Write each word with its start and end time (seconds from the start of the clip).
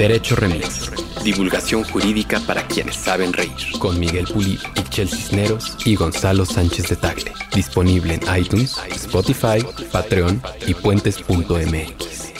Derecho 0.00 0.34
Remix. 0.34 0.90
Divulgación 1.22 1.84
jurídica 1.84 2.40
para 2.46 2.66
quienes 2.66 2.96
saben 2.96 3.34
reír. 3.34 3.52
Con 3.78 4.00
Miguel 4.00 4.24
Pulido, 4.24 4.62
Ixchel 4.74 5.10
Cisneros 5.10 5.76
y 5.84 5.94
Gonzalo 5.94 6.46
Sánchez 6.46 6.88
de 6.88 6.96
Tagle. 6.96 7.34
Disponible 7.54 8.14
en 8.14 8.22
iTunes, 8.34 8.78
Spotify, 8.92 9.62
Patreon 9.92 10.42
y 10.66 10.72
puentes.mx. 10.72 12.32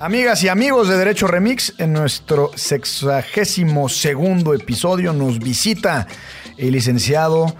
Amigas 0.00 0.42
y 0.42 0.48
amigos 0.48 0.88
de 0.88 0.96
Derecho 0.96 1.26
Remix, 1.26 1.74
en 1.76 1.92
nuestro 1.92 2.50
sexagésimo 2.54 3.90
segundo 3.90 4.54
episodio 4.54 5.12
nos 5.12 5.38
visita 5.38 6.06
el 6.56 6.72
licenciado 6.72 7.54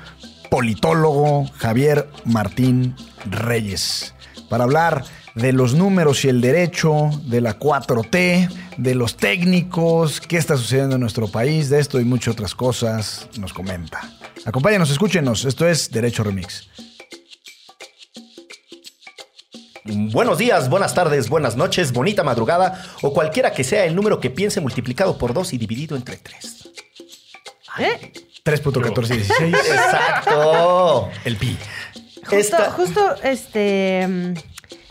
politólogo 0.49 1.45
Javier 1.59 2.09
Martín 2.25 2.97
Reyes 3.27 4.15
para 4.49 4.65
hablar 4.65 5.05
de 5.37 5.53
los 5.53 5.75
números 5.75 6.25
y 6.25 6.29
el 6.31 6.41
derecho, 6.41 7.11
de 7.25 7.41
la 7.43 7.59
4T, 7.59 8.49
de 8.79 8.95
los 8.95 9.17
técnicos, 9.17 10.21
qué 10.21 10.39
está 10.39 10.57
sucediendo 10.57 10.95
en 10.97 11.01
nuestro 11.03 11.29
país, 11.29 11.69
de 11.69 11.79
esto 11.79 12.01
y 12.01 12.05
muchas 12.05 12.33
otras 12.33 12.55
cosas, 12.55 13.29
nos 13.39 13.53
comenta. 13.53 14.01
Acompáñenos, 14.47 14.91
escúchenos, 14.91 15.45
esto 15.45 15.69
es 15.69 15.91
Derecho 15.91 16.25
Remix. 16.25 16.69
Buenos 19.85 20.39
días, 20.39 20.69
buenas 20.69 20.95
tardes, 20.95 21.29
buenas 21.29 21.55
noches, 21.57 21.93
bonita 21.93 22.25
madrugada 22.25 22.83
o 23.03 23.13
cualquiera 23.13 23.53
que 23.53 23.63
sea 23.63 23.85
el 23.85 23.95
número 23.95 24.19
que 24.19 24.31
piense 24.31 24.61
multiplicado 24.61 25.17
por 25.19 25.33
2 25.33 25.53
y 25.53 25.59
dividido 25.59 25.97
entre 25.97 26.17
3. 26.17 26.69
¿Eh? 27.79 28.13
3.1416. 28.43 29.55
Exacto. 29.55 31.11
El 31.25 31.37
pi. 31.37 31.57
Justo, 32.23 32.37
Esta- 32.37 32.71
justo, 32.73 33.15
este, 33.23 34.35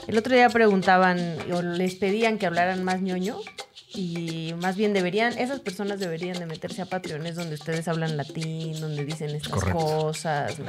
el 0.08 0.18
otro 0.18 0.36
día 0.36 0.50
preguntaban 0.50 1.38
o 1.52 1.62
les 1.62 1.96
pedían 1.96 2.38
que 2.38 2.46
hablaran 2.46 2.84
más 2.84 3.02
ñoño 3.02 3.38
y 3.94 4.54
más 4.60 4.76
bien 4.76 4.94
deberían, 4.94 5.38
esas 5.38 5.60
personas 5.62 6.00
deberían 6.00 6.38
de 6.38 6.46
meterse 6.46 6.82
a 6.82 6.86
Patreon, 6.86 7.26
es 7.26 7.36
donde 7.36 7.56
ustedes 7.56 7.88
hablan 7.88 8.18
latín, 8.18 8.80
donde 8.80 9.06
dicen 9.06 9.30
estas 9.30 9.54
Correcto. 9.54 9.80
cosas, 9.80 10.60
¿no? 10.60 10.66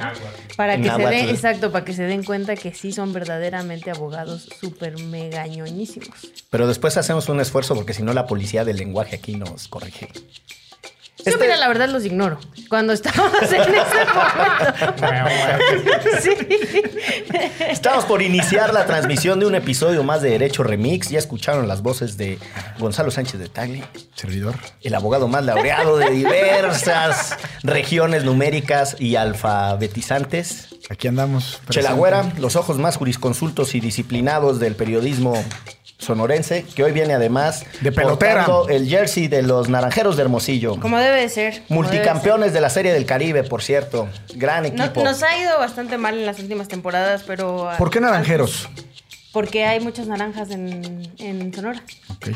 Para 0.55 0.77
que 0.77 0.89
se 0.89 1.05
den, 1.05 1.29
exacto, 1.29 1.71
para 1.71 1.83
que 1.83 1.93
se 1.93 2.03
den 2.03 2.23
cuenta 2.23 2.55
que 2.55 2.73
sí 2.73 2.91
son 2.91 3.13
verdaderamente 3.13 3.91
abogados 3.91 4.47
súper 4.59 4.97
mega 4.99 5.45
ñoñísimos. 5.45 6.31
Pero 6.49 6.67
después 6.67 6.95
hacemos 6.97 7.27
un 7.29 7.39
esfuerzo 7.41 7.75
porque 7.75 7.93
si 7.93 8.03
no 8.03 8.13
la 8.13 8.25
policía 8.27 8.63
del 8.63 8.77
lenguaje 8.77 9.17
aquí 9.17 9.35
nos 9.35 9.67
corrige. 9.67 10.09
Yo, 11.27 11.33
Este- 11.33 11.43
mira, 11.45 11.57
la 11.57 11.67
verdad 11.67 11.89
los 11.89 12.05
ignoro. 12.05 12.39
Cuando 12.69 12.93
estábamos 12.93 13.41
en 13.43 13.61
ese 13.61 14.05
momento. 14.13 15.07
sí. 16.21 16.31
Estamos 17.69 18.05
por 18.05 18.21
iniciar 18.21 18.73
la 18.73 18.85
transmisión 18.85 19.39
de 19.39 19.45
un 19.45 19.55
episodio 19.55 20.03
más 20.03 20.21
de 20.21 20.31
Derecho 20.31 20.63
Remix. 20.63 21.09
Ya 21.09 21.19
escucharon 21.19 21.67
las 21.67 21.81
voces 21.81 22.17
de 22.17 22.37
Gonzalo 22.79 23.11
Sánchez 23.11 23.39
de 23.39 23.47
Tagle, 23.49 23.83
Servidor. 24.15 24.55
el 24.83 24.95
abogado 24.95 25.27
más 25.27 25.45
laureado 25.45 25.97
de 25.97 26.09
diversas 26.09 27.37
regiones 27.63 28.23
numéricas 28.23 28.95
y 28.99 29.15
alfabetizantes. 29.15 30.67
Aquí 30.89 31.07
andamos. 31.07 31.59
Chelagüera, 31.69 32.31
los 32.37 32.55
ojos 32.55 32.77
más 32.77 32.97
jurisconsultos 32.97 33.75
y 33.75 33.79
disciplinados 33.79 34.59
del 34.59 34.75
periodismo 34.75 35.43
sonorense, 36.07 36.63
que 36.75 36.83
hoy 36.83 36.91
viene 36.91 37.13
además 37.13 37.65
De 37.81 37.91
pelotera. 37.91 38.45
el 38.69 38.87
jersey 38.89 39.27
de 39.27 39.43
los 39.43 39.69
Naranjeros 39.69 40.15
de 40.17 40.23
Hermosillo. 40.23 40.79
Como 40.79 40.97
debe 40.97 41.21
de 41.21 41.29
ser. 41.29 41.53
de 41.55 41.63
Multicampeones 41.69 42.53
de 42.53 42.61
la 42.61 42.69
Serie 42.71 42.93
del 42.93 43.05
Caribe, 43.05 43.43
por 43.43 43.61
cierto. 43.61 44.07
Gran. 44.33 44.63
No- 44.75 44.85
equipo. 44.85 45.03
nos 45.03 45.21
ha 45.21 45.37
ido 45.37 45.59
bastante 45.59 45.97
mal 45.97 46.15
en 46.17 46.25
las 46.25 46.39
últimas 46.39 46.67
temporadas, 46.67 47.23
pero... 47.27 47.69
¿Por 47.77 47.91
qué 47.91 47.99
naranjeros? 48.01 48.67
Porque 49.33 49.65
hay 49.65 49.79
muchas 49.81 50.07
naranjas 50.07 50.49
en, 50.49 51.07
en 51.19 51.53
Sonora. 51.53 51.83
Ok. 52.09 52.29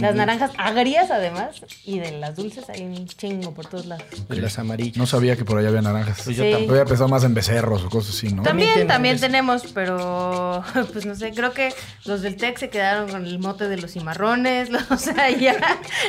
Las 0.00 0.14
naranjas 0.14 0.50
agrias, 0.58 1.10
además, 1.10 1.62
y 1.84 1.98
de 1.98 2.12
las 2.18 2.36
dulces 2.36 2.68
hay 2.68 2.82
un 2.82 3.06
chingo 3.06 3.52
por 3.54 3.66
todos 3.66 3.86
lados. 3.86 4.04
Y 4.30 4.36
las 4.36 4.58
amarillas. 4.58 4.96
No 4.96 5.06
sabía 5.06 5.36
que 5.36 5.44
por 5.44 5.58
allá 5.58 5.68
había 5.68 5.82
naranjas. 5.82 6.22
Pues 6.24 6.36
yo 6.36 6.42
yo 6.44 6.48
Sí. 6.50 6.52
tampoco. 6.52 6.72
Había 6.72 6.84
pensado 6.84 7.08
más 7.08 7.24
en 7.24 7.34
becerros 7.34 7.84
o 7.84 7.88
cosas 7.90 8.14
así, 8.16 8.28
¿no? 8.32 8.42
También 8.42 8.86
También, 8.86 9.18
tenemos, 9.20 9.62
pero 9.72 10.62
pues 10.92 11.06
no 11.06 11.14
sé, 11.14 11.32
creo 11.32 11.52
que 11.52 11.72
los 12.04 12.22
del 12.22 12.36
TEC 12.36 12.58
se 12.58 12.68
quedaron 12.70 13.08
con 13.10 13.24
el 13.24 13.38
mote 13.38 13.68
de 13.68 13.76
los 13.76 13.92
cimarrones, 13.92 14.68
o 14.90 14.96
sea, 14.96 15.30
ya. 15.30 15.56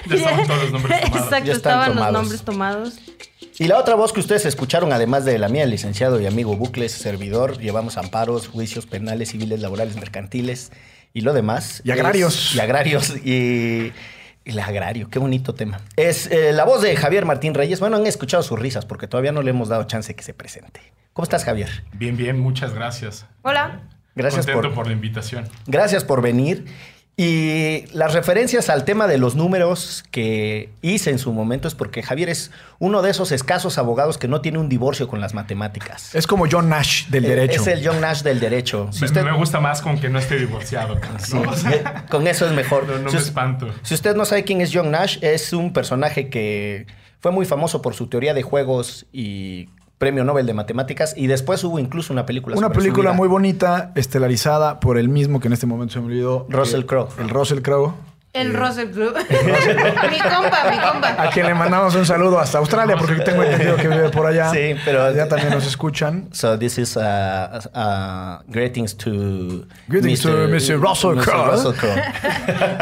Ya 0.07 0.15
estaban 0.15 0.47
todos 0.47 0.61
los 0.63 0.71
nombres 0.71 1.01
tomados. 1.01 1.15
Exacto, 1.25 1.45
Ya 1.45 1.53
están 1.53 1.55
estaban 1.55 1.87
tomados. 1.89 2.13
los 2.13 2.21
nombres 2.21 2.41
tomados. 2.43 2.93
Y 3.57 3.67
la 3.67 3.77
otra 3.79 3.95
voz 3.95 4.11
que 4.11 4.19
ustedes 4.19 4.45
escucharon, 4.45 4.91
además 4.91 5.23
de 5.23 5.39
la 5.39 5.47
mía, 5.47 5.63
el 5.63 5.69
licenciado 5.69 6.19
y 6.19 6.25
amigo 6.25 6.57
Bucles, 6.57 6.91
servidor, 6.91 7.57
llevamos 7.59 7.95
amparos, 7.97 8.47
juicios 8.49 8.85
penales, 8.85 9.29
civiles, 9.29 9.61
laborales, 9.61 9.95
mercantiles 9.95 10.71
y 11.15 11.21
lo 11.21 11.33
demás. 11.33 11.81
Y 11.83 11.89
agrarios. 11.91 12.49
Es- 12.51 12.55
y 12.55 12.59
agrarios. 12.59 13.15
Y, 13.25 13.93
y 14.43 14.49
el 14.51 14.59
agrario, 14.59 15.09
qué 15.09 15.17
bonito 15.17 15.55
tema. 15.55 15.79
Es 15.95 16.27
eh, 16.27 16.51
la 16.53 16.65
voz 16.65 16.81
de 16.83 16.95
Javier 16.95 17.25
Martín 17.25 17.55
Reyes. 17.55 17.79
Bueno, 17.79 17.95
han 17.95 18.05
escuchado 18.05 18.43
sus 18.43 18.59
risas 18.59 18.85
porque 18.85 19.07
todavía 19.07 19.31
no 19.31 19.41
le 19.41 19.49
hemos 19.49 19.69
dado 19.69 19.85
chance 19.85 20.13
que 20.13 20.21
se 20.23 20.33
presente. 20.35 20.81
¿Cómo 21.13 21.23
estás, 21.23 21.45
Javier? 21.45 21.69
Bien, 21.93 22.17
bien, 22.17 22.37
muchas 22.39 22.73
gracias. 22.73 23.25
Hola. 23.41 23.79
Gracias 24.13 24.45
Contento 24.45 24.67
por, 24.69 24.75
por... 24.75 24.87
la 24.87 24.93
invitación. 24.93 25.47
Gracias 25.65 26.03
por 26.03 26.21
venir. 26.21 26.65
Y 27.17 27.85
las 27.93 28.13
referencias 28.13 28.69
al 28.69 28.83
tema 28.83 29.07
de 29.07 29.17
los 29.17 29.35
números 29.35 30.03
que 30.11 30.69
hice 30.81 31.11
en 31.11 31.17
su 31.19 31.31
momento 31.31 31.69
es 31.69 31.73
porque 31.73 32.03
Javier 32.03 32.27
es 32.27 32.51
uno 32.77 33.01
de 33.01 33.11
esos 33.11 33.31
escasos 33.31 33.77
abogados 33.77 34.17
que 34.17 34.27
no 34.27 34.41
tiene 34.41 34.57
un 34.59 34.67
divorcio 34.67 35.07
con 35.07 35.21
las 35.21 35.33
matemáticas. 35.33 36.13
Es 36.13 36.27
como 36.27 36.45
John 36.51 36.67
Nash 36.67 37.07
del 37.07 37.23
Eh, 37.23 37.29
derecho. 37.29 37.61
Es 37.61 37.67
el 37.67 37.87
John 37.87 38.01
Nash 38.01 38.21
del 38.21 38.41
derecho. 38.41 38.89
Si 38.91 38.99
Me- 39.01 39.05
usted, 39.07 39.23
Me 39.23 39.31
gusta 39.31 39.61
más 39.61 39.81
con 39.81 39.97
que 39.97 40.09
no 40.09 40.19
esté 40.19 40.37
divorciado. 40.37 40.95
cabrón, 40.99 41.21
Sí, 41.21 41.33
¿no? 41.35 41.41
O 41.51 41.55
sea, 41.55 42.05
con 42.09 42.27
eso 42.27 42.45
es 42.47 42.51
mejor. 42.51 42.85
no, 42.85 42.97
no 42.99 43.09
si, 43.09 43.15
me 43.15 43.21
espanto. 43.21 43.69
si 43.81 43.93
usted 43.93 44.13
no 44.17 44.25
sabe 44.25 44.43
quién 44.43 44.59
es 44.59 44.71
John 44.73 44.91
Nash, 44.91 45.17
es 45.21 45.53
un 45.53 45.71
personaje 45.71 46.27
que 46.29 46.85
fue 47.21 47.31
muy 47.31 47.45
famoso 47.45 47.81
por 47.81 47.93
su 47.95 48.07
teoría 48.07 48.33
de 48.33 48.43
juegos 48.43 49.05
y 49.13 49.69
premio 49.97 50.23
Nobel 50.23 50.45
de 50.45 50.53
matemáticas. 50.53 51.13
Y 51.17 51.27
después 51.27 51.63
hubo 51.63 51.79
incluso 51.79 52.13
una 52.13 52.25
película. 52.25 52.55
Una 52.55 52.67
sobre 52.67 52.75
su 52.75 52.81
película 52.81 53.11
vida. 53.11 53.17
muy 53.17 53.27
bonita, 53.27 53.91
estelarizada 53.95 54.79
por 54.79 54.97
el 54.97 55.09
mismo 55.09 55.39
que 55.39 55.47
en 55.47 55.53
este 55.53 55.65
momento 55.65 55.93
se 55.93 55.99
me 55.99 56.07
olvidó. 56.07 56.45
Russell 56.49 56.81
eh, 56.81 56.85
Crowe. 56.85 57.09
El 57.19 57.29
Russell 57.29 57.61
Crowe. 57.61 57.93
El 58.35 58.53
Russell 58.53 58.91
Club. 58.91 59.15
mi 59.29 60.19
compa, 60.19 60.69
mi 60.69 60.77
compa. 60.77 61.15
A 61.17 61.29
quien 61.29 61.45
le 61.45 61.53
mandamos 61.53 61.95
un 61.95 62.05
saludo 62.05 62.37
hasta 62.37 62.57
Australia, 62.57 62.97
porque 62.97 63.15
tengo 63.21 63.41
entendido 63.41 63.77
que 63.77 63.87
vive 63.87 64.09
por 64.09 64.25
allá. 64.25 64.51
Sí, 64.51 64.75
pero- 64.83 65.15
Ya 65.15 65.29
también 65.29 65.51
nos 65.51 65.65
escuchan. 65.65 66.27
So 66.33 66.59
this 66.59 66.77
is 66.77 66.97
uh, 66.97 66.99
uh, 67.73 68.43
greetings 68.51 68.97
to 68.97 69.65
Greetings 69.87 70.21
to 70.23 70.49
Mr. 70.49 70.77
Russell 70.77 71.15
Crowe. 71.17 71.51
Russell 71.51 71.73
Crowe. 71.79 71.95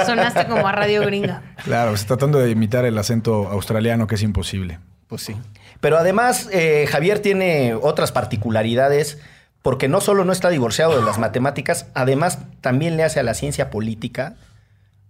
Sonaste 0.07 0.47
como 0.47 0.67
a 0.67 0.71
Radio 0.71 1.03
Gringa. 1.03 1.43
Claro, 1.63 1.91
pues, 1.91 2.07
tratando 2.07 2.39
de 2.39 2.49
imitar 2.49 2.85
el 2.85 2.97
acento 2.97 3.47
australiano, 3.47 4.07
que 4.07 4.15
es 4.15 4.23
imposible. 4.23 4.79
Pues 5.13 5.21
sí. 5.25 5.35
Pero 5.79 5.99
además, 5.99 6.49
eh, 6.51 6.87
Javier 6.89 7.19
tiene 7.19 7.75
otras 7.79 8.11
particularidades 8.11 9.19
porque 9.61 9.87
no 9.87 10.01
solo 10.01 10.25
no 10.25 10.31
está 10.33 10.49
divorciado 10.49 10.97
de 10.97 11.05
las 11.05 11.19
matemáticas, 11.19 11.85
además 11.93 12.39
también 12.61 12.97
le 12.97 13.03
hace 13.03 13.19
a 13.19 13.23
la 13.23 13.35
ciencia 13.35 13.69
política. 13.69 14.33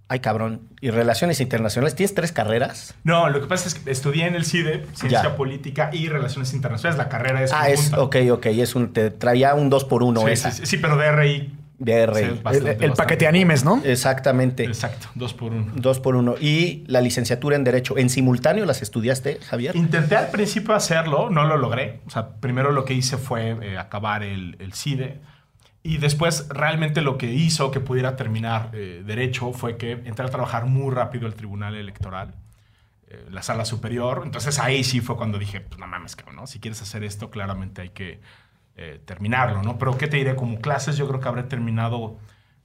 Ay, 0.10 0.20
cabrón. 0.20 0.68
Y 0.82 0.90
relaciones 0.90 1.40
internacionales. 1.40 1.96
¿Tienes 1.96 2.14
tres 2.14 2.34
carreras? 2.34 2.96
No, 3.06 3.30
lo 3.30 3.40
que 3.40 3.48
pasa 3.48 3.70
es 3.70 3.76
que 3.76 3.90
estudié 3.92 4.28
en 4.28 4.36
el 4.36 4.44
CIDE, 4.44 4.86
Ciencia 4.94 5.24
Ya. 5.24 5.38
Política 5.38 5.90
y 5.94 6.10
Relaciones 6.10 6.54
Internacionales. 6.54 6.98
La 6.98 7.08
carrera 7.08 7.42
es 7.42 7.54
Ah, 7.54 7.70
es, 7.70 7.94
ok, 7.94 8.18
ok. 8.34 8.48
Es 8.48 8.76
un, 8.76 8.92
te 8.92 9.10
traía 9.10 9.56
un 9.56 9.70
2 9.70 9.86
por 9.86 10.04
1 10.04 10.20
sí, 10.20 10.32
esa. 10.32 10.52
sí, 10.52 10.58
sí, 10.58 10.66
sí, 10.66 10.78
pero 10.80 10.98
DRI. 10.98 11.50
De 11.84 12.06
sí, 12.06 12.12
RI. 12.14 12.24
El, 12.24 12.34
bastante, 12.36 12.58
el 12.58 12.76
bastante. 12.76 12.96
paquete 12.96 13.28
animes, 13.28 13.66
¿no? 13.66 13.82
Exactamente. 13.84 14.64
Exacto, 14.64 15.08
dos 15.16 15.34
por 15.34 15.52
uno. 15.52 15.72
Dos 15.76 16.00
por 16.00 16.16
uno. 16.16 16.36
Y 16.40 16.84
la 16.88 17.02
licenciatura 17.02 17.56
en 17.56 17.64
Derecho. 17.64 17.98
¿En 17.98 18.10
simultáneo 18.10 18.66
las 18.66 18.82
estudiaste, 18.82 19.40
Javier? 19.42 19.76
Intenté 19.76 20.16
al 20.16 20.30
principio 20.30 20.74
hacerlo, 20.74 21.30
no 21.30 21.46
lo 21.46 21.58
logré. 21.58 22.00
O 22.06 22.10
sea, 22.10 22.30
primero 22.40 22.72
lo 22.72 22.86
que 22.86 22.94
hice 22.94 23.18
fue 23.18 23.58
eh, 23.62 23.78
acabar 23.78 24.24
el, 24.24 24.56
el 24.60 24.74
CIDE. 24.74 25.20
Y 25.86 25.98
después 25.98 26.48
realmente 26.48 27.02
lo 27.02 27.18
que 27.18 27.32
hizo 27.34 27.70
que 27.70 27.82
pudiera 27.82 28.16
terminar 28.16 28.70
eh, 28.72 29.04
derecho 29.06 29.52
fue 29.52 29.76
que 29.76 29.92
entré 29.92 30.26
a 30.26 30.30
trabajar 30.30 30.66
muy 30.66 30.94
rápido 30.94 31.28
al 31.28 31.36
Tribunal 31.36 31.76
Electoral, 31.76 32.36
eh, 33.10 33.26
la 33.30 33.44
sala 33.44 33.66
superior. 33.66 34.22
Entonces 34.24 34.60
ahí 34.60 34.86
sí 34.86 35.02
fue 35.02 35.18
cuando 35.18 35.38
dije, 35.38 35.60
pues 35.60 35.78
no 35.80 35.88
mames, 35.88 36.16
cabrón, 36.16 36.38
¿no? 36.38 36.48
Si 36.48 36.62
quieres 36.62 36.82
hacer 36.82 37.04
esto, 37.04 37.30
claramente 37.30 37.82
hay 37.82 37.90
que 37.90 38.22
eh, 38.76 39.02
terminarlo, 39.06 39.62
¿no? 39.64 39.78
Pero 39.78 39.98
¿qué 39.98 40.08
te 40.08 40.18
diré? 40.18 40.36
Como 40.36 40.60
clases 40.60 40.98
yo 40.98 41.08
creo 41.08 41.20
que 41.20 41.28
habré 41.28 41.44
terminado 41.44 42.18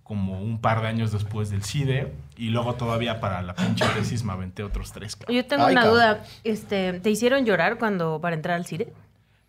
como 0.03 0.41
un 0.41 0.59
par 0.59 0.81
de 0.81 0.89
años 0.89 1.13
después 1.13 1.51
del 1.51 1.63
CIDE 1.63 2.15
y 2.37 2.49
luego 2.49 2.75
todavía 2.77 3.21
para 3.21 3.43
la 3.43 3.55
pinche 3.55 3.85
tesis 3.95 4.25
me 4.25 4.33
aventé 4.33 4.63
otros 4.63 4.91
tres, 4.93 5.17
cabrón. 5.17 5.37
Yo 5.37 5.45
tengo 5.45 5.67
Ay, 5.67 5.73
una 5.73 5.83
cabrón. 5.83 5.99
duda. 5.99 6.25
Este, 6.45 6.95
¿Te 7.01 7.11
hicieron 7.11 7.45
llorar 7.45 7.77
cuando 7.77 8.19
para 8.21 8.35
entrar 8.35 8.57
al 8.57 8.65
CIRE? 8.65 8.91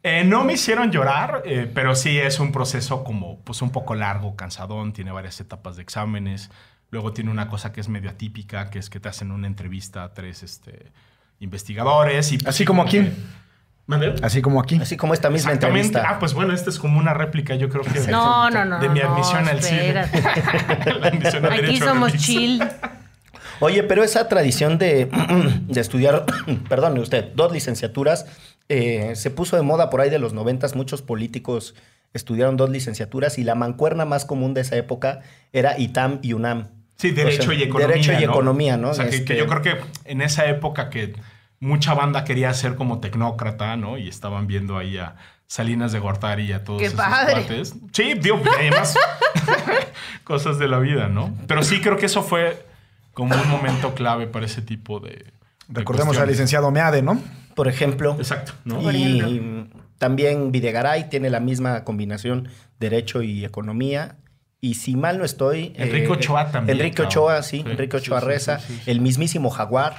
Eh, 0.03 0.23
no 0.25 0.43
me 0.43 0.53
hicieron 0.53 0.91
llorar, 0.91 1.43
eh, 1.45 1.69
pero 1.73 1.95
sí 1.95 2.17
es 2.17 2.39
un 2.39 2.51
proceso 2.51 3.03
como 3.03 3.39
pues 3.39 3.61
un 3.61 3.69
poco 3.69 3.95
largo, 3.95 4.35
cansadón, 4.35 4.91
tiene 4.93 5.11
varias 5.11 5.39
etapas 5.39 5.77
de 5.77 5.81
exámenes. 5.81 6.49
Luego 6.91 7.13
tiene 7.13 7.31
una 7.31 7.47
cosa 7.49 7.71
que 7.71 7.81
es 7.81 7.87
medio 7.87 8.09
atípica, 8.09 8.69
que 8.69 8.79
es 8.79 8.89
que 8.89 8.99
te 8.99 9.07
hacen 9.09 9.31
una 9.31 9.47
entrevista 9.47 10.03
a 10.03 10.13
tres 10.13 10.43
este, 10.43 10.91
investigadores. 11.39 12.31
Y, 12.31 12.37
pues, 12.37 12.47
Así 12.47 12.59
sí, 12.59 12.65
como 12.65 12.83
aquí. 12.83 13.09
Así 14.21 14.41
como 14.41 14.59
aquí. 14.61 14.79
Así 14.81 14.97
como 14.97 15.13
esta 15.13 15.29
misma 15.29 15.51
entrevista. 15.51 16.03
Ah, 16.07 16.19
pues 16.19 16.33
bueno, 16.33 16.53
esta 16.53 16.69
es 16.69 16.77
como 16.79 16.99
una 16.99 17.13
réplica, 17.13 17.55
yo 17.55 17.69
creo 17.69 17.83
que. 17.83 17.99
No, 18.11 18.49
no, 18.49 18.65
no. 18.65 18.79
De 18.79 18.89
mi 18.89 18.99
no, 18.99 19.13
admisión 19.13 19.47
al 19.47 19.59
espérate. 19.59 20.17
cine. 20.17 20.93
La 20.99 21.07
admisión 21.07 21.45
al 21.45 21.53
Aquí 21.53 21.77
somos 21.79 22.11
remix. 22.11 22.25
chill. 22.25 22.63
Oye, 23.61 23.83
pero 23.83 24.03
esa 24.03 24.27
tradición 24.29 24.77
de, 24.77 25.09
de 25.67 25.81
estudiar, 25.81 26.25
perdone 26.69 26.99
usted, 26.99 27.29
dos 27.35 27.51
licenciaturas, 27.51 28.25
eh, 28.69 29.13
se 29.15 29.31
puso 29.31 29.55
de 29.55 29.63
moda 29.63 29.89
por 29.89 30.01
ahí 30.01 30.09
de 30.09 30.19
los 30.19 30.33
noventas. 30.33 30.75
Muchos 30.75 31.01
políticos 31.01 31.75
estudiaron 32.13 32.57
dos 32.57 32.69
licenciaturas 32.69 33.37
y 33.37 33.43
la 33.43 33.55
mancuerna 33.55 34.05
más 34.05 34.25
común 34.25 34.53
de 34.53 34.61
esa 34.61 34.75
época 34.75 35.21
era 35.51 35.77
ITAM 35.79 36.19
y 36.21 36.33
UNAM. 36.33 36.67
Sí, 36.95 37.11
Derecho 37.11 37.43
O 37.43 37.45
sea, 37.45 37.53
y 37.55 37.63
Economía. 37.63 37.87
Derecho 37.95 38.11
y 38.13 38.25
¿no? 38.25 38.31
Economía, 38.31 38.77
¿no? 38.77 38.89
O 38.89 38.93
sea, 38.93 39.05
que, 39.05 39.11
que 39.11 39.17
Este, 39.17 39.37
yo 39.37 39.47
creo 39.47 39.61
que 39.61 39.77
en 40.05 40.21
esa 40.21 40.45
época 40.47 40.89
que 40.89 41.13
mucha 41.59 41.93
banda 41.93 42.23
quería 42.23 42.53
ser 42.53 42.75
como 42.75 42.99
tecnócrata, 42.99 43.75
¿no? 43.75 43.97
Y 43.97 44.07
estaban 44.07 44.47
viendo 44.47 44.77
ahí 44.77 44.97
a 44.97 45.15
Salinas 45.47 45.91
de 45.91 45.99
Gortari 45.99 46.43
y 46.43 46.53
a 46.53 46.63
todos 46.63 46.79
¡Qué 46.79 46.87
esos 46.87 46.97
padre! 46.97 47.33
cuates. 47.33 47.75
Sí, 47.91 48.13
digo, 48.13 48.41
y 48.45 48.49
además 48.69 48.95
cosas 50.23 50.59
de 50.59 50.67
la 50.67 50.79
vida, 50.79 51.07
¿no? 51.07 51.35
Pero 51.47 51.63
sí 51.63 51.81
creo 51.81 51.97
que 51.97 52.05
eso 52.05 52.23
fue 52.23 52.65
como 53.13 53.35
un 53.35 53.49
momento 53.49 53.93
clave 53.95 54.27
para 54.27 54.45
ese 54.45 54.61
tipo 54.61 54.99
de. 54.99 55.25
de 55.67 55.79
Recordemos 55.79 56.17
al 56.17 56.27
licenciado 56.27 56.71
Meade, 56.71 57.01
¿no? 57.01 57.21
Por 57.55 57.67
ejemplo. 57.67 58.15
Exacto, 58.17 58.53
¿no? 58.63 58.91
Y 58.91 59.67
también 59.97 60.51
Videgaray 60.51 61.09
tiene 61.09 61.29
la 61.29 61.39
misma 61.39 61.83
combinación 61.83 62.47
Derecho 62.79 63.21
y 63.21 63.43
Economía. 63.43 64.15
Y 64.61 64.73
si 64.75 64.95
mal 64.95 65.17
no 65.17 65.25
estoy... 65.25 65.73
Enrique 65.77 66.07
eh, 66.07 66.11
Ochoa 66.11 66.51
también, 66.51 66.77
Enrique. 66.77 67.01
Ochoa, 67.01 67.41
sí. 67.43 67.63
Sí, 67.63 67.71
Enrique 67.71 67.95
Ochoa 67.95 68.19
sí, 68.19 68.25
Reza. 68.25 68.59
sí, 68.59 68.65
sí, 68.67 68.81
sí. 68.83 68.91
El 68.91 68.99
mismísimo 69.01 69.49
Jaguar. 69.49 69.95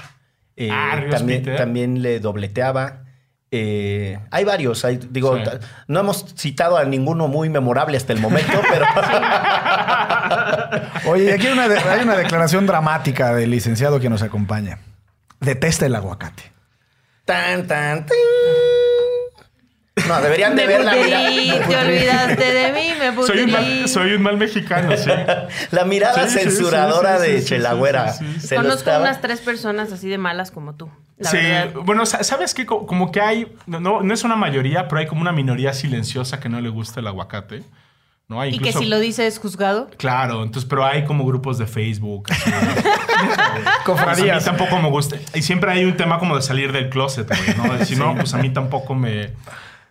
Eh, 0.56 0.68
Ah, 0.70 1.00
también, 1.10 1.42
Peter. 1.42 1.56
también 1.56 2.02
le 2.02 2.20
dobleteaba. 2.20 3.04
Eh, 3.52 4.18
hay 4.30 4.44
varios. 4.44 4.84
hay- 4.84 5.00
digo, 5.10 5.36
Sí. 5.36 5.42
no 5.88 6.00
hemos 6.00 6.24
citado 6.36 6.76
a 6.76 6.84
ninguno 6.84 7.26
muy 7.28 7.48
memorable 7.48 7.96
hasta 7.96 8.12
el 8.12 8.20
momento, 8.20 8.52
pero... 8.70 8.84
Oye, 11.06 11.24
y 11.24 11.30
aquí 11.30 11.46
hay 11.48 11.52
una, 11.52 11.68
de- 11.68 11.78
hay 11.78 12.02
una 12.02 12.16
declaración 12.16 12.66
dramática 12.66 13.34
del 13.34 13.50
licenciado 13.50 13.98
que 14.00 14.08
nos 14.08 14.22
acompaña. 14.22 14.78
Detesta 15.40 15.86
el 15.86 15.94
aguacate. 15.96 16.42
tan, 17.24 17.66
tan, 17.66 18.06
tin. 18.06 18.16
No, 20.10 20.20
deberían 20.20 20.56
de 20.56 20.62
Me 20.66 20.68
ver 20.68 20.84
la, 20.84 20.92
mira- 20.94 21.18
pudrí, 21.20 21.50
te 21.68 21.76
olvidaste 21.76 22.52
de 22.52 22.72
mí, 22.72 22.92
me 22.98 23.12
pudrí. 23.12 23.26
Soy 23.32 23.42
un, 23.44 23.50
mal, 23.52 23.88
soy 23.88 24.12
un 24.14 24.22
mal 24.22 24.36
mexicano, 24.36 24.96
sí. 24.96 25.10
la 25.70 25.84
mirada 25.84 26.28
Sí, 26.28 26.38
censuradora 26.40 27.18
sí, 27.18 27.26
sí, 27.26 27.32
de 27.32 27.44
Chelagüera. 27.44 28.12
sí, 28.12 28.24
sí, 28.34 28.40
sí. 28.40 28.46
Se 28.48 28.54
lo 28.56 28.62
Conozco 28.62 28.78
estaba- 28.80 29.04
unas 29.04 29.20
tres 29.20 29.40
personas 29.40 29.92
así 29.92 30.08
de 30.08 30.18
malas 30.18 30.50
como 30.50 30.74
tú. 30.74 30.90
La 31.18 31.30
sí, 31.30 31.36
verdad. 31.36 31.80
bueno, 31.84 32.06
sa- 32.06 32.22
¿sabes 32.24 32.54
qué? 32.54 32.64
Co- 32.66 32.86
Como 32.86 33.12
que 33.12 33.20
hay, 33.20 33.52
no, 33.66 33.80
no 34.02 34.14
es 34.14 34.24
una 34.24 34.36
mayoría, 34.36 34.88
pero 34.88 35.00
hay 35.00 35.06
como 35.06 35.20
una 35.20 35.32
minoría 35.32 35.72
silenciosa 35.72 36.40
que 36.40 36.48
no 36.48 36.60
le 36.60 36.68
gusta 36.70 37.00
el 37.00 37.06
aguacate. 37.06 37.62
¿no? 38.28 38.40
Hay 38.40 38.54
Y 38.54 38.58
que 38.60 38.72
si 38.72 38.86
lo 38.86 39.00
dices 39.00 39.40
juzgado. 39.40 39.90
Claro, 39.96 40.44
entonces, 40.44 40.64
pero 40.70 40.86
hay 40.86 41.04
como 41.04 41.26
grupos 41.26 41.58
de 41.58 41.66
Facebook. 41.66 42.28
así. 42.30 42.50
a 44.30 44.34
mí 44.36 44.44
tampoco 44.44 44.78
me 44.80 44.88
gusta. 44.88 45.16
Y 45.34 45.42
siempre 45.42 45.72
hay 45.72 45.84
un 45.84 45.96
tema 45.96 46.18
como 46.20 46.36
de 46.36 46.42
salir 46.42 46.70
del 46.72 46.88
closet, 46.90 47.26
güey, 47.28 47.56
¿no? 47.56 47.74
De 47.76 47.84
si 47.84 47.96
no, 47.96 48.14
pues 48.14 48.32
a 48.34 48.38
mí 48.38 48.50
tampoco 48.50 48.94
me, 48.94 49.32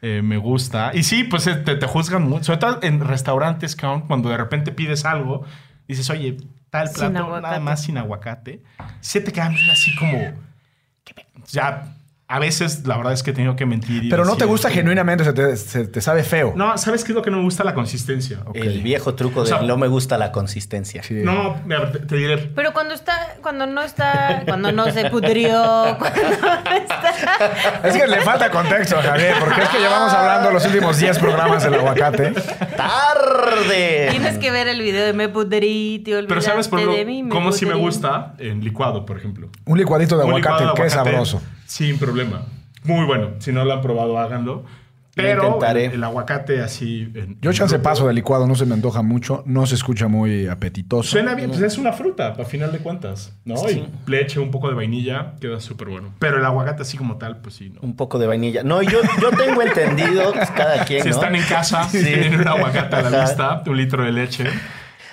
eh, 0.01 0.21
me 0.23 0.37
gusta. 0.37 0.91
Y 0.93 1.03
sí, 1.03 1.23
pues 1.23 1.45
eh, 1.47 1.55
te, 1.55 1.75
te 1.75 1.85
juzgan 1.87 2.23
mucho. 2.23 2.45
Sobre 2.45 2.59
todo 2.59 2.79
en 2.83 2.99
restaurantes, 3.01 3.75
cuando 3.75 4.29
de 4.29 4.37
repente 4.37 4.71
pides 4.71 5.05
algo, 5.05 5.45
dices, 5.87 6.09
oye, 6.09 6.37
tal 6.69 6.89
plato, 6.93 7.11
nada 7.41 7.59
más 7.59 7.83
sin 7.83 7.97
aguacate. 7.97 8.61
Se 9.01 9.21
te 9.21 9.31
quedan 9.31 9.55
así 9.71 9.95
como... 9.95 10.17
¿qué 11.03 11.13
pe- 11.13 11.25
Ya, 11.51 11.95
a 12.31 12.37
veces 12.37 12.85
la 12.85 12.95
verdad 12.95 13.13
es 13.13 13.23
que 13.23 13.31
he 13.31 13.33
tenido 13.33 13.55
que 13.55 13.65
mentir. 13.65 14.03
y 14.03 14.09
Pero 14.09 14.23
no 14.23 14.35
te 14.37 14.45
gusta 14.45 14.69
genuinamente, 14.69 15.23
se 15.23 15.33
te, 15.33 15.57
se 15.57 15.87
te 15.87 15.99
sabe 15.99 16.21
feo. 16.23 16.53
No, 16.55 16.77
¿sabes 16.77 17.03
qué 17.03 17.11
es 17.11 17.15
lo 17.15 17.23
que 17.23 17.31
no 17.31 17.37
me 17.37 17.43
gusta? 17.43 17.63
La 17.63 17.73
consistencia. 17.73 18.41
El 18.53 18.81
viejo 18.83 19.15
truco 19.15 19.43
de 19.43 19.51
O 19.51 19.57
sea- 19.57 19.65
no 19.67 19.77
me 19.77 19.87
gusta 19.87 20.15
la 20.19 20.31
consistencia. 20.31 21.01
Sí. 21.01 21.15
No, 21.23 21.55
mira, 21.65 21.91
te, 21.91 21.97
te 21.97 22.15
diré, 22.17 22.37
Pero 22.37 22.71
cuando 22.71 22.93
está, 22.93 23.35
cuando 23.41 23.65
no 23.65 23.81
está, 23.81 24.43
cuando 24.45 24.71
no 24.71 24.91
se 24.91 25.09
pudrió, 25.09 25.95
cuando 25.97 26.21
no 26.21 26.71
está. 26.75 27.81
Es 27.83 27.97
que 27.97 28.05
le 28.07 28.21
falta 28.21 28.51
contexto, 28.51 28.97
Javier, 29.01 29.33
porque 29.39 29.63
es 29.63 29.69
que 29.69 29.79
llevamos 29.79 30.13
hablando 30.13 30.51
los 30.51 30.63
últimos 30.67 30.99
10 30.99 31.17
programas 31.17 31.63
del 31.63 31.73
aguacate. 31.73 32.33
¡Tarde! 32.77 34.07
Tienes 34.11 34.37
que 34.37 34.51
ver 34.51 34.67
el 34.67 34.79
video 34.81 35.03
de 35.05 35.13
me 35.13 35.29
pudrí, 35.29 35.99
te 36.05 36.21
Pero 36.23 36.41
¿sabes 36.41 36.67
por 36.67 36.79
de 36.79 36.85
ejemplo, 36.85 37.05
mí, 37.11 37.23
me 37.23 37.29
cómo 37.31 37.51
sí 37.51 37.65
me 37.65 37.73
gusta? 37.73 38.33
En 38.37 38.63
licuado, 38.63 39.05
por 39.05 39.17
ejemplo. 39.17 39.49
Un 39.65 39.77
licuadito 39.79 40.15
de 40.17 40.23
Un 40.25 40.29
aguacate, 40.29 40.63
licuado 40.65 40.75
de 40.75 40.75
qué 40.75 40.93
aguacate, 40.93 41.09
sabroso. 41.11 41.41
Sin 41.69 41.97
problema. 41.99 42.41
Muy 42.83 43.05
bueno. 43.05 43.31
Si 43.39 43.51
no 43.51 43.63
lo 43.63 43.73
han 43.73 43.81
probado, 43.81 44.17
háganlo. 44.17 44.63
Pero 45.15 45.43
intentaré. 45.47 45.85
el, 45.85 45.93
el 45.95 46.03
aguacate 46.05 46.61
así... 46.61 47.11
en- 47.13 47.37
Yo 47.41 47.51
chance 47.51 47.75
grupo, 47.75 47.89
paso 47.89 48.07
de 48.07 48.13
licuado, 48.13 48.47
no 48.47 48.55
se 48.55 48.65
me 48.65 48.73
antoja 48.73 49.01
mucho, 49.01 49.43
no 49.45 49.65
se 49.65 49.75
escucha 49.75 50.07
muy 50.07 50.47
apetitoso. 50.47 51.09
Suena 51.11 51.35
bien, 51.35 51.49
pues 51.49 51.61
es 51.61 51.77
una 51.77 51.91
fruta, 51.91 52.29
a 52.39 52.45
final 52.45 52.71
de 52.71 52.77
cuentas, 52.79 53.33
¿no? 53.43 53.57
Sí. 53.57 53.83
Y 54.07 54.09
leche, 54.09 54.39
un 54.39 54.49
poco 54.49 54.69
de 54.69 54.75
vainilla, 54.75 55.33
queda 55.41 55.59
súper 55.59 55.89
bueno. 55.89 56.13
Pero 56.19 56.37
el 56.37 56.45
aguacate 56.45 56.83
así 56.83 56.97
como 56.97 57.17
tal, 57.17 57.37
pues 57.41 57.55
sí, 57.55 57.69
¿no? 57.69 57.81
Un 57.81 57.97
poco 57.97 58.17
de 58.17 58.27
vainilla. 58.27 58.63
No, 58.63 58.81
yo, 58.81 58.99
yo 59.21 59.29
tengo 59.31 59.61
entendido 59.61 60.31
pues, 60.31 60.49
cada 60.51 60.85
quien, 60.85 61.03
Si 61.03 61.09
¿no? 61.09 61.15
están 61.15 61.35
en 61.35 61.43
casa, 61.43 61.83
Sí. 61.89 62.01
tienen 62.01 62.39
un 62.39 62.47
aguacate 62.47 62.95
a 62.95 63.01
la 63.01 63.07
Ajá. 63.09 63.21
vista, 63.27 63.63
un 63.67 63.75
litro 63.77 64.03
de 64.05 64.13
leche, 64.13 64.45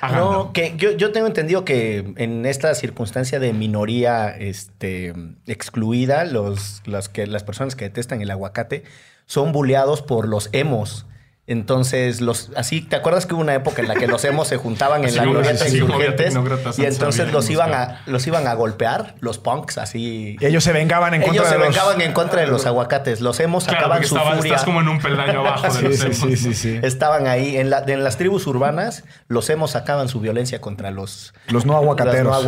No, 0.02 0.52
que 0.52 0.74
yo, 0.76 0.92
yo 0.92 1.12
tengo 1.12 1.26
entendido 1.26 1.64
que 1.64 2.14
en 2.16 2.46
esta 2.46 2.74
circunstancia 2.74 3.40
de 3.40 3.52
minoría 3.52 4.28
este, 4.28 5.14
excluida, 5.46 6.24
los, 6.24 6.82
las, 6.86 7.08
que, 7.08 7.26
las 7.26 7.44
personas 7.44 7.76
que 7.76 7.86
detestan 7.86 8.20
el 8.20 8.30
aguacate 8.30 8.84
son 9.26 9.52
buleados 9.52 10.02
por 10.02 10.28
los 10.28 10.50
emos. 10.52 11.06
Entonces, 11.48 12.20
los 12.20 12.50
así, 12.56 12.80
¿te 12.80 12.96
acuerdas 12.96 13.24
que 13.24 13.34
hubo 13.34 13.40
una 13.40 13.54
época 13.54 13.80
en 13.80 13.86
la 13.88 13.94
que 13.94 14.08
los 14.08 14.24
emos 14.24 14.48
se 14.48 14.56
juntaban 14.56 15.04
en 15.04 15.14
la 15.14 15.22
glorieta 15.24 15.64
había 15.64 15.78
insurgentes 15.78 16.34
y 16.78 16.84
entonces 16.84 17.32
los 17.32 17.48
iban, 17.50 17.72
a, 17.72 18.02
los 18.06 18.26
iban 18.26 18.48
a 18.48 18.54
golpear, 18.54 19.14
los 19.20 19.38
punks, 19.38 19.78
así. 19.78 20.36
Ellos 20.40 20.64
se 20.64 20.72
vengaban 20.72 21.14
en 21.14 21.22
Ellos 21.22 21.36
contra 21.36 21.48
se 21.50 21.54
de 21.54 21.58
los... 21.64 21.68
vengaban 21.68 22.00
en 22.00 22.12
contra 22.12 22.40
de 22.40 22.48
los 22.48 22.66
aguacates. 22.66 23.20
Los 23.20 23.38
emos 23.38 23.64
Claro, 23.64 23.78
sacaban 23.80 24.04
su 24.04 24.16
estaba- 24.16 24.34
furia. 24.36 24.52
estás 24.54 24.64
como 24.64 24.80
en 24.80 24.88
un 24.88 24.98
peldaño 25.00 25.40
abajo 25.40 25.66
de 25.68 25.70
Sí, 25.70 25.82
los 25.84 25.96
sí, 25.96 26.04
emos, 26.06 26.16
sí, 26.18 26.26
¿no? 26.30 26.36
sí, 26.36 26.54
sí. 26.54 26.80
Estaban 26.82 27.26
ahí. 27.28 27.56
En, 27.56 27.70
la, 27.70 27.84
en 27.86 28.02
las 28.02 28.16
tribus 28.18 28.46
urbanas, 28.48 29.04
los 29.28 29.48
emos 29.48 29.70
sacaban 29.70 30.08
su 30.08 30.18
violencia 30.20 30.60
contra 30.60 30.90
los, 30.90 31.32
Los 31.48 31.64
no 31.64 31.76
aguacateros. 31.76 32.24
Los 32.24 32.24
no 32.24 32.30
Los 32.32 32.42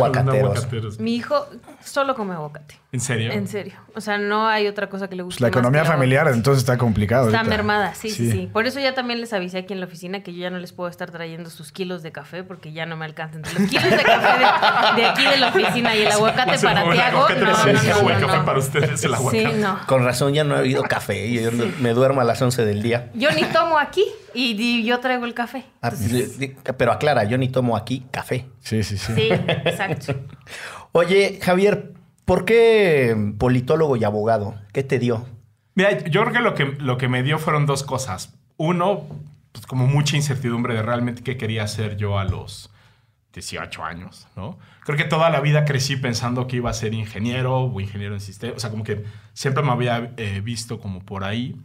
aguacateros. 0.65 0.99
Mi 0.99 1.15
hijo 1.15 1.47
solo 1.83 2.15
come 2.15 2.33
aguacate. 2.33 2.75
¿En 2.91 2.99
serio? 3.01 3.31
En 3.31 3.47
serio. 3.47 3.75
O 3.93 4.01
sea, 4.01 4.17
no 4.17 4.47
hay 4.47 4.67
otra 4.67 4.89
cosa 4.89 5.07
que 5.07 5.15
le 5.15 5.21
guste. 5.21 5.37
Pues 5.37 5.41
la 5.41 5.47
economía 5.49 5.81
el 5.81 5.87
familiar 5.87 6.27
entonces 6.33 6.63
está 6.63 6.79
complicado. 6.79 7.27
Está 7.27 7.39
ahorita. 7.39 7.55
mermada, 7.55 7.93
sí, 7.93 8.09
sí, 8.09 8.31
sí, 8.31 8.49
Por 8.51 8.65
eso 8.65 8.79
ya 8.79 8.95
también 8.95 9.21
les 9.21 9.31
avisé 9.31 9.59
aquí 9.59 9.73
en 9.73 9.79
la 9.79 9.85
oficina 9.85 10.23
que 10.23 10.33
yo 10.33 10.39
ya 10.39 10.49
no 10.49 10.57
les 10.57 10.73
puedo 10.73 10.89
estar 10.89 11.11
trayendo 11.11 11.51
sus 11.51 11.71
kilos 11.71 12.01
de 12.01 12.11
café 12.11 12.43
porque 12.43 12.71
ya 12.71 12.87
no 12.87 12.97
me 12.97 13.05
alcanzan. 13.05 13.43
Los 13.43 13.69
kilos 13.69 13.91
de 13.91 14.03
café 14.03 14.39
de, 14.39 15.01
de 15.01 15.07
aquí 15.07 15.23
de 15.23 15.37
la 15.37 15.49
oficina 15.49 15.95
y 15.95 16.01
el 16.01 16.07
aguacate 16.11 16.51
Más 16.51 16.63
el 16.63 16.69
para 16.69 16.91
Tiago, 16.91 17.29
no, 17.29 17.35
no, 17.35 17.45
no, 17.45 17.53
café 18.27 18.37
no. 18.37 18.45
para 18.45 18.57
ustedes 18.57 19.03
el 19.03 19.13
aguacate. 19.13 19.51
Sí, 19.51 19.57
no. 19.59 19.79
Con 19.85 20.03
razón 20.03 20.33
ya 20.33 20.43
no 20.43 20.55
he 20.55 20.59
habido 20.59 20.81
café. 20.83 21.27
y 21.27 21.43
Yo 21.43 21.51
me 21.79 21.93
duermo 21.93 22.21
a 22.21 22.23
las 22.23 22.41
11 22.41 22.65
del 22.65 22.81
día. 22.81 23.11
Yo 23.13 23.29
ni 23.31 23.43
tomo 23.43 23.77
aquí 23.77 24.03
y, 24.33 24.55
y 24.59 24.83
yo 24.83 24.99
traigo 24.99 25.25
el 25.25 25.35
café. 25.35 25.63
Ah, 25.83 25.91
Pero 26.75 26.91
aclara, 26.91 27.23
yo 27.25 27.37
ni 27.37 27.49
tomo 27.49 27.77
aquí 27.77 28.07
café. 28.09 28.47
Sí, 28.61 28.81
sí, 28.81 28.97
sí. 28.97 29.13
Sí, 29.13 29.29
exacto. 29.31 30.15
Oye, 30.91 31.39
Javier, 31.39 31.93
¿por 32.29 32.45
qué 32.45 33.33
politólogo 33.39 33.95
y 33.95 34.03
abogado? 34.03 34.53
¿Qué 34.71 34.83
te 34.83 34.99
dio? 34.99 35.25
Mira, 35.73 35.97
yo 36.05 36.21
creo 36.21 36.31
que 36.31 36.39
lo, 36.41 36.53
que 36.53 36.65
lo 36.79 36.95
que 36.99 37.07
me 37.07 37.23
dio 37.23 37.39
fueron 37.39 37.65
dos 37.65 37.81
cosas. 37.81 38.37
Uno, 38.55 39.07
pues 39.51 39.65
como 39.65 39.87
mucha 39.87 40.15
incertidumbre 40.15 40.75
de 40.75 40.83
realmente 40.83 41.23
qué 41.23 41.37
quería 41.37 41.63
hacer 41.63 41.97
yo 41.97 42.19
a 42.19 42.25
los 42.25 42.69
18 43.33 43.83
años, 43.83 44.27
¿no? 44.35 44.59
Creo 44.85 44.95
que 44.95 45.05
toda 45.05 45.31
la 45.31 45.39
vida 45.39 45.65
crecí 45.65 45.95
pensando 45.95 46.45
que 46.45 46.57
iba 46.57 46.69
a 46.69 46.73
ser 46.73 46.93
ingeniero 46.93 47.63
o 47.63 47.81
ingeniero 47.81 48.13
en 48.13 48.21
sistemas. 48.21 48.57
O 48.57 48.59
sea, 48.59 48.69
como 48.69 48.83
que 48.83 49.05
siempre 49.33 49.63
me 49.63 49.71
había 49.71 50.13
eh, 50.17 50.39
visto 50.43 50.79
como 50.79 50.99
por 50.99 51.23
ahí. 51.23 51.59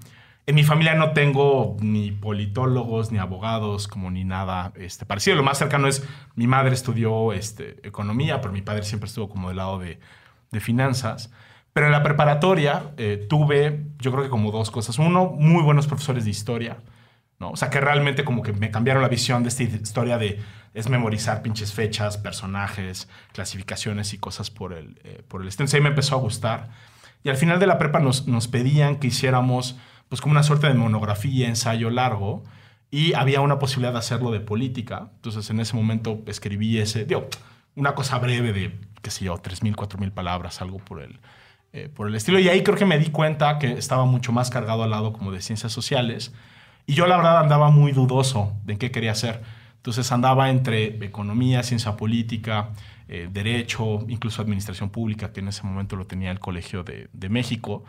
En 0.47 0.54
mi 0.54 0.64
familia 0.64 0.94
no 0.94 1.12
tengo 1.12 1.76
ni 1.80 2.11
politólogos, 2.11 3.12
ni 3.12 3.18
abogados, 3.18 3.87
como 3.87 4.11
ni 4.11 4.25
nada 4.25 4.73
este, 4.76 5.04
parecido. 5.04 5.37
Lo 5.37 5.42
más 5.42 5.59
cercano 5.59 5.88
es 5.88 6.09
mi 6.37 6.47
madre 6.47 6.73
estudió 6.73 7.35
este, 7.35 7.87
economía, 7.87 8.40
pero 8.40 8.54
mi 8.54 8.62
padre 8.62 8.85
siempre 8.85 9.09
estuvo 9.09 9.28
como 9.28 9.49
del 9.49 9.59
lado 9.59 9.78
de, 9.78 10.00
de 10.55 10.61
finanzas. 10.61 11.31
Pero 11.75 11.87
en 11.87 11.93
la 11.93 12.03
preparatoria 12.03 12.93
eh, 12.97 13.27
tuve, 13.29 13.85
yo 13.99 14.13
creo 14.13 14.23
que 14.23 14.31
como 14.31 14.53
dos 14.53 14.71
cosas. 14.71 14.99
Uno, 14.99 15.27
muy 15.27 15.63
buenos 15.63 15.87
profesores 15.87 16.25
de 16.25 16.31
historia, 16.31 16.79
¿no? 17.41 17.51
O 17.51 17.57
sea, 17.57 17.69
que 17.69 17.81
realmente 17.81 18.25
como 18.25 18.43
que 18.43 18.53
me 18.53 18.71
cambiaron 18.71 19.03
la 19.03 19.09
visión 19.09 19.43
de 19.43 19.49
esta 19.49 19.65
historia 19.65 20.17
de 20.17 20.41
es 20.73 20.89
memorizar 20.89 21.43
pinches 21.43 21.73
fechas, 21.73 22.17
personajes, 22.17 23.09
clasificaciones 23.33 24.13
y 24.15 24.19
cosas 24.19 24.51
por 24.51 24.73
el, 24.73 25.01
eh, 25.05 25.23
por 25.27 25.43
el 25.43 25.49
estilo. 25.49 25.65
Entonces 25.65 25.75
ahí 25.75 25.83
me 25.83 25.91
empezó 25.91 26.15
a 26.15 26.19
gustar. 26.19 26.71
Y 27.23 27.29
al 27.29 27.37
final 27.37 27.59
de 27.59 27.67
la 27.67 27.79
prepa 27.79 27.99
nos, 27.99 28.27
nos 28.29 28.49
pedían 28.49 28.97
que 28.97 29.09
hiciéramos 29.09 29.77
pues 30.09 30.21
como 30.21 30.33
una 30.33 30.43
suerte 30.43 30.69
de 30.69 30.75
monografía, 30.75 31.49
ensayo 31.49 31.91
largo, 31.91 32.45
y 32.91 33.15
había 33.15 33.41
una 33.41 33.59
posibilidad 33.59 33.93
de 33.93 33.99
hacerlo 33.99 34.31
de 34.31 34.39
política. 34.41 35.11
Entonces 35.17 35.51
en 35.51 35.59
ese 35.59 35.75
momento 35.75 36.23
escribí 36.27 36.79
ese, 36.79 37.05
digo, 37.05 37.29
una 37.75 37.95
cosa 37.97 38.19
breve 38.19 38.53
de, 38.53 38.79
qué 39.05 39.11
sé 39.11 39.25
yo, 39.27 39.35
3.000, 39.37 39.77
4.000 39.77 40.11
palabras, 40.11 40.61
algo 40.63 40.79
por 40.79 41.03
el, 41.03 41.21
eh, 41.75 41.89
por 41.95 42.09
el 42.09 42.15
estilo. 42.17 42.41
Y 42.41 42.49
ahí 42.49 42.63
creo 42.65 42.77
que 42.77 42.87
me 42.87 42.99
di 42.99 43.11
cuenta 43.11 43.59
que 43.61 43.73
estaba 43.75 44.07
mucho 44.07 44.33
más 44.33 44.51
cargado 44.51 44.83
al 44.83 44.91
lado 44.91 45.13
como 45.13 45.31
de 45.31 45.43
ciencias 45.43 45.73
sociales. 45.73 46.33
Y 46.87 46.95
yo 46.95 47.07
la 47.07 47.17
verdad 47.19 47.39
andaba 47.41 47.71
muy 47.71 47.93
dudoso 47.93 48.55
de 48.65 48.73
en 48.75 48.79
qué 48.79 48.91
quería 48.91 49.13
hacer. 49.13 49.43
Entonces 49.77 50.11
andaba 50.13 50.49
entre 50.51 51.05
economía, 51.05 51.63
ciencia 51.63 51.97
política, 51.97 52.71
eh, 53.09 53.29
derecho, 53.31 54.05
incluso 54.09 54.41
administración 54.43 54.89
pública, 54.91 55.33
que 55.33 55.41
en 55.41 55.49
ese 55.49 55.63
momento 55.63 55.97
lo 55.97 56.07
tenía 56.07 56.31
el 56.31 56.41
Colegio 56.41 56.83
de, 56.85 57.09
de 57.13 57.29
México. 57.29 57.85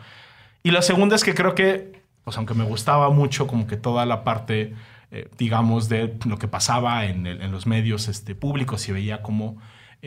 Y 0.64 0.72
la 0.72 0.82
segunda 0.82 1.16
es 1.16 1.24
que 1.24 1.34
creo 1.34 1.56
que, 1.56 2.02
pues 2.26 2.38
aunque 2.38 2.54
me 2.54 2.66
gustaba 2.66 3.10
mucho 3.12 3.48
como 3.48 3.68
que 3.68 3.78
toda 3.78 4.06
la 4.06 4.24
parte, 4.26 4.74
eh, 5.12 5.30
digamos, 5.38 5.88
de 5.90 6.18
lo 6.26 6.38
que 6.38 6.48
pasaba 6.50 7.06
en, 7.06 7.28
el- 7.28 7.42
en 7.42 7.52
los 7.52 7.66
medios 7.68 8.08
este, 8.10 8.36
públicos 8.36 8.88
y 8.90 8.92
veía 8.92 9.22
cómo, 9.22 9.58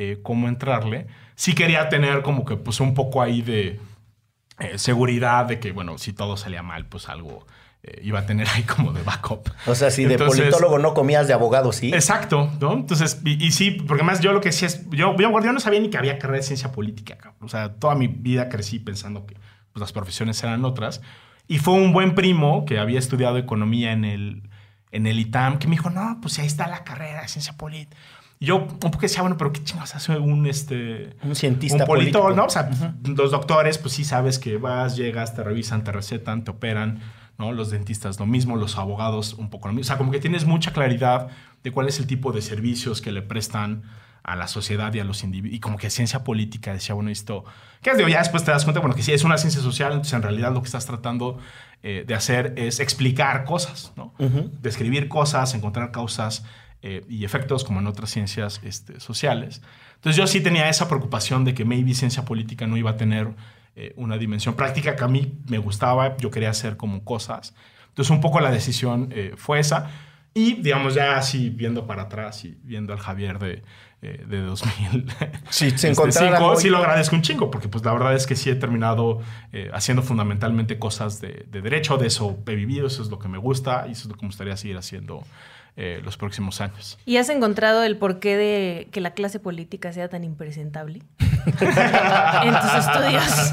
eh, 0.01 0.21
cómo 0.23 0.47
entrarle, 0.47 1.09
sí 1.35 1.55
quería 1.57 1.89
tener 1.89 2.23
como 2.23 2.45
que 2.45 2.57
pues 2.57 2.79
un 2.79 2.95
poco 2.95 3.21
ahí 3.21 3.43
de 3.43 3.81
eh, 4.61 4.79
seguridad 4.79 5.47
de 5.47 5.59
que, 5.59 5.73
bueno, 5.73 5.99
si 5.99 6.13
todo 6.13 6.37
salía 6.37 6.63
mal, 6.63 6.87
pues 6.87 7.09
algo 7.09 7.45
eh, 7.83 8.01
iba 8.05 8.21
a 8.21 8.27
tener 8.27 8.47
ahí 8.55 8.63
como 8.63 8.93
de 8.93 9.03
backup. 9.03 9.49
O 9.67 9.75
sea, 9.75 9.91
si 9.91 10.05
de 10.05 10.13
Entonces- 10.15 10.41
politólogo 10.41 10.79
no 10.79 10.95
comías 10.95 11.27
de 11.27 11.33
abogado, 11.35 11.73
sí. 11.73 11.93
Exacto, 11.93 12.49
¿no? 12.61 12.75
Entonces, 12.75 13.21
y, 13.25 13.45
y 13.45 13.51
sí, 13.51 13.73
porque 13.73 14.05
más 14.05 14.21
yo 14.21 14.33
lo 14.33 14.41
que 14.41 14.51
decía 14.51 14.69
es, 14.69 14.89
yo, 14.91 15.17
yo, 15.17 15.41
yo 15.41 15.53
no 15.53 15.59
sabía 15.59 15.81
ni 15.81 15.91
que 15.91 15.99
había 15.99 16.17
carrera 16.19 16.39
de 16.39 16.45
ciencia 16.45 16.71
política, 16.71 17.17
cabrón. 17.17 17.37
O 17.41 17.49
sea, 17.49 17.75
toda 17.75 17.97
mi 17.97 18.07
vida 18.07 18.49
crecí 18.49 18.79
pensando 18.79 19.27
que 19.27 19.35
pues, 19.73 19.81
las 19.81 19.93
profesiones 19.93 20.41
eran 20.45 20.65
otras. 20.65 21.01
Y 21.49 21.59
fue 21.59 21.75
un 21.75 21.93
buen 21.93 22.15
primo 22.15 22.65
que 22.67 22.79
había 22.79 23.01
estudiado 23.01 23.37
economía 23.37 23.91
en 23.93 24.05
el, 24.05 24.43
en 24.93 25.07
el 25.09 25.19
ITAM 25.19 25.59
que 25.59 25.67
me 25.67 25.73
dijo, 25.73 25.91
no, 25.91 26.19
pues 26.23 26.39
ahí 26.39 26.47
está 26.47 26.69
la 26.69 26.85
carrera 26.85 27.23
de 27.23 27.29
ciencia 27.29 27.57
política. 27.57 27.97
Yo 28.41 28.57
un 28.57 28.79
poco 28.79 29.01
decía, 29.01 29.23
bueno, 29.23 29.37
pero 29.37 29.53
qué 29.53 29.65
chingados 29.65 29.95
hace 29.97 30.17
un, 30.17 30.47
este, 30.47 31.17
Un 31.23 31.35
cientista 31.35 31.85
un 31.85 31.87
político. 31.87 32.31
¿no? 32.31 32.45
O 32.45 32.51
sea, 32.51 32.71
los 33.03 33.33
doctores, 33.33 33.79
pues 33.79 33.95
sí 33.95 34.05
sabes 34.05 34.39
que 34.39 34.59
vas, 34.59 34.97
llegas, 34.97 35.35
te 35.35 35.43
revisan, 35.43 35.83
te 35.83 35.91
recetan, 35.91 36.45
te 36.45 36.53
operan, 36.53 37.01
¿no? 37.37 37.53
Los 37.53 37.71
dentistas 37.71 38.21
lo 38.21 38.27
mismo, 38.27 38.57
los 38.57 38.79
abogados 38.79 39.35
un 39.35 39.51
poco 39.51 39.69
lo 39.69 39.75
mismo. 39.75 39.87
O 39.87 39.89
sea, 39.89 39.99
como 39.99 40.13
que 40.13 40.21
tienes 40.21 40.45
mucha 40.45 40.73
claridad 40.73 41.29
de 41.65 41.73
cuál 41.73 41.89
es 41.89 41.99
el 41.99 42.07
tipo 42.07 42.33
de 42.33 42.41
servicios 42.41 43.01
que 43.01 43.11
le 43.11 43.23
prestan 43.23 43.83
a 44.23 44.37
la 44.37 44.47
sociedad 44.47 44.93
y 44.95 45.01
a 45.01 45.05
los 45.05 45.25
individuos. 45.25 45.57
Y 45.57 45.61
como 45.61 45.77
que 45.77 45.91
ciencia 45.91 46.23
política 46.23 46.73
decía, 46.73 46.95
bueno, 46.95 47.11
esto... 47.11 47.45
¿Qué 47.83 47.91
es? 47.91 47.97
Digo, 47.97 48.09
ya 48.09 48.19
después 48.19 48.45
te 48.45 48.53
das 48.53 48.65
cuenta, 48.65 48.81
bueno, 48.81 48.95
que 48.95 49.03
sí 49.03 49.13
es 49.13 49.25
una 49.25 49.39
ciencia 49.39 49.63
social, 49.63 49.93
entonces 49.93 50.13
en 50.13 50.23
realidad 50.23 50.53
lo 50.53 50.61
que 50.61 50.67
estás 50.67 50.87
tratando 50.87 51.39
eh, 51.83 52.05
de 52.07 52.15
hacer 52.15 52.55
es 52.57 52.79
explicar 52.79 53.45
cosas, 53.45 53.93
¿no? 53.97 54.15
Describir 54.61 55.09
cosas, 55.09 55.55
encontrar 55.55 55.91
causas 55.91 56.45
eh, 56.83 57.05
y 57.09 57.25
efectos 57.25 57.65
como 57.65 57.81
en 57.81 57.87
otras 57.87 58.11
ciencias 58.11 58.61
este, 58.63 59.01
sociales. 59.01 59.63
Entonces 59.97 60.17
yo 60.17 60.27
sí 60.27 60.41
tenía 60.41 60.69
esa 60.69 60.89
preocupación 60.89 61.45
de 61.45 61.55
que 61.55 61.65
maybe 61.65 61.95
ciencia 61.95 62.25
política 62.25 62.67
no 62.67 62.77
iba 62.77 62.91
a 62.91 62.97
tener 62.97 63.35
eh, 63.75 63.93
una 63.97 64.17
dimensión 64.17 64.55
práctica 64.55 64.97
que 64.97 65.05
a 65.05 65.09
mí 65.09 65.39
me 65.49 65.59
gustaba, 65.59 66.17
yo 66.19 66.31
quería 66.31 66.51
hacer 66.51 66.77
como 66.77 67.05
cosas. 67.05 67.55
Entonces 67.89 68.11
un 68.11 68.21
poco 68.21 68.39
la 68.41 68.51
decisión 68.51 69.09
eh, 69.13 69.35
fue 69.37 69.59
esa. 69.59 69.91
Y 70.35 70.55
digamos 70.55 70.95
ya 70.95 71.17
así 71.17 71.51
viendo 71.51 71.87
para 71.87 72.03
atrás 72.03 72.45
y 72.45 72.57
viendo 72.63 72.93
al 72.93 73.01
Javier 73.01 73.41
de, 73.41 73.65
eh, 74.03 74.25
de 74.29 74.43
2000. 74.43 75.07
Si 75.51 75.71
se 75.71 75.91
este, 75.91 76.13
cinco, 76.13 76.55
sí 76.55 76.69
lo 76.69 76.79
agradezco 76.79 77.17
un 77.17 77.23
chingo, 77.23 77.51
porque 77.51 77.69
pues 77.69 77.85
la 77.85 77.93
verdad 77.93 78.15
es 78.15 78.29
que 78.29 78.37
sí 78.37 78.49
he 78.49 78.55
terminado 78.55 79.21
eh, 79.53 79.71
haciendo 79.73 80.05
fundamentalmente 80.05 80.79
cosas 80.79 81.21
de, 81.21 81.47
de 81.51 81.61
derecho, 81.61 81.97
de 81.97 82.07
eso 82.07 82.39
he 82.47 82.55
vivido, 82.55 82.87
eso 82.87 83.03
es 83.03 83.09
lo 83.09 83.19
que 83.19 83.27
me 83.27 83.39
gusta 83.39 83.87
y 83.89 83.93
eso 83.93 84.03
es 84.03 84.09
lo 84.11 84.15
que 84.15 84.23
me 84.23 84.29
gustaría 84.29 84.57
seguir 84.57 84.77
haciendo 84.77 85.25
eh, 85.81 86.01
los 86.03 86.17
próximos 86.17 86.61
años. 86.61 86.99
¿Y 87.07 87.19
has 87.19 87.29
encontrado 87.29 87.85
el 87.85 87.97
porqué 87.97 88.37
de 88.37 88.89
que 88.91 89.01
la 89.01 89.13
clase 89.13 89.39
política 89.39 89.93
sea 89.93 90.09
tan 90.09 90.25
impresentable? 90.25 91.03
en 91.47 92.55
tus 92.61 92.75
estudios. 92.75 93.53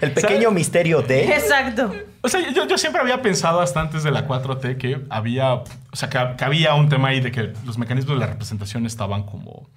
El 0.00 0.10
pequeño 0.10 0.50
misterio 0.50 1.02
de... 1.02 1.36
Exacto. 1.36 1.92
O 2.20 2.28
sea, 2.28 2.50
yo, 2.52 2.66
yo 2.66 2.76
siempre 2.76 3.00
había 3.00 3.22
pensado 3.22 3.60
hasta 3.60 3.80
antes 3.80 4.02
de 4.02 4.10
la 4.10 4.26
4T 4.26 4.76
que 4.76 5.06
había, 5.08 5.54
o 5.54 5.64
sea, 5.92 6.10
que, 6.10 6.18
que 6.36 6.44
había 6.44 6.74
un 6.74 6.88
tema 6.88 7.10
ahí 7.10 7.20
de 7.20 7.30
que 7.30 7.52
los 7.64 7.78
mecanismos 7.78 8.16
de 8.16 8.20
la 8.20 8.26
representación 8.26 8.84
estaban 8.84 9.22
como, 9.22 9.70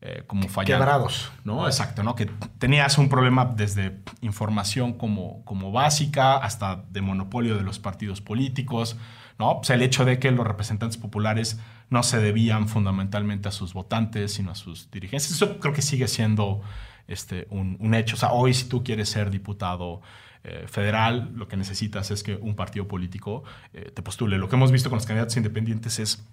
eh, 0.00 0.24
como 0.26 0.48
fallando. 0.48 0.84
Quebrados. 0.84 1.30
¿no? 1.44 1.64
Exacto, 1.68 2.02
¿no? 2.02 2.16
Que 2.16 2.26
tenías 2.58 2.98
un 2.98 3.08
problema 3.08 3.44
desde 3.44 4.00
información 4.20 4.94
como, 4.94 5.44
como 5.44 5.70
básica 5.70 6.38
hasta 6.38 6.82
de 6.90 7.02
monopolio 7.02 7.56
de 7.56 7.62
los 7.62 7.78
partidos 7.78 8.20
políticos, 8.20 8.96
¿no? 9.38 9.60
Sea, 9.62 9.76
el 9.76 9.82
hecho 9.82 10.04
de 10.04 10.18
que 10.18 10.30
los 10.30 10.46
representantes 10.46 10.96
populares 10.96 11.58
no 11.90 12.02
se 12.02 12.18
debían 12.18 12.68
fundamentalmente 12.68 13.48
a 13.48 13.52
sus 13.52 13.74
votantes, 13.74 14.32
sino 14.32 14.50
a 14.50 14.54
sus 14.54 14.90
dirigencias. 14.90 15.32
Eso 15.32 15.58
creo 15.58 15.74
que 15.74 15.82
sigue 15.82 16.08
siendo 16.08 16.62
este, 17.06 17.46
un, 17.50 17.76
un 17.80 17.94
hecho. 17.94 18.16
Hoy 18.30 18.54
si 18.54 18.68
tú 18.68 18.82
quieres 18.82 19.08
ser 19.08 19.30
diputado 19.30 20.00
eh, 20.44 20.64
federal, 20.66 21.30
lo 21.36 21.46
que 21.46 21.56
necesitas 21.56 22.10
es 22.10 22.24
que 22.24 22.34
un 22.34 22.56
partido 22.56 22.88
político 22.88 23.44
eh, 23.72 23.92
te 23.94 24.02
postule. 24.02 24.38
Lo 24.38 24.48
que 24.48 24.56
hemos 24.56 24.72
visto 24.72 24.90
con 24.90 24.96
los 24.96 25.06
candidatos 25.06 25.36
independientes 25.36 26.00
es 26.00 26.26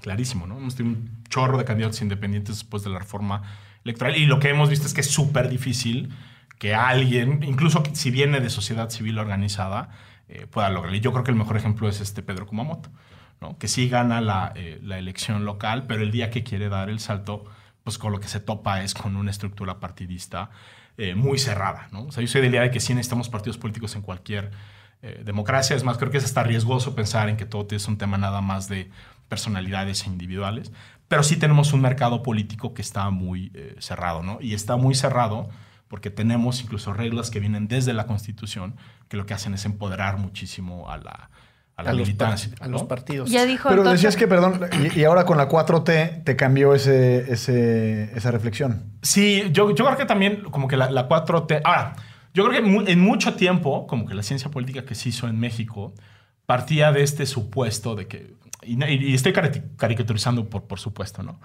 clarísimo, 0.00 0.46
¿no? 0.46 0.56
Hemos 0.56 0.74
tenido 0.74 0.96
un 0.96 1.22
chorro 1.28 1.58
de 1.58 1.66
candidatos 1.66 2.00
independientes 2.00 2.56
después 2.56 2.82
de 2.82 2.88
la 2.88 2.98
reforma 2.98 3.42
electoral 3.84 4.16
y 4.16 4.24
lo 4.24 4.40
que 4.40 4.48
hemos 4.48 4.70
visto 4.70 4.86
es 4.86 4.94
que 4.94 5.02
es 5.02 5.10
súper 5.10 5.50
difícil 5.50 6.14
que 6.58 6.74
alguien, 6.74 7.42
incluso 7.42 7.82
si 7.92 8.10
viene 8.10 8.40
de 8.40 8.48
sociedad 8.48 8.88
civil 8.88 9.18
organizada, 9.18 9.90
eh, 10.28 10.46
pueda 10.46 10.70
lograrlo. 10.70 10.96
Y 10.96 11.00
yo 11.00 11.12
creo 11.12 11.24
que 11.24 11.30
el 11.30 11.36
mejor 11.36 11.56
ejemplo 11.56 11.88
es 11.88 12.00
este 12.00 12.22
Pedro 12.22 12.46
Kumamoto, 12.46 12.90
¿no? 13.40 13.58
Que 13.58 13.68
sí 13.68 13.88
gana 13.88 14.20
la, 14.20 14.52
eh, 14.54 14.78
la 14.82 14.98
elección 14.98 15.44
local, 15.44 15.86
pero 15.86 16.02
el 16.02 16.10
día 16.10 16.30
que 16.30 16.42
quiere 16.42 16.68
dar 16.68 16.90
el 16.90 17.00
salto, 17.00 17.44
pues 17.84 17.98
con 17.98 18.12
lo 18.12 18.20
que 18.20 18.28
se 18.28 18.40
topa 18.40 18.82
es 18.82 18.94
con 18.94 19.16
una 19.16 19.30
estructura 19.30 19.80
partidista 19.80 20.50
eh, 20.98 21.14
muy 21.14 21.38
cerrada, 21.38 21.88
¿no? 21.90 22.04
O 22.04 22.12
sea, 22.12 22.20
yo 22.20 22.28
soy 22.28 22.42
de 22.42 22.48
la 22.48 22.56
idea 22.56 22.62
de 22.64 22.70
que 22.70 22.78
sí 22.78 22.92
necesitamos 22.92 23.30
partidos 23.30 23.56
políticos 23.56 23.96
en 23.96 24.02
cualquier 24.02 24.50
eh, 25.00 25.22
democracia. 25.24 25.74
Es 25.74 25.84
más, 25.84 25.96
creo 25.96 26.10
que 26.10 26.18
es 26.18 26.24
hasta 26.24 26.42
riesgoso 26.42 26.94
pensar 26.94 27.30
en 27.30 27.38
que 27.38 27.46
todo 27.46 27.66
es 27.70 27.88
un 27.88 27.96
tema 27.96 28.18
nada 28.18 28.42
más 28.42 28.68
de 28.68 28.90
personalidades 29.26 30.04
e 30.04 30.10
individuales. 30.10 30.70
Pero 31.08 31.22
sí 31.22 31.38
tenemos 31.38 31.72
un 31.72 31.80
mercado 31.80 32.22
político 32.22 32.74
que 32.74 32.82
está 32.82 33.08
muy 33.08 33.50
eh, 33.54 33.74
cerrado, 33.78 34.22
¿no? 34.22 34.38
Y 34.42 34.52
está 34.52 34.76
muy 34.76 34.94
cerrado 34.94 35.48
porque 35.92 36.08
tenemos 36.08 36.62
incluso 36.62 36.94
reglas 36.94 37.28
que 37.30 37.38
vienen 37.38 37.68
desde 37.68 37.92
la 37.92 38.06
Constitución 38.06 38.76
que 39.08 39.18
lo 39.18 39.26
que 39.26 39.34
hacen 39.34 39.52
es 39.52 39.66
empoderar 39.66 40.16
muchísimo 40.16 40.90
a 40.90 40.96
la, 40.96 41.28
a 41.76 41.82
la 41.82 41.90
a 41.90 41.92
los, 41.92 42.08
par- 42.12 42.28
militancia. 42.28 42.50
a 42.60 42.66
los 42.68 42.84
partidos. 42.84 43.30
Ya 43.30 43.44
dijo 43.44 43.68
Pero 43.68 43.84
decías 43.84 44.16
que, 44.16 44.26
perdón, 44.26 44.58
y, 44.82 44.98
y 45.00 45.04
ahora 45.04 45.26
con 45.26 45.36
la 45.36 45.50
4T 45.50 46.24
te 46.24 46.34
cambió 46.34 46.74
ese, 46.74 47.30
ese- 47.30 48.10
esa 48.16 48.30
reflexión. 48.30 48.84
Sí, 49.02 49.42
yo, 49.52 49.74
yo 49.74 49.84
creo 49.84 49.98
que 49.98 50.06
también 50.06 50.44
como 50.50 50.66
que 50.66 50.78
la, 50.78 50.90
la 50.90 51.10
4T... 51.10 51.60
Ahora, 51.62 51.94
yo 52.32 52.48
creo 52.48 52.62
que 52.62 52.66
mu- 52.66 52.86
en 52.86 52.98
mucho 52.98 53.34
tiempo, 53.34 53.86
como 53.86 54.06
que 54.06 54.14
la 54.14 54.22
ciencia 54.22 54.50
política 54.50 54.86
que 54.86 54.94
se 54.94 55.10
hizo 55.10 55.28
en 55.28 55.38
México, 55.38 55.92
partía 56.46 56.90
de 56.90 57.02
este 57.02 57.26
supuesto 57.26 57.96
de 57.96 58.06
que... 58.08 58.32
Y, 58.62 58.82
y 58.82 59.12
estoy 59.12 59.34
cari- 59.34 59.62
caricaturizando 59.76 60.48
por, 60.48 60.62
por 60.64 60.78
supuesto, 60.80 61.22
¿no? 61.22 61.38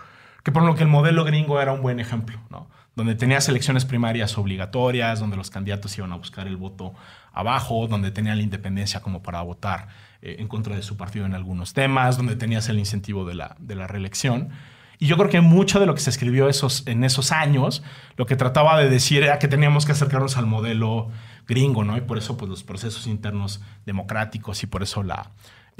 Que 0.47 0.53
por 0.53 0.63
lo 0.63 0.75
que 0.75 0.83
el 0.83 0.87
modelo 0.87 1.25
gringo 1.25 1.59
era 1.59 1.73
un 1.73 1.81
buen 1.81 1.99
ejemplo, 1.99 2.39
¿no? 2.49 2.69
Donde 2.95 3.15
tenías 3.15 3.49
elecciones 3.49 3.83
primarias 3.83 4.37
obligatorias, 4.37 5.19
donde 5.19 5.35
los 5.35 5.49
candidatos 5.49 5.97
iban 5.97 6.13
a 6.13 6.15
buscar 6.15 6.47
el 6.47 6.55
voto 6.55 6.93
abajo, 7.33 7.85
donde 7.89 8.11
tenían 8.11 8.37
la 8.37 8.43
independencia 8.43 9.01
como 9.01 9.21
para 9.21 9.41
votar 9.41 9.89
eh, 10.21 10.37
en 10.39 10.47
contra 10.47 10.73
de 10.73 10.83
su 10.83 10.95
partido 10.95 11.25
en 11.25 11.33
algunos 11.33 11.73
temas, 11.73 12.15
donde 12.15 12.37
tenías 12.37 12.69
el 12.69 12.79
incentivo 12.79 13.25
de 13.25 13.35
la, 13.35 13.57
de 13.59 13.75
la 13.75 13.87
reelección. 13.87 14.51
Y 14.99 15.07
yo 15.07 15.17
creo 15.17 15.29
que 15.29 15.41
mucho 15.41 15.81
de 15.81 15.85
lo 15.85 15.93
que 15.95 15.99
se 15.99 16.11
escribió 16.11 16.47
esos, 16.47 16.87
en 16.87 17.03
esos 17.03 17.33
años, 17.33 17.83
lo 18.15 18.25
que 18.25 18.37
trataba 18.37 18.79
de 18.79 18.89
decir 18.89 19.23
era 19.23 19.39
que 19.39 19.49
teníamos 19.49 19.85
que 19.85 19.91
acercarnos 19.91 20.37
al 20.37 20.45
modelo 20.45 21.09
gringo, 21.45 21.83
¿no? 21.83 21.97
Y 21.97 22.01
por 22.01 22.17
eso, 22.17 22.37
pues, 22.37 22.47
los 22.49 22.63
procesos 22.63 23.05
internos 23.05 23.59
democráticos 23.85 24.63
y 24.63 24.67
por 24.67 24.81
eso 24.81 25.03
la... 25.03 25.29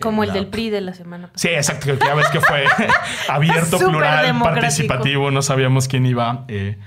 Como 0.02 0.24
el 0.24 0.30
la- 0.30 0.36
del 0.36 0.48
PRI 0.48 0.70
de 0.70 0.82
la 0.82 0.94
semana 0.94 1.28
pasada. 1.32 1.40
Sí, 1.40 1.48
exacto, 1.50 1.94
ya 2.06 2.14
ves 2.14 2.28
que 2.30 2.40
fue 2.42 2.66
abierto, 3.30 3.78
plural, 3.80 4.40
participativo, 4.42 5.32
no 5.32 5.42
sabíamos 5.42 5.88
quién 5.88 6.06
iba 6.06 6.46
eh, 6.48 6.78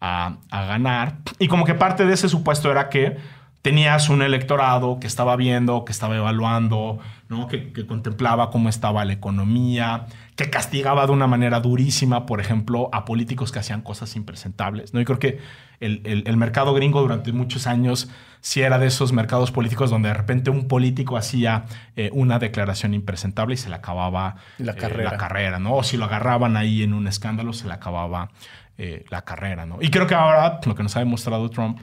a, 0.00 0.36
a 0.50 0.64
ganar. 0.64 1.16
Y 1.38 1.48
como 1.48 1.64
que 1.64 1.74
parte 1.74 2.04
de 2.04 2.14
ese 2.14 2.28
supuesto 2.28 2.70
era 2.70 2.88
que 2.88 3.16
tenías 3.62 4.08
un 4.08 4.22
electorado 4.22 4.98
que 5.00 5.06
estaba 5.06 5.34
viendo, 5.36 5.84
que 5.84 5.92
estaba 5.92 6.16
evaluando, 6.16 6.98
¿no? 7.28 7.48
que, 7.48 7.72
que 7.72 7.86
contemplaba 7.86 8.50
cómo 8.50 8.68
estaba 8.68 9.04
la 9.04 9.12
economía, 9.12 10.06
que 10.36 10.48
castigaba 10.48 11.06
de 11.06 11.12
una 11.12 11.26
manera 11.26 11.60
durísima, 11.60 12.24
por 12.24 12.40
ejemplo, 12.40 12.88
a 12.92 13.04
políticos 13.04 13.50
que 13.52 13.58
hacían 13.58 13.82
cosas 13.82 14.14
impresentables. 14.16 14.94
¿no? 14.94 15.00
Y 15.00 15.04
creo 15.04 15.18
que 15.18 15.40
el, 15.80 16.00
el- 16.04 16.24
el 16.26 16.36
mercado 16.36 16.72
gringo 16.72 17.00
durante 17.02 17.32
muchos 17.32 17.66
años 17.66 18.08
sí 18.40 18.62
era 18.62 18.78
de 18.78 18.86
esos 18.86 19.12
mercados 19.12 19.50
políticos 19.50 19.90
donde 19.90 20.08
de 20.08 20.14
repente 20.14 20.50
un 20.50 20.68
político 20.68 21.16
hacía 21.16 21.64
eh, 21.96 22.10
una 22.12 22.38
declaración 22.38 22.94
impresentable 22.94 23.54
y 23.54 23.56
se 23.58 23.68
le 23.68 23.74
acababa 23.74 24.36
La 24.58 24.72
eh, 24.72 24.74
la 25.12 25.16
carrera, 25.18 25.58
¿no? 25.58 25.74
O 25.74 25.82
si 25.82 25.96
lo 25.96 26.04
agarraban 26.04 26.56
ahí 26.56 26.84
en 26.84 26.94
un 26.94 27.08
escándalo, 27.08 27.52
se 27.52 27.66
le 27.66 27.74
acababa 27.74 28.30
eh, 28.78 29.04
la 29.10 29.22
carrera, 29.22 29.66
¿no? 29.66 29.78
Y 29.80 29.90
creo 29.90 30.06
que 30.06 30.14
ahora 30.14 30.60
lo 30.64 30.74
que 30.76 30.84
nos 30.84 30.94
ha 30.96 31.00
demostrado 31.00 31.50
Trump 31.50 31.80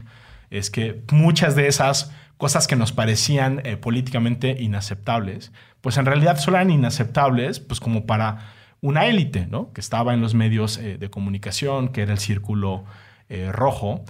es 0.57 0.69
que 0.69 1.03
muchas 1.11 1.55
de 1.55 1.67
esas 1.67 2.11
cosas 2.37 2.67
que 2.67 2.75
nos 2.75 2.91
parecían 2.91 3.61
eh, 3.63 3.77
políticamente 3.77 4.55
inaceptables, 4.59 5.51
pues 5.81 5.97
en 5.97 6.05
realidad 6.05 6.37
solo 6.37 6.57
eran 6.57 6.69
inaceptables, 6.69 7.59
pues 7.59 7.79
como 7.79 8.05
para 8.05 8.53
una 8.81 9.05
élite, 9.05 9.47
¿no? 9.47 9.71
Que 9.73 9.81
estaba 9.81 10.13
en 10.13 10.21
los 10.21 10.33
medios 10.33 10.77
eh, 10.77 10.97
de 10.97 11.09
comunicación, 11.09 11.89
que 11.89 12.01
era 12.01 12.11
el 12.11 12.19
círculo 12.19 12.83
eh, 13.29 13.51
rojo, 13.51 14.03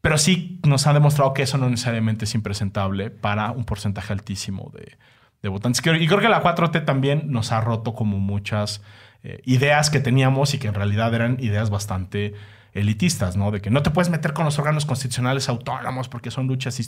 pero 0.00 0.18
sí 0.18 0.60
nos 0.66 0.86
ha 0.86 0.92
demostrado 0.92 1.34
que 1.34 1.42
eso 1.42 1.58
no 1.58 1.68
necesariamente 1.68 2.24
es 2.24 2.34
impresentable 2.34 3.10
para 3.10 3.50
un 3.50 3.64
porcentaje 3.64 4.12
altísimo 4.12 4.70
de, 4.74 4.96
de 5.42 5.48
votantes. 5.48 5.80
Y 5.80 6.06
creo 6.06 6.20
que 6.20 6.28
la 6.28 6.42
4T 6.42 6.84
también 6.84 7.30
nos 7.30 7.52
ha 7.52 7.60
roto 7.60 7.94
como 7.94 8.18
muchas 8.18 8.82
ideas 9.44 9.88
que 9.88 10.00
teníamos 10.00 10.52
y 10.52 10.58
que 10.58 10.66
en 10.66 10.74
realidad 10.74 11.14
eran 11.14 11.36
ideas 11.38 11.70
bastante 11.70 12.34
elitistas, 12.74 13.36
¿no? 13.36 13.50
De 13.50 13.60
que 13.60 13.70
no 13.70 13.82
te 13.82 13.90
puedes 13.90 14.10
meter 14.10 14.32
con 14.32 14.44
los 14.44 14.58
órganos 14.58 14.86
constitucionales 14.86 15.48
autónomos 15.48 16.08
porque 16.08 16.30
son 16.30 16.46
luchas. 16.46 16.78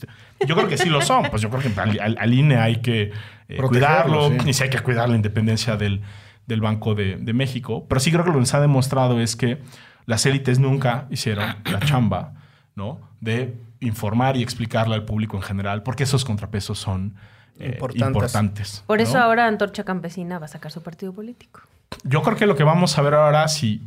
Yo 0.47 0.55
creo 0.57 0.69
que 0.69 0.79
sí 0.79 0.89
lo 0.89 1.03
son. 1.03 1.25
Pues 1.31 1.43
yo 1.43 1.51
creo 1.51 1.63
que 1.63 2.01
al, 2.01 2.35
INE 2.35 2.57
hay 2.57 2.77
que 2.77 3.13
eh, 3.49 3.57
cuidarlo 3.59 4.33
y 4.47 4.53
sí 4.55 4.63
hay 4.65 4.71
que 4.71 4.81
cuidar 4.81 5.09
la 5.09 5.17
independencia 5.17 5.77
del, 5.77 6.01
del 6.47 6.61
Banco 6.61 6.95
de, 6.95 7.17
de, 7.17 7.33
México. 7.33 7.85
Pero 7.89 8.01
sí 8.01 8.11
creo 8.11 8.25
que 8.25 8.31
lo 8.31 8.35
que 8.35 8.41
nos 8.41 8.55
ha 8.55 8.61
demostrado 8.61 9.21
es 9.21 9.37
que 9.37 9.59
las 10.07 10.25
élites 10.27 10.59
nunca 10.59 11.07
hicieron 11.11 11.57
la 11.65 11.81
chamba, 11.81 12.33
¿no? 12.75 13.01
De 13.21 13.55
informar 13.81 14.37
y 14.37 14.43
explicarle 14.43 14.95
al 14.95 15.05
público 15.05 15.37
en 15.37 15.43
general 15.43 15.83
porque 15.83 16.05
esos 16.05 16.25
contrapesos 16.25 16.79
son 16.79 17.15
eh, 17.59 17.79
importantes. 17.95 18.83
Por 18.87 19.01
eso 19.01 19.19
ahora 19.19 19.47
Antorcha 19.47 19.85
Campesina 19.85 20.39
va 20.39 20.47
a 20.47 20.49
sacar 20.49 20.73
su 20.73 20.83
partido 20.83 21.13
político. 21.13 21.61
Yo 22.03 22.23
creo 22.23 22.37
que 22.37 22.47
lo 22.47 22.57
que 22.57 22.65
vamos 22.65 22.99
a 22.99 23.03
ver 23.03 23.15
ahora, 23.15 23.47
si 23.49 23.81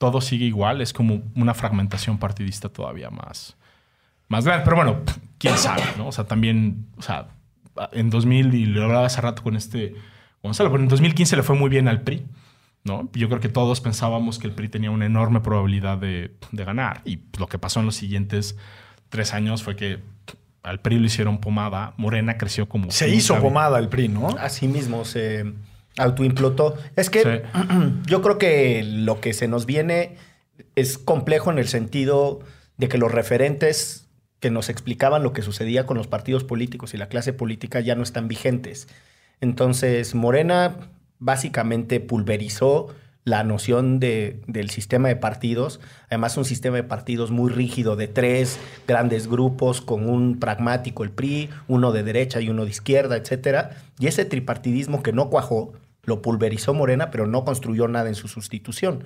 todo 0.00 0.22
sigue 0.22 0.46
igual, 0.46 0.80
es 0.80 0.94
como 0.94 1.20
una 1.36 1.52
fragmentación 1.52 2.16
partidista 2.16 2.70
todavía 2.70 3.10
más, 3.10 3.54
más 4.28 4.46
grande. 4.46 4.64
Pero 4.64 4.76
bueno, 4.76 5.00
quién 5.36 5.58
sabe, 5.58 5.82
¿no? 5.98 6.08
O 6.08 6.12
sea, 6.12 6.24
también, 6.24 6.86
o 6.96 7.02
sea, 7.02 7.28
en 7.92 8.08
2000, 8.08 8.54
y 8.54 8.64
lo 8.64 8.84
hablaba 8.84 9.04
hace 9.04 9.20
rato 9.20 9.42
con 9.42 9.56
este 9.56 9.94
Gonzalo, 10.42 10.70
pero 10.70 10.82
en 10.82 10.88
2015 10.88 11.36
le 11.36 11.42
fue 11.42 11.54
muy 11.54 11.68
bien 11.68 11.86
al 11.86 12.00
PRI, 12.00 12.26
¿no? 12.82 13.10
Yo 13.12 13.28
creo 13.28 13.40
que 13.40 13.50
todos 13.50 13.82
pensábamos 13.82 14.38
que 14.38 14.46
el 14.46 14.54
PRI 14.54 14.70
tenía 14.70 14.90
una 14.90 15.04
enorme 15.04 15.40
probabilidad 15.40 15.98
de, 15.98 16.34
de 16.50 16.64
ganar. 16.64 17.02
Y 17.04 17.20
lo 17.38 17.46
que 17.46 17.58
pasó 17.58 17.80
en 17.80 17.86
los 17.86 17.94
siguientes 17.94 18.56
tres 19.10 19.34
años 19.34 19.62
fue 19.62 19.76
que 19.76 20.00
al 20.62 20.80
PRI 20.80 20.98
lo 20.98 21.04
hicieron 21.04 21.40
pomada, 21.40 21.92
Morena 21.98 22.38
creció 22.38 22.70
como... 22.70 22.90
Se 22.90 23.10
hizo 23.10 23.38
pomada 23.38 23.78
el 23.78 23.90
PRI, 23.90 24.08
¿no? 24.08 24.28
Así 24.38 24.66
mismo 24.66 25.04
se 25.04 25.52
autoimplotó. 25.98 26.76
Es 26.96 27.10
que 27.10 27.42
yo 28.06 28.22
creo 28.22 28.38
que 28.38 28.82
lo 28.84 29.20
que 29.20 29.32
se 29.32 29.48
nos 29.48 29.66
viene 29.66 30.16
es 30.74 30.98
complejo 30.98 31.50
en 31.50 31.58
el 31.58 31.68
sentido 31.68 32.40
de 32.76 32.88
que 32.88 32.98
los 32.98 33.12
referentes 33.12 34.08
que 34.40 34.50
nos 34.50 34.68
explicaban 34.68 35.22
lo 35.22 35.32
que 35.32 35.42
sucedía 35.42 35.86
con 35.86 35.98
los 35.98 36.06
partidos 36.06 36.44
políticos 36.44 36.94
y 36.94 36.96
la 36.96 37.08
clase 37.08 37.32
política 37.32 37.80
ya 37.80 37.94
no 37.94 38.02
están 38.02 38.26
vigentes. 38.26 38.88
Entonces, 39.40 40.14
Morena 40.14 40.76
básicamente 41.18 42.00
pulverizó 42.00 42.88
la 43.30 43.44
noción 43.44 44.00
de, 44.00 44.40
del 44.46 44.68
sistema 44.70 45.08
de 45.08 45.16
partidos. 45.16 45.80
Además, 46.08 46.36
un 46.36 46.44
sistema 46.44 46.76
de 46.76 46.82
partidos 46.82 47.30
muy 47.30 47.50
rígido 47.50 47.96
de 47.96 48.08
tres 48.08 48.58
grandes 48.86 49.28
grupos 49.28 49.80
con 49.80 50.08
un 50.08 50.38
pragmático, 50.38 51.04
el 51.04 51.10
PRI, 51.10 51.48
uno 51.68 51.92
de 51.92 52.02
derecha 52.02 52.40
y 52.40 52.50
uno 52.50 52.64
de 52.64 52.70
izquierda, 52.70 53.16
etc. 53.16 53.68
Y 53.98 54.08
ese 54.08 54.24
tripartidismo 54.24 55.02
que 55.02 55.12
no 55.12 55.30
cuajó, 55.30 55.72
lo 56.02 56.22
pulverizó 56.22 56.74
Morena, 56.74 57.10
pero 57.10 57.26
no 57.26 57.44
construyó 57.44 57.86
nada 57.88 58.08
en 58.08 58.16
su 58.16 58.26
sustitución. 58.26 59.04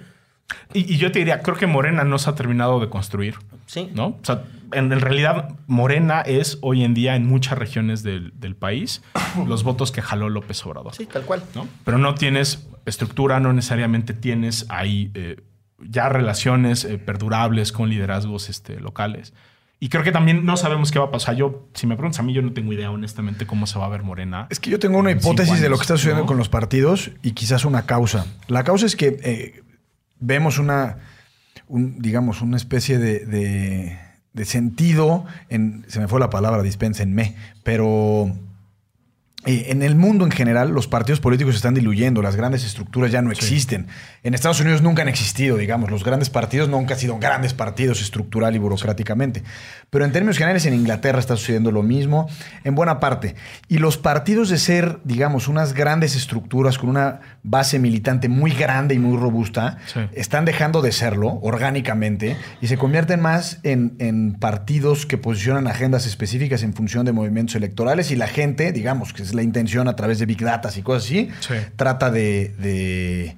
Y, 0.72 0.96
yo 0.96 1.12
te 1.12 1.18
diría, 1.20 1.40
creo 1.42 1.56
que 1.56 1.66
Morena 1.66 2.04
no 2.04 2.18
se 2.18 2.30
ha 2.30 2.34
terminado 2.34 2.80
de 2.80 2.88
construir. 2.88 3.34
Sí. 3.66 3.90
¿No? 3.94 4.06
O 4.06 4.20
sea, 4.22 4.44
en, 4.72 4.90
realidad, 5.00 5.56
Morena 5.66 6.20
es 6.20 6.58
hoy 6.60 6.84
en 6.84 6.94
día 6.94 7.16
en 7.16 7.26
muchas 7.26 7.58
regiones 7.58 8.02
del, 8.02 8.32
país 8.58 9.02
los 9.46 9.64
votos 9.64 9.92
que 9.92 10.02
jaló 10.02 10.28
López 10.28 10.64
Obrador. 10.66 10.94
Sí, 10.94 11.06
tal 11.06 11.22
cual. 11.22 11.42
¿no? 11.54 11.66
Pero 11.84 11.98
no 11.98 12.14
tienes 12.14 12.66
estructura, 12.86 13.40
no 13.40 13.52
necesariamente 13.52 14.14
tienes 14.14 14.66
ahí 14.68 15.10
eh, 15.14 15.36
ya 15.80 16.08
relaciones 16.08 16.84
eh, 16.84 16.98
perdurables 16.98 17.72
con 17.72 17.88
liderazgos 17.88 18.48
este, 18.48 18.80
locales. 18.80 19.32
Y 19.80 19.88
creo 19.88 20.02
que 20.02 20.12
también 20.12 20.46
no 20.46 20.56
sabemos 20.56 20.90
qué 20.90 20.98
va 20.98 21.06
a 21.06 21.10
pasar. 21.10 21.36
Yo, 21.36 21.68
si 21.74 21.86
me 21.86 21.96
preguntas 21.96 22.20
a 22.20 22.22
mí, 22.22 22.32
yo 22.32 22.40
no 22.42 22.52
tengo 22.52 22.72
idea, 22.72 22.90
honestamente, 22.90 23.46
cómo 23.46 23.66
se 23.66 23.78
va 23.78 23.86
a 23.86 23.88
ver 23.88 24.02
Morena. 24.02 24.46
Es 24.48 24.60
que 24.60 24.70
yo 24.70 24.78
tengo 24.78 24.98
una 24.98 25.10
hipótesis 25.10 25.60
de 25.60 25.68
lo 25.68 25.76
que 25.76 25.82
está 25.82 25.96
sucediendo 25.96 26.26
con 26.26 26.38
los 26.38 26.48
partidos 26.48 27.10
y 27.22 27.32
quizás 27.32 27.64
una 27.64 27.84
causa. 27.84 28.26
La 28.48 28.64
causa 28.64 28.86
es 28.86 28.96
que 28.96 29.18
eh, 29.22 29.62
vemos 30.20 30.58
una, 30.58 30.98
digamos, 31.68 32.42
una 32.42 32.56
especie 32.56 32.98
de, 32.98 33.98
de, 34.32 34.44
sentido 34.44 35.24
en, 35.48 35.84
se 35.88 36.00
me 36.00 36.08
fue 36.08 36.20
la 36.20 36.30
palabra, 36.30 36.62
dispénsenme, 36.62 37.34
pero 37.62 38.32
eh, 39.46 39.66
en 39.68 39.82
el 39.82 39.94
mundo 39.94 40.24
en 40.24 40.30
general, 40.30 40.70
los 40.70 40.88
partidos 40.88 41.20
políticos 41.20 41.54
se 41.54 41.56
están 41.56 41.74
diluyendo, 41.74 42.22
las 42.22 42.36
grandes 42.36 42.64
estructuras 42.64 43.12
ya 43.12 43.20
no 43.20 43.30
existen. 43.30 43.88
En 44.22 44.32
Estados 44.32 44.60
Unidos 44.60 44.80
nunca 44.80 45.02
han 45.02 45.08
existido, 45.08 45.56
digamos, 45.58 45.90
los 45.90 46.02
grandes 46.02 46.30
partidos 46.30 46.68
nunca 46.68 46.94
han 46.94 47.00
sido 47.00 47.18
grandes 47.18 47.52
partidos 47.52 48.00
estructural 48.00 48.54
y 48.54 48.58
burocráticamente. 48.58 49.42
Pero 49.90 50.04
en 50.04 50.12
términos 50.12 50.38
generales, 50.38 50.64
en 50.66 50.74
Inglaterra 50.74 51.18
está 51.18 51.36
sucediendo 51.36 51.70
lo 51.70 51.82
mismo, 51.82 52.28
en 52.64 52.74
buena 52.74 53.00
parte. 53.00 53.34
Y 53.68 53.78
los 53.78 53.98
partidos 53.98 54.48
de 54.48 54.58
ser, 54.58 55.00
digamos, 55.04 55.46
unas 55.46 55.74
grandes 55.74 56.16
estructuras 56.16 56.78
con 56.78 56.88
una 56.88 57.20
base 57.42 57.78
militante 57.78 58.28
muy 58.28 58.50
grande 58.52 58.94
y 58.94 58.98
muy 58.98 59.18
robusta, 59.18 59.78
están 60.12 60.46
dejando 60.46 60.80
de 60.80 60.92
serlo 60.92 61.38
orgánicamente 61.42 62.36
y 62.62 62.68
se 62.68 62.78
convierten 62.78 63.20
más 63.20 63.60
en, 63.62 63.94
en 63.98 64.34
partidos 64.34 65.04
que 65.04 65.18
posicionan 65.18 65.66
agendas 65.66 66.06
específicas 66.06 66.62
en 66.62 66.72
función 66.72 67.04
de 67.04 67.12
movimientos 67.12 67.56
electorales 67.56 68.10
y 68.10 68.16
la 68.16 68.26
gente, 68.26 68.72
digamos, 68.72 69.12
que 69.12 69.22
es 69.22 69.33
la 69.34 69.42
intención 69.42 69.88
a 69.88 69.96
través 69.96 70.18
de 70.18 70.26
Big 70.26 70.42
Data 70.42 70.70
y 70.74 70.82
cosas 70.82 71.04
así, 71.04 71.28
trata 71.76 72.10
de, 72.10 73.36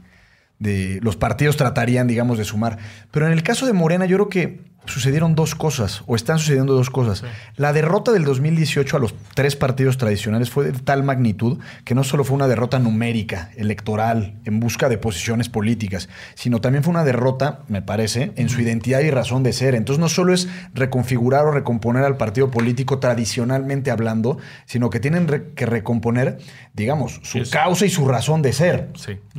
de, 0.58 1.00
Los 1.02 1.16
partidos 1.16 1.56
tratarían, 1.56 2.06
digamos, 2.06 2.38
de 2.38 2.44
sumar. 2.44 2.78
Pero 3.10 3.26
en 3.26 3.32
el 3.32 3.42
caso 3.42 3.66
de 3.66 3.72
Morena, 3.72 4.06
yo 4.06 4.16
creo 4.16 4.28
que 4.28 4.60
sucedieron 4.86 5.34
dos 5.34 5.54
cosas, 5.54 6.02
o 6.06 6.16
están 6.16 6.38
sucediendo 6.38 6.74
dos 6.74 6.90
cosas. 6.90 7.24
La 7.56 7.72
derrota 7.72 8.12
del 8.12 8.24
2018 8.24 8.96
a 8.96 9.00
los 9.00 9.14
tres 9.34 9.56
partidos 9.56 9.98
tradicionales 9.98 10.50
fue 10.50 10.64
de 10.64 10.72
tal 10.72 11.02
magnitud 11.02 11.58
que 11.84 11.94
no 11.94 12.04
solo 12.04 12.24
fue 12.24 12.36
una 12.36 12.48
derrota 12.48 12.78
numérica, 12.78 13.50
electoral, 13.56 14.34
en 14.44 14.60
busca 14.60 14.88
de 14.88 14.98
posiciones 14.98 15.48
políticas, 15.48 16.08
sino 16.34 16.60
también 16.60 16.84
fue 16.84 16.92
una 16.92 17.04
derrota, 17.04 17.60
me 17.68 17.82
parece, 17.82 18.32
en 18.36 18.48
su 18.48 18.60
identidad 18.60 19.00
y 19.00 19.10
razón 19.10 19.42
de 19.42 19.52
ser. 19.52 19.74
Entonces 19.74 20.00
no 20.00 20.08
solo 20.08 20.32
es 20.32 20.48
reconfigurar 20.74 21.46
o 21.46 21.50
recomponer 21.50 22.04
al 22.04 22.16
partido 22.16 22.50
político 22.50 22.98
tradicionalmente 22.98 23.90
hablando, 23.90 24.38
sino 24.66 24.90
que 24.90 25.00
tienen 25.00 25.26
que 25.54 25.66
recomponer, 25.66 26.38
digamos, 26.74 27.20
su 27.22 27.48
causa 27.50 27.86
y 27.86 27.90
su 27.90 28.06
razón 28.06 28.42
de 28.42 28.52
ser. 28.52 28.90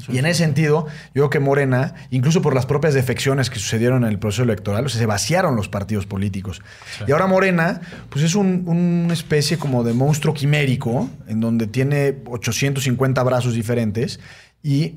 y 0.09 0.17
en 0.17 0.25
ese 0.25 0.43
sentido, 0.43 0.87
yo 1.13 1.23
creo 1.23 1.29
que 1.29 1.39
Morena, 1.39 1.95
incluso 2.11 2.41
por 2.41 2.53
las 2.53 2.65
propias 2.65 2.93
defecciones 2.93 3.49
que 3.49 3.59
sucedieron 3.59 4.03
en 4.03 4.09
el 4.09 4.19
proceso 4.19 4.43
electoral, 4.43 4.85
o 4.85 4.89
sea, 4.89 4.99
se 4.99 5.05
vacía 5.05 5.36
los 5.45 5.69
partidos 5.69 6.05
políticos. 6.05 6.61
Y 7.07 7.11
ahora 7.11 7.27
Morena, 7.27 7.81
pues 8.09 8.23
es 8.23 8.35
una 8.35 9.13
especie 9.13 9.57
como 9.57 9.83
de 9.83 9.93
monstruo 9.93 10.33
quimérico, 10.33 11.09
en 11.27 11.39
donde 11.39 11.67
tiene 11.67 12.17
850 12.25 13.23
brazos 13.23 13.53
diferentes 13.53 14.19
y 14.63 14.95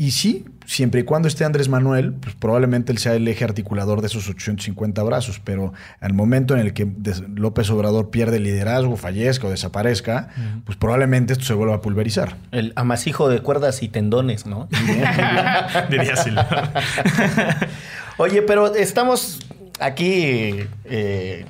y 0.00 0.12
sí, 0.12 0.46
siempre 0.64 1.02
y 1.02 1.04
cuando 1.04 1.28
esté 1.28 1.44
Andrés 1.44 1.68
Manuel, 1.68 2.14
pues 2.14 2.34
probablemente 2.34 2.90
él 2.90 2.96
sea 2.96 3.12
el 3.12 3.28
eje 3.28 3.44
articulador 3.44 4.00
de 4.00 4.06
esos 4.06 4.30
850 4.30 5.02
brazos, 5.02 5.42
pero 5.44 5.74
al 6.00 6.14
momento 6.14 6.54
en 6.54 6.60
el 6.60 6.72
que 6.72 6.88
López 7.34 7.68
Obrador 7.68 8.08
pierde 8.08 8.38
el 8.38 8.44
liderazgo, 8.44 8.96
fallezca 8.96 9.48
o 9.48 9.50
desaparezca, 9.50 10.30
pues 10.64 10.78
probablemente 10.78 11.34
esto 11.34 11.44
se 11.44 11.52
vuelva 11.52 11.74
a 11.74 11.80
pulverizar. 11.82 12.38
El 12.50 12.72
amasijo 12.76 13.28
de 13.28 13.40
cuerdas 13.40 13.82
y 13.82 13.88
tendones, 13.88 14.46
¿no? 14.46 14.70
Diría 15.90 16.14
así. 16.14 16.30
Oye, 18.22 18.42
pero 18.42 18.74
estamos 18.74 19.40
aquí 19.78 20.66
eh, 20.84 21.46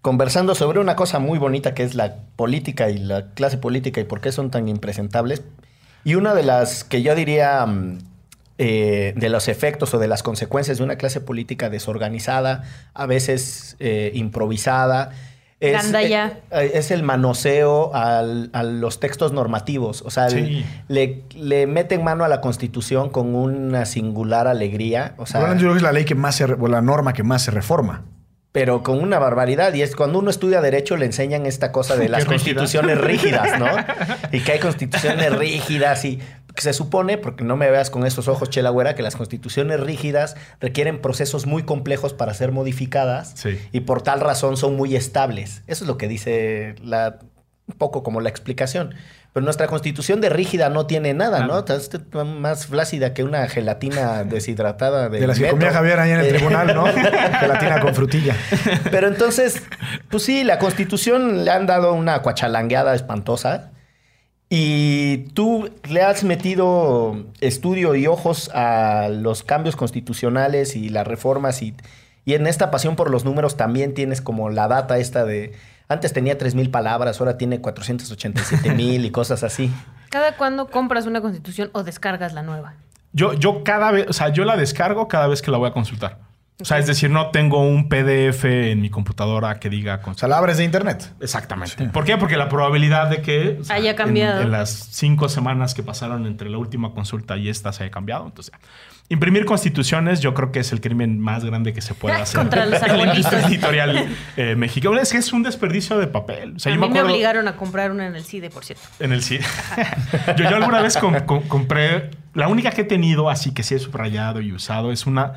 conversando 0.00 0.54
sobre 0.54 0.80
una 0.80 0.96
cosa 0.96 1.18
muy 1.18 1.38
bonita 1.38 1.74
que 1.74 1.82
es 1.82 1.94
la 1.94 2.22
política 2.36 2.88
y 2.88 2.96
la 2.96 3.34
clase 3.34 3.58
política 3.58 4.00
y 4.00 4.04
por 4.04 4.22
qué 4.22 4.32
son 4.32 4.50
tan 4.50 4.66
impresentables. 4.70 5.42
Y 6.02 6.14
una 6.14 6.32
de 6.32 6.42
las 6.42 6.84
que 6.84 7.02
yo 7.02 7.14
diría 7.14 7.66
mm, 7.66 7.98
eh, 8.56 9.12
de 9.14 9.28
los 9.28 9.46
efectos 9.46 9.92
o 9.92 9.98
de 9.98 10.08
las 10.08 10.22
consecuencias 10.22 10.78
de 10.78 10.84
una 10.84 10.96
clase 10.96 11.20
política 11.20 11.68
desorganizada, 11.68 12.64
a 12.94 13.04
veces 13.04 13.76
eh, 13.78 14.10
improvisada, 14.14 15.10
eh, 15.70 16.32
eh, 16.50 16.70
es, 16.74 16.90
el 16.90 17.02
manoseo 17.02 17.90
a 17.94 18.22
los 18.22 19.00
textos 19.00 19.32
normativos. 19.32 20.02
O 20.02 20.10
sea, 20.10 20.28
le, 20.28 21.22
le, 21.34 21.66
meten 21.66 22.04
mano 22.04 22.24
a 22.24 22.28
la 22.28 22.40
Constitución 22.40 23.10
con 23.10 23.34
una 23.34 23.86
singular 23.86 24.46
alegría. 24.46 25.14
O 25.16 25.26
sea, 25.26 25.52
yo 25.54 25.58
creo 25.58 25.72
que 25.72 25.78
es 25.78 25.82
la 25.82 25.92
ley 25.92 26.04
que 26.04 26.14
más 26.14 26.36
se, 26.36 26.44
o 26.44 26.68
la 26.68 26.82
norma 26.82 27.12
que 27.12 27.22
más 27.22 27.42
se 27.42 27.50
reforma. 27.50 28.04
Pero 28.52 28.84
con 28.84 29.00
una 29.00 29.18
barbaridad. 29.18 29.74
Y 29.74 29.82
es 29.82 29.96
cuando 29.96 30.20
uno 30.20 30.30
estudia 30.30 30.60
Derecho 30.60 30.96
le 30.96 31.06
enseñan 31.06 31.46
esta 31.46 31.72
cosa 31.72 31.96
de 31.96 32.08
las 32.10 32.24
constituciones 32.24 33.00
rígidas, 33.00 33.58
¿no? 33.58 33.66
y 34.32 34.40
que 34.40 34.52
hay 34.52 34.58
constituciones 34.60 35.34
rígidas 35.36 36.04
y 36.04 36.20
se 36.62 36.72
supone, 36.72 37.18
porque 37.18 37.44
no 37.44 37.56
me 37.56 37.70
veas 37.70 37.90
con 37.90 38.06
estos 38.06 38.28
ojos, 38.28 38.50
Chela 38.50 38.70
Güera, 38.70 38.94
que 38.94 39.02
las 39.02 39.16
constituciones 39.16 39.80
rígidas 39.80 40.36
requieren 40.60 41.00
procesos 41.00 41.46
muy 41.46 41.64
complejos 41.64 42.14
para 42.14 42.34
ser 42.34 42.52
modificadas 42.52 43.34
y 43.72 43.80
por 43.80 44.02
tal 44.02 44.20
razón 44.20 44.56
son 44.56 44.76
muy 44.76 44.94
estables. 44.96 45.62
Eso 45.66 45.84
es 45.84 45.88
lo 45.88 45.98
que 45.98 46.08
dice 46.08 46.76
la, 46.82 47.18
un 47.66 47.76
poco 47.76 48.02
como 48.02 48.20
la 48.20 48.28
explicación. 48.28 48.94
Pero 49.32 49.42
nuestra 49.42 49.66
constitución 49.66 50.20
de 50.20 50.28
rígida 50.28 50.68
no 50.68 50.86
tiene 50.86 51.12
nada, 51.12 51.44
¿no? 51.44 51.58
Es 51.58 51.90
más 52.12 52.66
flácida 52.66 53.14
que 53.14 53.24
una 53.24 53.48
gelatina 53.48 54.22
deshidratada 54.24 55.08
de. 55.08 55.18
De 55.18 55.26
las 55.26 55.40
que 55.40 55.48
comía 55.48 55.72
Javier 55.72 55.98
ahí 55.98 56.12
en 56.12 56.20
el 56.20 56.28
tribunal, 56.28 56.72
¿no? 56.72 56.86
gelatina 57.40 57.80
con 57.80 57.96
frutilla. 57.96 58.36
Pero 58.92 59.08
entonces, 59.08 59.60
pues 60.08 60.22
sí, 60.22 60.44
la 60.44 60.60
constitución 60.60 61.44
le 61.44 61.50
han 61.50 61.66
dado 61.66 61.94
una 61.94 62.22
cuachalangueada 62.22 62.94
espantosa 62.94 63.72
Y 64.56 65.30
tú 65.34 65.68
le 65.90 66.02
has 66.02 66.22
metido 66.22 67.24
estudio 67.40 67.96
y 67.96 68.06
ojos 68.06 68.52
a 68.54 69.08
los 69.10 69.42
cambios 69.42 69.74
constitucionales 69.74 70.76
y 70.76 70.90
las 70.90 71.04
reformas 71.08 71.60
y, 71.60 71.74
y 72.24 72.34
en 72.34 72.46
esta 72.46 72.70
pasión 72.70 72.94
por 72.94 73.10
los 73.10 73.24
números 73.24 73.56
también 73.56 73.94
tienes 73.94 74.20
como 74.20 74.50
la 74.50 74.68
data 74.68 74.96
esta 74.98 75.24
de... 75.24 75.54
Antes 75.88 76.12
tenía 76.12 76.38
3.000 76.38 76.70
palabras, 76.70 77.18
ahora 77.18 77.36
tiene 77.36 77.60
487.000 77.60 78.78
y 79.04 79.10
cosas 79.10 79.42
así. 79.42 79.72
¿Cada 80.08 80.36
cuándo 80.36 80.70
compras 80.70 81.06
una 81.06 81.20
constitución 81.20 81.70
o 81.72 81.82
descargas 81.82 82.32
la 82.32 82.44
nueva? 82.44 82.74
Yo, 83.12 83.32
yo 83.32 83.64
cada 83.64 83.90
vez, 83.90 84.06
o 84.08 84.12
sea, 84.12 84.28
yo 84.28 84.44
la 84.44 84.56
descargo 84.56 85.08
cada 85.08 85.26
vez 85.26 85.42
que 85.42 85.50
la 85.50 85.58
voy 85.58 85.70
a 85.70 85.72
consultar. 85.72 86.18
O 86.60 86.64
sea, 86.64 86.78
es 86.78 86.86
decir, 86.86 87.10
no 87.10 87.30
tengo 87.32 87.66
un 87.66 87.88
PDF 87.88 88.44
en 88.44 88.80
mi 88.80 88.88
computadora 88.88 89.58
que 89.58 89.68
diga... 89.68 90.00
O 90.04 90.14
sea, 90.14 90.28
la 90.28 90.38
abres 90.38 90.56
de 90.58 90.62
internet. 90.64 91.12
Exactamente. 91.20 91.86
¿Por 91.88 92.04
qué? 92.04 92.16
Porque 92.16 92.36
la 92.36 92.48
probabilidad 92.48 93.10
de 93.10 93.22
que... 93.22 93.58
o 93.60 93.64
sea, 93.64 93.74
Haya 93.76 93.90
en- 93.90 93.96
cambiado. 93.96 94.40
En, 94.40 94.52
las 94.52 94.70
cinco 94.70 95.28
semanas 95.28 95.74
que 95.74 95.82
pasaron 95.82 96.26
entre 96.26 96.48
la 96.48 96.58
última 96.58 96.92
consulta 96.94 97.36
y 97.36 97.48
esta 97.48 97.72
se 97.72 97.82
haya 97.82 97.90
cambiado. 97.90 98.24
Entonces, 98.26 98.54
imprimir 99.08 99.44
constituciones 99.46 100.20
yo 100.20 100.32
creo 100.32 100.52
que 100.52 100.60
es 100.60 100.70
el 100.70 100.80
crimen 100.80 101.18
más 101.18 101.44
grande 101.44 101.72
que 101.72 101.80
se 101.80 101.92
puede 101.92 102.14
hacer 102.22 102.38
Contra 102.38 102.66
los 102.66 102.80
en 102.82 102.98
la 102.98 103.02
industria 103.06 103.38
arbolitos. 103.40 103.50
editorial 103.50 104.08
eh, 104.36 104.54
mexicana. 104.54 105.00
Es 105.02 105.10
que 105.10 105.18
es 105.18 105.32
un 105.32 105.42
desperdicio 105.42 105.98
de 105.98 106.06
papel. 106.06 106.54
O 106.54 106.58
sea, 106.60 106.70
a 106.72 106.76
yo 106.76 106.80
mí 106.80 106.88
me 106.88 107.02
obligaron 107.02 107.48
a 107.48 107.56
comprar 107.56 107.90
una 107.90 108.06
en 108.06 108.14
el 108.14 108.22
CIDE, 108.24 108.50
por 108.50 108.64
cierto. 108.64 108.84
En 109.00 109.12
el 109.12 109.24
cine. 109.24 109.44
yo, 110.36 110.48
yo 110.48 110.54
alguna 110.56 110.80
vez 110.82 110.96
com- 110.98 111.18
com- 111.26 111.42
compré. 111.48 112.10
La 112.32 112.46
única 112.46 112.70
que 112.70 112.82
he 112.82 112.84
tenido, 112.84 113.28
así 113.28 113.52
que 113.52 113.64
sí 113.64 113.74
he 113.74 113.78
subrayado 113.80 114.40
y 114.40 114.52
usado, 114.52 114.92
es 114.92 115.04
una. 115.06 115.32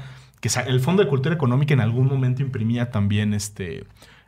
El 0.56 0.80
Fondo 0.80 1.04
de 1.04 1.10
Cultura 1.10 1.36
Económica 1.36 1.74
en 1.74 1.82
algún 1.82 2.08
momento 2.08 2.42
imprimía 2.42 2.90
también 2.92 3.34
este. 3.34 3.86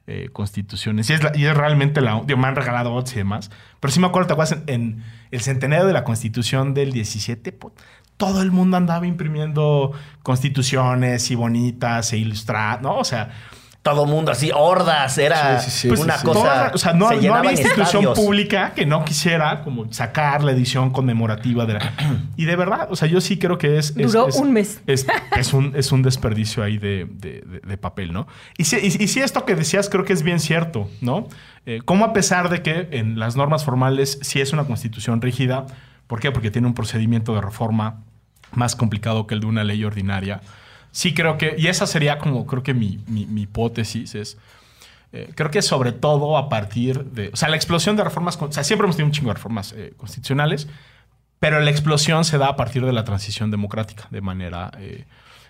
eh, 0.08 0.29
constituciones. 0.34 1.10
Y 1.10 1.13
es, 1.13 1.21
realmente 1.55 2.01
la. 2.01 2.21
digo, 2.25 2.39
me 2.39 2.47
han 2.47 2.55
regalado 2.55 2.93
otros 2.93 3.13
y 3.13 3.19
demás. 3.19 3.51
Pero 3.79 3.91
sí 3.91 3.99
me 3.99 4.08
acuerdo, 4.08 4.27
¿te 4.27 4.34
acuerdas? 4.34 4.60
En, 4.67 5.03
el 5.32 5.41
centenario 5.41 5.86
de 5.86 5.93
la 5.93 6.03
Constitución 6.03 6.73
del 6.73 6.91
17, 6.91 7.51
po- 7.51 7.73
todo 8.17 8.41
el 8.41 8.51
mundo 8.51 8.75
andaba 8.75 9.05
imprimiendo 9.08 9.91
constituciones 10.23 11.29
y 11.32 11.36
bonitas 11.36 12.12
e 12.13 12.17
ilustradas, 12.17 12.82
¿no? 12.82 12.97
O 12.97 13.03
sea. 13.03 13.29
Todo 13.82 14.06
mundo 14.06 14.32
así, 14.34 14.52
hordas, 14.54 15.18
era 15.18 15.58
Sí, 15.62 15.70
sí, 15.72 15.78
sí. 15.82 15.88
Pues 15.88 16.02
una 16.02 16.15
cosa... 16.22 16.34
toda- 16.34 16.72
o 16.74 16.78
sea, 16.78 16.92
no, 16.94 17.08
se 17.10 17.22
no 17.26 17.34
había 17.36 17.52
institución 17.52 17.86
estadios. 18.04 18.20
pública 18.20 18.74
que 18.76 18.86
no 18.86 19.06
quisiera 19.06 19.62
como 19.63 19.92
sacar 19.94 20.44
la 20.44 20.52
edición 20.52 20.89
conmemorativa 20.92 21.65
de 21.65 21.74
la... 21.76 21.94
Y 22.36 22.44
de 22.44 22.58
verdad, 22.58 22.89
o 22.92 22.98
sea, 22.98 23.08
yo 23.08 23.22
sí 23.22 23.39
creo 23.39 23.58
que 23.58 23.78
es... 23.78 23.96
Duró 23.96 24.28
es- 24.28 24.36
un 24.36 24.52
mes. 24.52 24.82
Es, 24.86 25.08
es 25.38 25.54
un, 25.54 25.74
es 25.78 25.94
un 25.94 26.02
desperdicio 26.02 26.62
ahí 26.62 26.78
de, 26.78 27.08
de- 27.10 27.42
de- 27.42 27.60
de 27.62 27.78
papel, 27.78 28.12
¿no? 28.12 28.28
Y 28.58 28.65
sí, 28.65 28.78
y, 28.82 29.02
y 29.02 29.08
sí 29.08 29.22
esto 29.22 29.46
que 29.46 29.56
decías 29.56 29.88
creo 29.89 30.04
que 30.04 30.12
es 30.12 30.24
bien 30.24 30.42
cierto, 30.42 30.89
¿no? 31.00 31.30
Eh, 31.65 31.80
como 31.86 32.04
a 32.04 32.12
pesar 32.12 32.50
de 32.50 32.62
que 32.62 32.89
en 32.92 33.18
las 33.18 33.38
normas 33.38 33.63
formales 33.63 34.20
sí 34.22 34.42
es 34.42 34.52
una 34.52 34.65
constitución 34.65 35.22
rígida, 35.22 35.65
¿por 36.08 36.20
qué? 36.20 36.32
Porque 36.34 36.52
tiene 36.52 36.68
un 36.68 36.74
procedimiento 36.74 37.34
de 37.34 37.39
reforma 37.42 38.04
más 38.52 38.76
complicado 38.76 39.26
que 39.26 39.36
el 39.36 39.39
de 39.39 39.46
una 39.48 39.63
ley 39.63 39.86
ordinaria. 39.86 40.42
Sí 40.91 41.13
creo 41.13 41.38
que, 41.38 41.56
y 41.58 41.67
esa 41.67 41.86
sería 41.88 42.17
como 42.19 42.45
creo 42.45 42.63
que 42.63 42.73
mi, 42.73 42.99
mi- 43.08 43.25
mi 43.25 43.41
hipótesis 43.43 44.15
es, 44.15 44.38
eh, 45.12 45.32
creo 45.36 45.52
que 45.52 45.62
sobre 45.62 45.91
todo 45.91 46.38
a 46.38 46.49
partir 46.49 47.04
de, 47.06 47.30
o 47.34 47.36
sea, 47.36 47.49
la 47.49 47.56
explosión 47.56 47.95
de 47.95 48.04
reformas, 48.04 48.38
o 48.41 48.52
sea, 48.52 48.63
siempre 48.63 48.86
hemos 48.86 48.95
tenido 48.95 49.08
un 49.08 49.12
chingo 49.13 49.30
de 49.30 49.34
reformas 49.36 49.73
eh, 49.73 49.93
constitucionales, 49.97 50.67
pero 51.39 51.60
la 51.60 51.69
explosión 51.71 52.25
se 52.25 52.38
da 52.38 52.47
a 52.47 52.56
partir 52.56 52.86
de 52.86 52.91
la 52.93 53.04
transición 53.06 53.49
democrática, 53.52 54.08
de 54.12 54.21
manera 54.21 54.71
eh, 54.78 55.06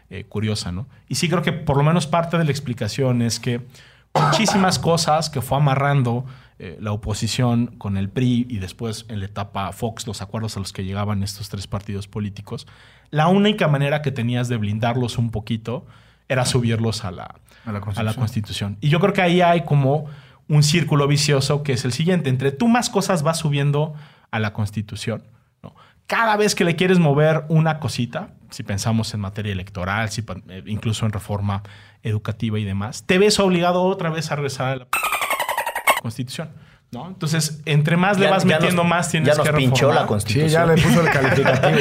eh, 0.09 0.23
curiosa, 0.25 0.71
¿no? 0.71 0.87
Y 1.07 1.15
sí 1.15 1.29
creo 1.29 1.41
que 1.41 1.51
por 1.51 1.77
lo 1.77 1.83
menos 1.83 2.05
parte 2.07 2.37
de 2.37 2.43
la 2.45 2.51
explicación 2.51 3.21
es 3.21 3.39
que 3.39 3.61
muchísimas 4.13 4.79
cosas 4.79 5.29
que 5.29 5.41
fue 5.41 5.57
amarrando 5.57 6.25
eh, 6.59 6.77
la 6.81 6.91
oposición 6.91 7.67
con 7.77 7.95
el 7.97 8.09
PRI 8.09 8.45
y 8.49 8.59
después 8.59 9.05
en 9.09 9.19
la 9.19 9.25
etapa 9.25 9.71
Fox, 9.71 10.05
los 10.07 10.21
acuerdos 10.21 10.57
a 10.57 10.59
los 10.59 10.73
que 10.73 10.83
llegaban 10.83 11.23
estos 11.23 11.49
tres 11.49 11.67
partidos 11.67 12.07
políticos, 12.07 12.67
la 13.11 13.27
única 13.27 13.67
manera 13.67 14.01
que 14.01 14.11
tenías 14.11 14.49
de 14.49 14.57
blindarlos 14.57 15.17
un 15.17 15.31
poquito 15.31 15.85
era 16.27 16.45
subirlos 16.45 17.05
a 17.05 17.11
la, 17.11 17.35
A 17.65 17.71
la 17.71 17.79
a 17.79 17.81
Constitución. 17.81 18.05
la 18.05 18.13
Constitución. 18.13 18.77
Y 18.81 18.89
yo 18.89 18.99
creo 18.99 19.13
que 19.13 19.21
ahí 19.21 19.41
hay 19.41 19.61
como 19.65 20.05
un 20.47 20.63
círculo 20.63 21.07
vicioso 21.07 21.63
que 21.63 21.73
es 21.73 21.85
el 21.85 21.91
siguiente. 21.91 22.29
Entre 22.29 22.51
tú 22.51 22.67
más 22.67 22.89
cosas 22.89 23.23
vas 23.23 23.39
subiendo 23.39 23.93
a 24.31 24.39
la 24.39 24.53
Constitución. 24.53 25.23
¿no? 25.63 25.73
Cada 26.07 26.37
vez 26.37 26.55
que 26.55 26.63
le 26.63 26.75
quieres 26.75 26.99
mover 26.99 27.45
una 27.49 27.79
cosita, 27.79 28.29
si 28.49 28.63
pensamos 28.63 29.13
en 29.13 29.21
materia 29.21 29.51
electoral, 29.51 30.09
si, 30.09 30.23
eh, 30.49 30.63
incluso 30.67 31.05
en 31.05 31.11
reforma 31.11 31.63
educativa 32.03 32.59
y 32.59 32.63
demás, 32.63 33.03
te 33.05 33.17
ves 33.17 33.39
obligado 33.39 33.83
otra 33.83 34.09
vez 34.09 34.31
a 34.31 34.35
regresar 34.35 34.67
a 34.67 34.75
la 34.77 34.87
Constitución. 36.01 36.49
¿No? 36.91 37.07
Entonces, 37.07 37.61
entre 37.65 37.97
más 37.97 38.17
le 38.17 38.29
vas 38.29 38.45
metiendo 38.45 38.83
nos- 38.83 38.89
más 38.89 39.09
tienes 39.09 39.29
Ya 39.29 39.35
nos 39.35 39.47
que 39.47 39.53
pinchó 39.53 39.91
la 39.93 40.01
Sí, 40.01 40.07
constitución. 40.07 40.49
ya 40.49 40.65
le 40.65 40.81
puso 40.81 41.01
el 41.01 41.09
calificativo. 41.11 41.77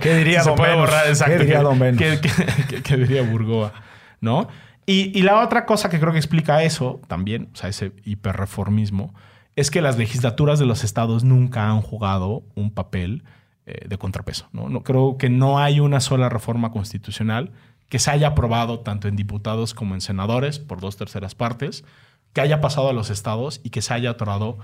¿Qué 0.00 0.14
diría 0.16 0.42
se 0.42 0.48
Don 0.50 0.56
puede 0.58 0.74
borrar, 0.76 1.06
exacto. 1.08 1.32
¿Qué 1.34 1.38
diría 1.44 1.58
que- 1.58 1.62
Don 1.64 1.78
que- 1.96 2.20
que- 2.20 2.64
que- 2.68 2.82
que 2.82 2.96
diría 2.96 3.22
Burgoa, 3.22 3.72
¿no? 4.20 4.48
Y, 4.86 5.16
y 5.18 5.22
la 5.22 5.40
otra 5.42 5.64
cosa 5.66 5.88
que 5.90 5.98
creo 6.00 6.12
que 6.12 6.18
explica 6.18 6.62
eso 6.62 7.00
también, 7.08 7.48
o 7.52 7.56
sea, 7.56 7.68
ese 7.68 7.92
hiperreformismo, 8.04 9.14
es 9.54 9.70
que 9.70 9.82
las 9.82 9.98
legislaturas 9.98 10.58
de 10.58 10.66
los 10.66 10.82
estados 10.84 11.24
nunca 11.24 11.68
han 11.68 11.82
jugado 11.82 12.42
un 12.54 12.70
papel 12.72 13.22
eh, 13.66 13.86
de 13.88 13.96
contrapeso. 13.98 14.48
¿no? 14.52 14.68
No, 14.68 14.82
creo 14.82 15.16
que 15.18 15.28
no 15.30 15.58
hay 15.60 15.78
una 15.78 16.00
sola 16.00 16.28
reforma 16.28 16.72
constitucional 16.72 17.52
que 17.88 17.98
se 18.00 18.10
haya 18.10 18.28
aprobado 18.28 18.80
tanto 18.80 19.06
en 19.06 19.14
diputados 19.14 19.72
como 19.74 19.94
en 19.94 20.00
senadores 20.00 20.58
por 20.58 20.80
dos 20.80 20.96
terceras 20.96 21.34
partes, 21.36 21.84
que 22.32 22.40
haya 22.40 22.60
pasado 22.60 22.88
a 22.88 22.92
los 22.92 23.10
estados 23.10 23.60
y 23.62 23.70
que 23.70 23.82
se 23.82 23.92
haya 23.94 24.10
atorado 24.10 24.58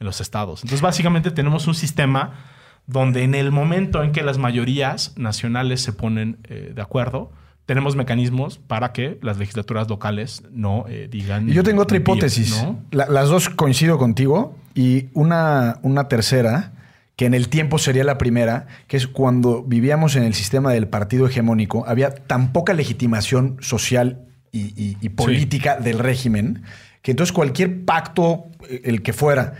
en 0.00 0.06
los 0.06 0.20
estados. 0.20 0.62
Entonces, 0.62 0.80
básicamente 0.82 1.30
tenemos 1.30 1.66
un 1.66 1.74
sistema 1.74 2.32
donde 2.86 3.22
en 3.24 3.34
el 3.34 3.50
momento 3.52 4.02
en 4.02 4.12
que 4.12 4.22
las 4.22 4.38
mayorías 4.38 5.12
nacionales 5.16 5.80
se 5.82 5.92
ponen 5.92 6.38
eh, 6.44 6.72
de 6.74 6.80
acuerdo, 6.82 7.30
tenemos 7.66 7.96
mecanismos 7.96 8.58
para 8.58 8.92
que 8.92 9.18
las 9.20 9.36
legislaturas 9.36 9.88
locales 9.90 10.42
no 10.50 10.86
eh, 10.88 11.06
digan... 11.10 11.48
Y 11.50 11.52
yo 11.52 11.62
tengo 11.62 11.82
otra 11.82 11.98
hipótesis. 11.98 12.62
¿no? 12.62 12.78
La- 12.92 13.06
las 13.08 13.28
dos 13.28 13.50
coincido 13.50 13.98
contigo 13.98 14.56
y 14.74 15.08
una, 15.12 15.78
una 15.82 16.08
tercera, 16.08 16.72
que 17.16 17.26
en 17.26 17.34
el 17.34 17.48
tiempo 17.50 17.76
sería 17.78 18.04
la 18.04 18.16
primera, 18.16 18.68
que 18.86 18.96
es 18.96 19.06
cuando 19.06 19.62
vivíamos 19.64 20.16
en 20.16 20.22
el 20.22 20.32
sistema 20.32 20.72
del 20.72 20.86
partido 20.88 21.26
hegemónico, 21.26 21.84
había 21.86 22.14
tan 22.14 22.52
poca 22.52 22.72
legitimación 22.72 23.56
social 23.60 24.24
y, 24.50 24.60
y- 24.82 24.96
y 25.02 25.08
política 25.10 25.76
del 25.76 25.98
régimen, 25.98 26.62
que 27.08 27.12
entonces 27.12 27.32
cualquier 27.32 27.86
pacto, 27.86 28.48
eh, 28.68 28.82
el 28.84 29.00
que 29.00 29.14
fuera, 29.14 29.54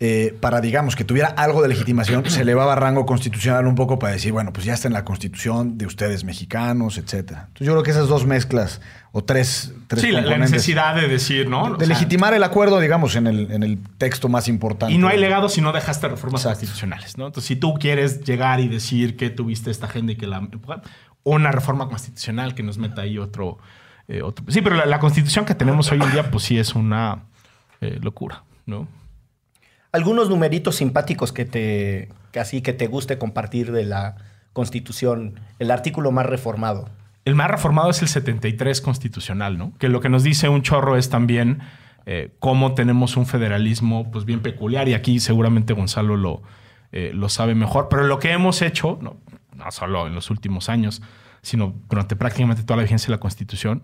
eh, 0.00 0.36
para, 0.40 0.60
digamos, 0.60 0.96
que 0.96 1.04
tuviera 1.04 1.28
algo 1.28 1.62
de 1.62 1.68
legitimación, 1.68 2.28
se 2.28 2.40
elevaba 2.42 2.72
a 2.72 2.74
rango 2.74 3.06
constitucional 3.06 3.68
un 3.68 3.76
poco 3.76 4.00
para 4.00 4.14
decir, 4.14 4.32
bueno, 4.32 4.52
pues 4.52 4.66
ya 4.66 4.74
está 4.74 4.88
en 4.88 4.94
la 4.94 5.04
constitución 5.04 5.78
de 5.78 5.86
ustedes 5.86 6.24
mexicanos, 6.24 6.98
etcétera. 6.98 7.44
Entonces 7.46 7.68
yo 7.68 7.72
creo 7.74 7.84
que 7.84 7.92
esas 7.92 8.08
dos 8.08 8.26
mezclas, 8.26 8.80
o 9.12 9.22
tres, 9.22 9.72
tres 9.86 10.02
Sí, 10.02 10.10
la, 10.10 10.38
necesidad 10.38 10.96
de 10.96 11.06
decir, 11.06 11.48
¿no? 11.48 11.76
de 11.76 11.86
sea, 11.86 11.94
legitimar 11.94 12.34
el 12.34 12.42
acuerdo, 12.42 12.80
digamos, 12.80 13.14
en 13.14 13.28
el, 13.28 13.52
en 13.52 13.62
el 13.62 13.78
texto 13.96 14.28
más 14.28 14.48
importante. 14.48 14.92
Y 14.92 14.98
no 14.98 15.06
hay 15.06 15.20
legado 15.20 15.48
si 15.48 15.60
no 15.60 15.70
dejaste 15.70 16.08
reformas 16.08 16.40
Exacto. 16.40 16.58
constitucionales, 16.58 17.16
¿no? 17.16 17.28
Entonces, 17.28 17.46
si 17.46 17.54
tú 17.54 17.74
quieres 17.74 18.24
llegar 18.24 18.58
y 18.58 18.66
decir 18.66 19.16
que 19.16 19.30
tuviste 19.30 19.70
esta 19.70 19.86
agenda 19.86 20.14
y 20.14 20.16
que 20.16 20.26
la... 20.26 20.48
Una 21.22 21.52
reforma 21.52 21.88
constitucional 21.88 22.56
que 22.56 22.64
nos 22.64 22.76
meta 22.76 23.02
ahí 23.02 23.18
otro... 23.18 23.58
eh, 24.08 24.22
otro- 24.22 24.44
sí, 24.48 24.60
pero 24.62 24.76
la, 24.76 24.86
la 24.86 24.98
constitución 24.98 25.44
que 25.44 25.54
tenemos 25.54 25.90
hoy 25.92 26.00
en 26.02 26.10
día, 26.12 26.30
pues 26.30 26.44
sí 26.44 26.58
es 26.58 26.74
una 26.74 27.24
eh, 27.80 27.98
locura, 28.02 28.42
¿no? 28.66 28.88
Algunos 29.92 30.28
numeritos 30.28 30.76
simpáticos 30.76 31.32
que 31.32 31.44
te, 31.44 32.08
que 32.32 32.40
así 32.40 32.60
que 32.60 32.72
te 32.74 32.86
guste 32.88 33.18
compartir 33.18 33.72
de 33.72 33.84
la 33.86 34.16
Constitución, 34.52 35.40
el 35.58 35.70
artículo 35.70 36.10
más 36.10 36.26
reformado. 36.26 36.90
El 37.24 37.34
más 37.34 37.50
reformado 37.50 37.90
es 37.90 38.02
el 38.02 38.08
73 38.08 38.80
constitucional, 38.80 39.56
¿no? 39.56 39.72
Que 39.78 39.88
lo 39.88 40.00
que 40.00 40.08
nos 40.08 40.22
dice 40.24 40.48
un 40.48 40.62
chorro 40.62 40.96
es 40.96 41.10
también 41.10 41.60
eh, 42.06 42.34
cómo 42.38 42.74
tenemos 42.74 43.16
un 43.16 43.26
federalismo 43.26 44.10
pues 44.10 44.24
bien 44.24 44.40
peculiar 44.40 44.88
y 44.88 44.94
aquí 44.94 45.20
seguramente 45.20 45.74
Gonzalo 45.74 46.16
lo, 46.16 46.42
lo 46.90 47.28
sabe 47.28 47.54
mejor, 47.54 47.88
pero 47.88 48.04
lo 48.04 48.18
que 48.18 48.32
hemos 48.32 48.62
hecho, 48.62 48.98
no, 49.00 49.16
no 49.54 49.70
solo 49.70 50.06
en 50.06 50.14
los 50.14 50.30
últimos 50.30 50.68
años, 50.68 51.02
sino 51.48 51.74
durante 51.88 52.14
prácticamente 52.14 52.62
toda 52.62 52.76
la 52.76 52.82
vigencia 52.82 53.06
de 53.06 53.12
la 53.12 53.20
Constitución, 53.20 53.82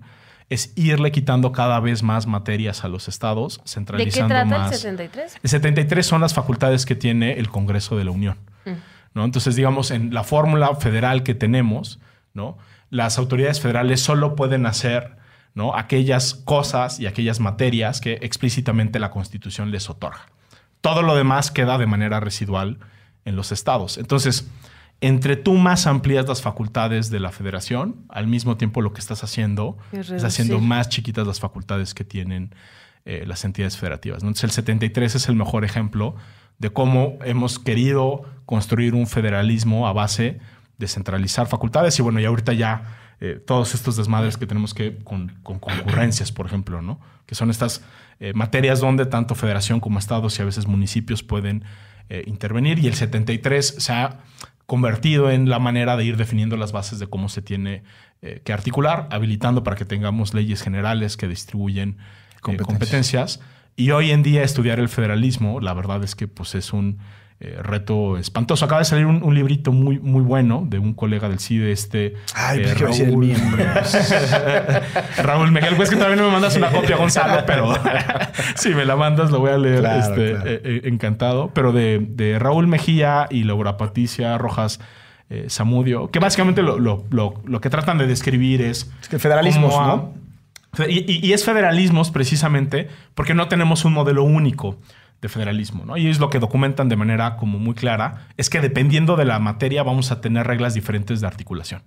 es 0.51 0.73
irle 0.77 1.11
quitando 1.11 1.53
cada 1.53 1.81
vez 1.81 2.03
más 2.03 2.27
materias 2.27 2.85
a 2.85 2.89
los 2.89 3.09
estados, 3.09 3.57
¿De 3.57 3.63
qué 3.65 3.71
centralizando 3.71 4.29
trata 4.29 4.45
más. 4.45 4.73
el 4.73 4.79
73? 4.79 5.37
El 5.43 5.51
73 5.51 6.07
son 6.07 6.21
las 6.21 6.35
facultades 6.35 6.85
que 6.85 6.95
tiene 6.95 7.39
el 7.39 7.49
Congreso 7.49 7.97
de 7.97 8.05
la 8.05 8.11
Unión. 8.11 8.39
¿no? 9.15 9.25
Entonces, 9.25 9.57
digamos, 9.57 9.91
en 9.91 10.13
la 10.13 10.25
fórmula 10.25 10.75
federal 10.75 11.23
que 11.23 11.35
tenemos, 11.35 12.01
¿no? 12.35 12.59
las 12.91 13.17
autoridades 13.17 13.61
federales 13.61 14.01
solo 14.01 14.35
pueden 14.35 14.67
hacer 14.67 15.17
¿no? 15.55 15.75
aquellas 15.77 16.35
cosas 16.35 17.01
y 17.01 17.07
aquellas 17.07 17.41
materias 17.41 18.01
que 18.01 18.19
explícitamente 18.23 18.99
la 18.99 19.11
Constitución 19.11 19.71
les 19.71 19.89
otorga. 19.89 20.27
Todo 20.81 21.01
lo 21.03 21.15
demás 21.15 21.51
queda 21.51 21.79
de 21.79 21.87
manera 21.87 22.21
residual 22.21 22.79
en 23.25 23.37
los 23.37 23.53
estados. 23.53 23.97
Entonces, 23.97 24.51
entre 25.07 25.37
tú 25.37 25.55
más 25.55 25.87
amplías 25.87 26.27
las 26.27 26.41
facultades 26.41 27.11
de 27.11 27.21
la 27.21 27.31
federación, 27.31 28.07
al 28.09 28.27
mismo 28.27 28.57
tiempo 28.57 28.81
lo 28.81 28.95
que 28.95 29.01
estás 29.01 29.23
haciendo 29.23 29.77
Es 29.93 30.09
es 30.09 30.25
haciendo 30.25 30.61
más 30.61 30.89
chiquitas 30.89 31.27
las 31.27 31.41
facultades 31.41 31.93
que 31.93 32.05
tienen 32.05 32.55
eh, 33.05 33.25
las 33.27 33.45
entidades 33.45 33.77
federativas. 33.77 34.23
¿no? 34.23 34.29
Entonces, 34.29 34.45
el 34.45 34.51
73 34.53 35.15
es 35.17 35.29
el 35.29 35.35
mejor 35.35 35.67
ejemplo 35.67 36.15
de 36.59 36.71
cómo 36.71 37.19
hemos 37.23 37.59
querido 37.59 38.23
construir 38.47 38.95
un 38.95 39.07
federalismo 39.07 39.87
a 39.87 39.93
base 39.93 40.41
de 40.79 40.89
centralizar 40.89 41.49
facultades 41.49 41.99
y 41.99 42.03
bueno, 42.03 42.19
y 42.19 42.25
ahorita 42.25 42.55
ya 42.55 42.97
eh, 43.21 43.43
todos 43.47 43.75
estos 43.75 43.97
desmadres 43.97 44.39
que 44.39 44.47
tenemos 44.47 44.73
que 44.73 44.97
con, 45.05 45.29
con 45.43 45.59
concurrencias, 45.59 46.33
por 46.33 46.47
ejemplo, 46.47 46.81
¿no? 46.81 46.99
Que 47.27 47.35
son 47.35 47.51
estas 47.51 47.85
eh, 48.21 48.33
materias 48.33 48.81
donde 48.81 49.05
tanto 49.05 49.35
federación 49.35 49.81
como 49.81 49.99
estados 49.99 50.39
y 50.39 50.43
a 50.43 50.47
veces 50.47 50.67
municipios 50.67 51.23
pueden 51.23 51.65
intervenir 52.27 52.79
y 52.81 52.87
el 52.87 52.95
73 52.95 53.77
se 53.79 53.93
ha 53.93 54.21
convertido 54.67 55.31
en 55.31 55.49
la 55.49 55.59
manera 55.59 55.97
de 55.97 56.05
ir 56.05 56.17
definiendo 56.17 56.57
las 56.57 56.73
bases 56.73 56.99
de 56.99 57.07
cómo 57.07 57.29
se 57.29 57.43
tiene 57.43 57.83
que 58.43 58.53
articular, 58.55 59.07
habilitando 59.11 59.63
para 59.63 59.77
que 59.77 59.85
tengamos 59.85 60.33
leyes 60.33 60.63
generales 60.63 61.19
que 61.19 61.29
distribuyen 61.29 61.99
competencias. 62.41 63.41
Y 63.77 63.91
hoy 63.91 64.13
en 64.13 64.23
día 64.23 64.43
estudiar 64.43 64.81
el 64.81 64.89
federalismo, 64.89 65.61
la 65.61 65.75
verdad 65.75 66.03
es 66.03 66.15
que 66.15 66.27
pues 66.29 66.55
es 66.55 66.73
un 66.73 66.99
eh, 67.41 67.59
reto 67.61 68.17
espantoso. 68.17 68.65
Acaba 68.65 68.79
de 68.79 68.85
salir 68.85 69.07
un, 69.07 69.35
librito 69.35 69.73
muy, 69.73 69.99
muy 69.99 70.23
bueno 70.23 70.65
de 70.67 70.79
un 70.79 70.95
colega 70.95 71.29
del 71.29 71.41
CIDE, 71.41 71.73
este. 71.73 72.15
Ay, 72.33 72.61
pues 72.63 72.81
Raúl, 72.81 72.95
el 72.95 73.17
mío, 73.17 73.37
Raúl 75.19 75.51
Miguel, 75.51 75.75
pues 75.75 75.91
que 75.91 75.97
no 75.97 76.09
me 76.09 76.17
mandas 76.17 76.57
una 76.57 76.71
copia, 76.71 76.97
Gonzalo, 76.97 77.45
pero 77.45 77.75
si 78.55 78.71
me 78.71 78.85
la 78.85 78.95
mandas, 78.95 79.33
lo 79.33 79.41
voy 79.41 79.51
a 79.51 79.59
leer 79.59 79.85
este, 79.85 80.31
eh, 80.31 80.39
eh, 80.45 80.81
encantado. 80.85 81.51
Pero 81.53 81.73
de, 81.73 82.39
Raúl 82.39 82.69
Mejía 82.69 83.27
y 83.31 83.45
Laura 83.45 83.77
Patricia 83.77 84.39
Rojas. 84.39 84.81
Samudio, 85.49 86.13
que 86.13 86.21
básicamente 86.21 86.63
lo, 86.63 86.79
lo, 86.79 87.61
que 87.61 87.69
tratan 87.69 87.99
de 87.99 88.07
describir 88.07 88.63
es. 88.63 88.93
Es 89.03 89.09
que 89.09 89.17
el 89.17 89.21
federalismo, 89.21 89.69
¿no? 89.69 90.15
Y, 90.87 91.27
y, 91.27 91.33
es 91.33 91.45
federalismos 91.45 92.13
precisamente 92.13 92.89
porque 93.17 93.35
no 93.35 93.49
tenemos 93.49 93.85
un 93.85 93.95
modelo 93.95 94.23
único 94.23 94.79
de 95.25 95.31
federalismo, 95.31 95.87
¿no? 95.87 95.97
Y 95.97 96.09
es 96.09 96.21
lo 96.21 96.29
que 96.29 96.39
documentan 96.39 96.91
de 96.91 96.97
manera 96.97 97.37
como 97.37 97.59
muy 97.59 97.75
clara, 97.75 98.27
es 98.37 98.51
que 98.51 98.61
dependiendo 98.61 99.17
de 99.17 99.25
la 99.25 99.39
materia 99.39 99.83
vamos 99.83 100.13
a 100.13 100.21
tener 100.21 100.47
reglas 100.47 100.75
diferentes 100.75 101.23
de 101.23 101.27
articulación. 101.27 101.81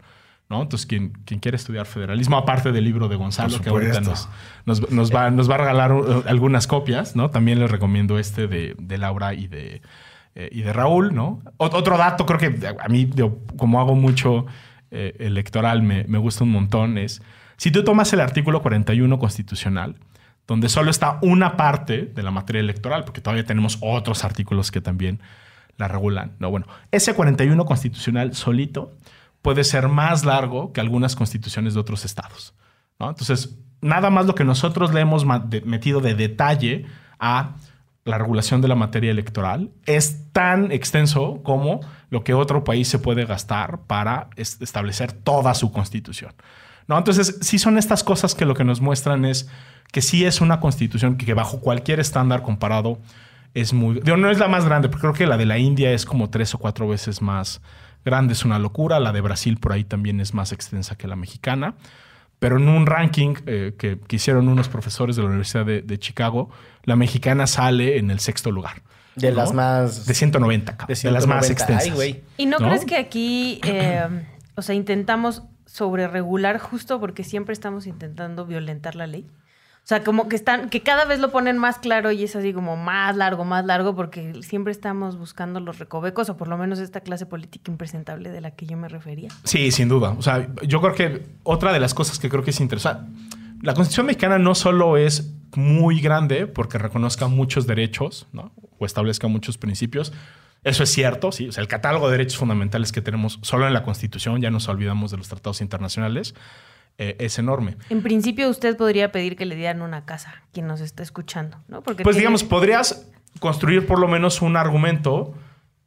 ¿no? 0.50 0.63
Entonces, 0.63 0.88
quien, 0.88 1.10
quien 1.23 1.39
quiere 1.39 1.56
estudiar 1.56 1.86
federalismo, 1.86 2.36
aparte 2.36 2.71
del 2.71 2.84
libro 2.84 3.10
de 3.10 3.15
Gonzalo, 3.15 3.62
que 3.62 3.69
ahorita 3.69 4.02
nos, 4.02 4.28
nos, 4.65 5.13
va, 5.13 5.30
nos 5.30 5.47
va 5.47 5.54
a 5.56 5.58
regalar 5.60 5.91
uh, 5.91 6.23
algunas 6.26 6.65
copias, 6.65 7.15
¿no? 7.15 7.30
También 7.30 7.60
les 7.60 7.69
recomiendo 7.69 8.17
este 8.17 8.47
de, 8.47 8.73
de 8.80 8.97
Laura 8.97 9.36
y 9.36 9.45
de, 9.47 9.84
eh, 10.34 10.50
y 10.52 10.62
de 10.62 10.73
Raúl, 10.73 11.13
¿no? 11.13 11.43
otro 11.58 11.95
dato, 11.95 12.26
creo 12.26 12.39
que 12.39 12.60
a 12.65 12.88
mí, 12.88 13.08
como 13.56 13.80
hago 13.80 13.93
mucho 13.93 14.47
eh, 14.89 15.15
electoral, 15.19 15.84
me, 15.84 16.06
me 16.06 16.17
gusta 16.17 16.43
un 16.43 16.52
montón, 16.52 16.97
es 16.97 17.21
si 17.58 17.69
tú 17.69 17.84
tomas 17.84 18.12
el 18.13 18.21
artículo 18.21 18.63
41 18.63 19.19
constitucional, 19.19 19.95
donde 20.47 20.69
solo 20.69 20.89
está 20.89 21.19
una 21.21 21.57
parte 21.57 22.03
de 22.03 22.23
la 22.23 22.31
materia 22.31 22.62
electoral, 22.62 23.03
porque 23.03 23.21
todavía 23.21 23.45
tenemos 23.45 23.77
otros 23.81 24.23
artículos 24.23 24.71
que 24.71 24.81
también 24.81 25.19
la 25.77 25.88
regulan. 25.88 26.36
No, 26.39 26.49
bueno, 26.49 26.65
ese 26.91 27.13
41 27.13 27.65
constitucional 27.65 28.33
solito 28.33 28.95
puede 29.41 29.63
ser 29.63 29.88
más 29.88 30.25
largo 30.25 30.73
que 30.73 30.81
algunas 30.81 31.15
constituciones 31.15 31.73
de 31.73 31.79
otros 31.79 32.05
estados. 32.05 32.53
¿no? 32.99 33.10
Entonces, 33.10 33.57
nada 33.81 34.10
más 34.10 34.25
lo 34.25 34.36
que 34.36 34.43
nosotros 34.43 34.93
le 34.93 35.01
hemos 35.01 35.25
metido 35.25 36.01
de 36.01 36.15
detalle 36.15 36.86
a 37.19 37.55
la 38.05 38.17
regulación 38.17 38.62
de 38.62 38.69
la 38.69 38.75
materia 38.75 39.12
electoral 39.12 39.71
es 39.86 40.31
tan 40.31 40.71
extenso 40.71 41.41
como 41.43 41.81
lo 42.10 42.23
que 42.23 42.33
otro 42.33 42.63
país 42.63 42.88
se 42.88 42.99
puede 42.99 43.25
gastar 43.25 43.81
para 43.81 44.29
establecer 44.38 45.12
toda 45.12 45.53
su 45.53 45.71
constitución. 45.73 46.33
¿no? 46.88 46.97
Entonces, 46.97 47.38
sí 47.41 47.60
son 47.60 47.77
estas 47.77 48.03
cosas 48.03 48.33
que 48.33 48.45
lo 48.45 48.55
que 48.55 48.63
nos 48.63 48.79
muestran 48.79 49.25
es 49.25 49.49
que 49.91 50.02
sí 50.02 50.26
es 50.26 50.41
una 50.41 50.60
constitución 50.60 51.17
que, 51.17 51.34
bajo 51.34 51.60
cualquier 51.60 52.00
estándar 52.00 52.41
comparado 52.43 53.00
es 53.54 53.73
muy... 53.73 54.02
no 54.02 54.30
es 54.30 54.39
la 54.39 54.47
más 54.47 54.65
grande, 54.65 54.89
pero 54.89 55.00
creo 55.02 55.13
que 55.13 55.26
la 55.26 55.38
de 55.38 55.45
la 55.45 55.58
India 55.58 55.91
es 55.91 56.06
como 56.06 56.30
tres 56.30 56.54
o 56.54 56.60
cuatro 56.60 56.88
veces 56.88 57.21
más 57.21 57.62
grande, 58.06 58.34
es 58.34 58.45
una 58.45 58.60
locura. 58.60 59.00
La 59.00 59.12
de 59.12 59.21
Brasil 59.21 59.58
por 59.58 59.71
ahí 59.71 59.84
también 59.84 60.19
es 60.19 60.34
más 60.34 60.52
extensa 60.52 60.95
que 60.95 61.08
la 61.08 61.15
mexicana. 61.15 61.76
Pero 62.39 62.58
en 62.58 62.67
un 62.67 62.86
ranking 62.86 63.34
eh, 63.47 63.73
que, 63.78 64.00
hicieron 64.10 64.47
unos 64.47 64.69
profesores 64.69 65.15
de 65.15 65.23
la 65.23 65.30
Universidad 65.30 65.65
de, 65.65 66.00
Chicago, 66.00 66.50
la 66.84 66.95
mexicana 66.95 67.47
sale 67.47 67.97
en 67.97 68.12
el 68.12 68.19
sexto 68.19 68.52
lugar. 68.52 68.84
De 69.15 69.32
las 69.32 69.54
más... 69.54 70.06
De 70.06 70.13
190, 70.13 70.78
de, 70.88 71.12
las 71.12 71.26
más 71.26 71.50
extensas. 71.50 71.97
¿Y 72.38 72.45
no, 72.45 72.58
crees 72.58 72.86
que 72.86 72.97
aquí, 72.97 73.60
eh, 73.63 74.08
o 74.56 74.62
sea, 74.62 74.76
intentamos 74.76 75.41
sobre 75.65 76.08
regular 76.08 76.60
justo 76.60 77.00
porque 77.00 77.23
siempre 77.23 77.54
estamos 77.54 77.88
intentando 77.88 78.45
violentar 78.45 78.95
la 78.95 79.08
ley? 79.08 79.26
O 79.88 79.89
sea, 79.89 80.04
como 80.04 80.28
que 80.28 80.36
están, 80.36 80.69
que 80.69 80.84
cada 80.84 81.06
vez 81.06 81.21
lo 81.21 81.32
ponen 81.32 81.58
más 81.58 81.80
claro 81.80 82.12
y 82.12 82.21
es 82.21 82.36
así 82.36 82.52
como 82.52 82.76
más 82.76 83.15
largo, 83.15 83.45
más 83.45 83.63
largo, 83.63 83.95
porque 83.95 84.34
siempre 84.43 84.73
estamos 84.73 85.17
buscando 85.17 85.62
los 85.62 85.80
recovecos, 85.80 86.30
o 86.30 86.36
por 86.36 86.50
lo 86.50 86.58
menos 86.58 86.80
esta 86.80 87.00
clase 87.00 87.26
política 87.26 87.71
impresentable 87.71 88.30
de 88.30 88.41
la 88.41 88.52
que 88.52 88.65
yo 88.65 88.76
me 88.76 88.89
refería. 88.89 89.30
Sí, 89.45 89.71
sin 89.71 89.88
duda. 89.88 90.10
O 90.10 90.21
sea, 90.21 90.50
yo 90.63 90.82
creo 90.82 90.93
que 90.93 91.26
otra 91.43 91.71
de 91.71 91.80
las 91.80 91.93
cosas 91.93 92.19
que 92.19 92.28
creo 92.28 92.43
que 92.43 92.50
es 92.50 92.60
interesante, 92.60 93.10
la 93.62 93.73
Constitución 93.76 94.08
mexicana 94.08 94.38
no 94.38 94.56
solo 94.56 94.97
es 94.97 95.34
muy 95.56 96.02
grande 96.02 96.47
porque 96.47 96.78
reconozca 96.78 97.28
muchos 97.28 97.65
derechos, 97.65 98.28
¿no? 98.34 98.52
O 98.80 98.86
establezca 98.86 99.30
muchos 99.30 99.58
principios. 99.58 100.12
Eso 100.65 100.84
es 100.84 100.89
cierto, 100.89 101.32
sí. 101.32 101.47
O 101.47 101.54
sea, 101.54 101.62
el 101.62 101.69
catálogo 101.69 102.08
de 102.08 102.17
derechos 102.17 102.36
fundamentales 102.36 102.91
que 102.91 103.00
tenemos 103.00 103.39
solo 103.41 103.65
en 103.65 103.73
la 103.73 103.84
Constitución, 103.84 104.41
ya 104.41 104.52
nos 104.52 104.67
olvidamos 104.67 105.12
de 105.12 105.17
los 105.17 105.30
tratados 105.30 105.62
internacionales 105.62 106.36
eh, 106.97 107.15
es 107.19 107.38
enorme. 107.38 107.77
En 107.89 108.01
principio, 108.01 108.49
usted 108.49 108.75
podría 108.75 109.12
pedir 109.12 109.36
que 109.36 109.45
le 109.45 109.55
dieran 109.55 109.81
una 109.81 110.05
casa, 110.05 110.43
quien 110.51 110.67
nos 110.67 110.81
está 110.81 111.03
escuchando, 111.03 111.63
¿no? 111.67 111.83
Porque 111.83 112.03
pues 112.03 112.15
digamos, 112.15 112.43
podrías 112.43 113.07
construir 113.39 113.86
por 113.86 113.99
lo 113.99 114.07
menos 114.07 114.41
un 114.41 114.57
argumento 114.57 115.36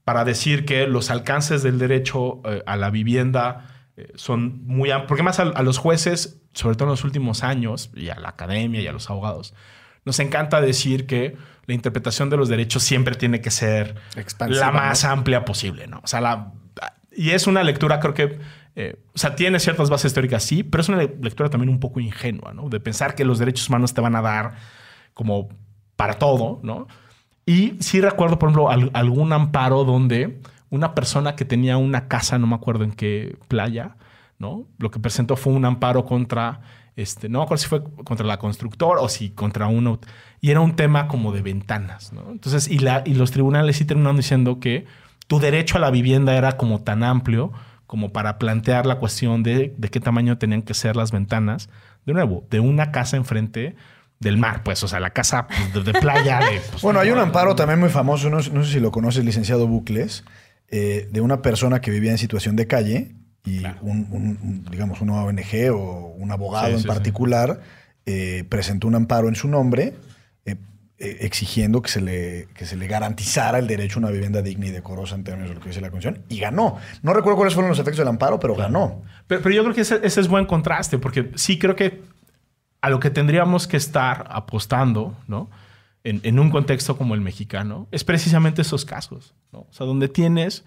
para 0.04 0.24
decir 0.24 0.64
que 0.64 0.86
los 0.86 1.10
alcances 1.10 1.62
del 1.62 1.78
derecho 1.78 2.40
eh, 2.44 2.62
a 2.64 2.76
la 2.76 2.90
vivienda 2.90 3.88
eh, 3.96 4.12
son 4.14 4.64
muy 4.66 4.90
amplios. 4.90 5.08
Porque 5.08 5.22
más 5.22 5.40
a, 5.40 5.62
los 5.62 5.78
jueces, 5.78 6.40
sobre 6.52 6.76
todo 6.76 6.86
en 6.86 6.90
los 6.90 7.04
últimos 7.04 7.42
años, 7.42 7.90
y 7.94 8.08
a 8.10 8.18
la 8.18 8.30
academia 8.30 8.80
y 8.80 8.86
a 8.86 8.92
los 8.92 9.10
abogados, 9.10 9.54
nos 10.04 10.18
encanta 10.20 10.60
decir 10.60 11.06
que 11.06 11.36
la 11.66 11.74
interpretación 11.74 12.30
de 12.30 12.36
los 12.36 12.48
derechos 12.48 12.82
siempre 12.82 13.14
tiene 13.16 13.40
que 13.40 13.50
ser 13.50 13.96
la 14.48 14.70
más 14.70 15.04
amplia 15.04 15.44
posible, 15.44 15.86
¿no? 15.86 16.00
O 16.02 16.06
sea, 16.06 16.20
la, 16.20 16.52
y 17.12 17.30
es 17.30 17.46
una 17.46 17.62
lectura, 17.62 18.00
creo 18.00 18.14
que 18.14 18.38
eh, 18.76 19.02
o 19.14 19.18
sea, 19.18 19.34
tiene 19.34 19.58
ciertas 19.58 19.90
bases 19.90 20.14
teóricas, 20.14 20.44
sí, 20.44 20.62
pero 20.62 20.82
es 20.82 20.88
una 20.88 20.98
lectura 20.98 21.50
también 21.50 21.70
un 21.70 21.80
poco 21.80 22.00
ingenua, 22.00 22.52
¿no? 22.52 22.68
De 22.68 22.80
pensar 22.80 23.14
que 23.14 23.24
los 23.24 23.38
derechos 23.38 23.68
humanos 23.68 23.94
te 23.94 24.00
van 24.00 24.14
a 24.16 24.22
dar 24.22 24.54
como 25.14 25.48
para 25.96 26.14
todo, 26.14 26.60
¿no? 26.62 26.86
Y 27.46 27.74
sí 27.80 28.00
recuerdo, 28.00 28.38
por 28.38 28.48
ejemplo, 28.48 28.70
algún 28.92 29.32
amparo 29.32 29.84
donde 29.84 30.40
una 30.70 30.94
persona 30.94 31.34
que 31.34 31.44
tenía 31.44 31.76
una 31.76 32.06
casa, 32.06 32.38
no 32.38 32.46
me 32.46 32.54
acuerdo 32.54 32.84
en 32.84 32.92
qué 32.92 33.36
playa, 33.48 33.96
¿no? 34.38 34.68
Lo 34.78 34.90
que 34.90 35.00
presentó 35.00 35.36
fue 35.36 35.52
un 35.52 35.64
amparo 35.64 36.04
contra, 36.04 36.60
este, 36.94 37.28
no 37.28 37.40
me 37.40 37.44
acuerdo 37.44 37.62
si 37.62 37.68
fue 37.68 37.82
contra 38.04 38.24
la 38.24 38.38
constructora 38.38 39.00
o 39.00 39.08
si 39.08 39.30
contra 39.30 39.66
uno. 39.66 39.98
Y 40.40 40.50
era 40.50 40.60
un 40.60 40.76
tema 40.76 41.08
como 41.08 41.32
de 41.32 41.42
ventanas, 41.42 42.12
¿no? 42.12 42.30
Entonces, 42.30 42.68
y, 42.68 42.78
la, 42.78 43.02
y 43.04 43.14
los 43.14 43.32
tribunales 43.32 43.76
sí 43.76 43.84
terminaron 43.84 44.16
diciendo 44.16 44.60
que 44.60 44.86
tu 45.26 45.40
derecho 45.40 45.76
a 45.76 45.80
la 45.80 45.90
vivienda 45.90 46.36
era 46.36 46.56
como 46.56 46.82
tan 46.82 47.02
amplio 47.02 47.52
como 47.90 48.12
para 48.12 48.38
plantear 48.38 48.86
la 48.86 49.00
cuestión 49.00 49.42
de, 49.42 49.74
de 49.76 49.88
qué 49.88 49.98
tamaño 49.98 50.38
tenían 50.38 50.62
que 50.62 50.74
ser 50.74 50.94
las 50.94 51.10
ventanas. 51.10 51.68
De 52.06 52.12
nuevo, 52.12 52.46
de 52.48 52.60
una 52.60 52.92
casa 52.92 53.16
enfrente 53.16 53.74
del 54.20 54.36
mar, 54.36 54.62
pues, 54.62 54.84
o 54.84 54.86
sea, 54.86 55.00
la 55.00 55.10
casa 55.10 55.48
pues, 55.72 55.84
de, 55.84 55.92
playa. 55.94 56.38
Pues, 56.70 56.82
bueno, 56.82 57.00
hay 57.00 57.10
un 57.10 57.18
amparo 57.18 57.56
también 57.56 57.80
muy 57.80 57.88
famoso, 57.88 58.30
no, 58.30 58.42
sé 58.42 58.72
si 58.72 58.78
lo 58.78 58.92
conoces, 58.92 59.24
licenciado 59.24 59.66
Bucles, 59.66 60.22
eh, 60.68 61.08
de 61.10 61.20
una 61.20 61.42
persona 61.42 61.80
que 61.80 61.90
vivía 61.90 62.12
en 62.12 62.18
situación 62.18 62.54
de 62.54 62.68
calle 62.68 63.16
y 63.44 63.64
un, 63.80 64.64
digamos, 64.70 65.00
una 65.00 65.24
ONG 65.24 65.72
o 65.72 66.14
un 66.16 66.30
abogado 66.30 66.68
en 66.68 66.84
particular 66.84 67.58
eh, 68.06 68.44
presentó 68.48 68.86
un 68.86 68.94
amparo 68.94 69.26
en 69.26 69.34
su 69.34 69.48
nombre 69.48 69.94
eh, 70.44 70.54
exigiendo 71.00 71.80
que 71.80 71.88
se, 71.88 72.02
le, 72.02 72.48
que 72.54 72.66
se 72.66 72.76
le 72.76 72.86
garantizara 72.86 73.58
el 73.58 73.66
derecho 73.66 73.98
a 73.98 74.00
una 74.00 74.10
vivienda 74.10 74.42
digna 74.42 74.66
y 74.66 74.70
decorosa 74.70 75.14
en 75.14 75.24
términos 75.24 75.48
de 75.48 75.54
lo 75.54 75.60
que 75.62 75.70
dice 75.70 75.80
la 75.80 75.90
Constitución. 75.90 76.26
Y 76.28 76.38
ganó. 76.38 76.76
No 77.02 77.14
recuerdo 77.14 77.36
cuáles 77.36 77.54
fueron 77.54 77.70
los 77.70 77.78
efectos 77.78 77.98
del 77.98 78.08
amparo, 78.08 78.38
pero 78.38 78.54
ganó. 78.54 79.02
Pero, 79.26 79.48
yo 79.50 79.62
creo 79.62 79.74
que 79.74 79.80
ese, 79.80 80.00
es 80.04 80.28
buen 80.28 80.44
contraste, 80.44 80.98
porque 80.98 81.30
sí 81.36 81.58
creo 81.58 81.74
que 81.74 82.02
a 82.82 82.90
lo 82.90 83.00
que 83.00 83.08
tendríamos 83.08 83.66
que 83.66 83.78
estar 83.78 84.26
apostando, 84.30 85.16
¿no? 85.26 85.50
En, 86.04 86.38
un 86.38 86.50
contexto 86.50 86.96
como 86.96 87.14
el 87.14 87.20
mexicano, 87.20 87.88
es 87.90 88.04
precisamente 88.04 88.62
esos 88.62 88.84
casos, 88.84 89.34
¿no? 89.52 89.60
O 89.60 89.72
sea, 89.72 89.86
donde 89.86 90.08
tienes, 90.08 90.64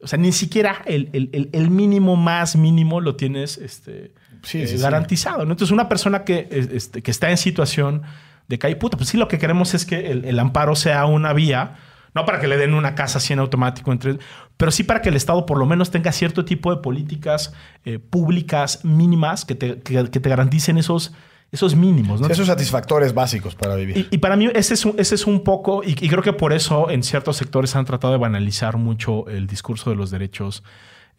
o 0.00 0.06
sea, 0.06 0.18
ni 0.18 0.32
siquiera 0.32 0.82
el, 0.86 1.70
mínimo 1.70 2.16
más 2.16 2.56
mínimo 2.56 3.00
lo 3.00 3.16
tienes 3.16 3.58
este, 3.58 4.12
eh, 4.52 4.76
garantizado, 4.80 5.44
¿no? 5.44 5.52
Entonces, 5.52 5.72
una 5.72 5.88
persona 5.88 6.24
que, 6.24 6.48
este, 6.50 7.02
que 7.02 7.10
está 7.10 7.30
en 7.30 7.36
situación 7.36 8.02
de 8.48 8.58
que 8.58 8.74
puta, 8.76 8.96
pues 8.96 9.10
sí, 9.10 9.16
lo 9.16 9.28
que 9.28 9.38
queremos 9.38 9.74
es 9.74 9.86
que 9.86 10.10
el, 10.10 10.38
amparo 10.38 10.74
sea 10.74 11.06
una 11.06 11.32
vía, 11.32 11.76
no 12.14 12.24
para 12.24 12.40
que 12.40 12.48
le 12.48 12.56
den 12.56 12.74
una 12.74 12.94
casa 12.94 13.18
así 13.18 13.32
en 13.32 13.38
automático, 13.38 13.92
entre, 13.92 14.18
pero 14.56 14.70
sí 14.70 14.82
para 14.82 15.02
que 15.02 15.10
el 15.10 15.16
Estado 15.16 15.46
por 15.46 15.58
lo 15.58 15.66
menos 15.66 15.90
tenga 15.90 16.10
cierto 16.12 16.44
tipo 16.44 16.74
de 16.74 16.80
políticas 16.80 17.52
eh, 17.84 17.98
públicas 17.98 18.84
mínimas 18.84 19.44
que 19.44 19.54
te, 19.54 19.80
que, 19.80 20.02
te, 20.04 20.28
garanticen 20.28 20.78
esos 20.78 21.12
esos 21.50 21.74
mínimos, 21.74 22.20
¿no? 22.20 22.26
Sí, 22.26 22.32
esos 22.32 22.46
satisfactores 22.46 23.14
básicos 23.14 23.54
para 23.54 23.74
vivir. 23.74 23.96
Y, 23.96 24.08
y 24.10 24.18
para 24.18 24.36
mí 24.36 24.50
ese 24.54 24.74
es 24.74 24.84
un, 24.84 24.94
ese 24.98 25.14
es 25.14 25.26
un 25.26 25.44
poco, 25.44 25.82
y, 25.82 25.92
y 25.92 26.08
creo 26.08 26.22
que 26.22 26.34
por 26.34 26.52
eso 26.52 26.90
en 26.90 27.02
ciertos 27.02 27.38
sectores 27.38 27.74
han 27.74 27.86
tratado 27.86 28.12
de 28.12 28.18
banalizar 28.18 28.76
mucho 28.76 29.26
el 29.28 29.46
discurso 29.46 29.88
de 29.88 29.96
los 29.96 30.10
derechos 30.10 30.62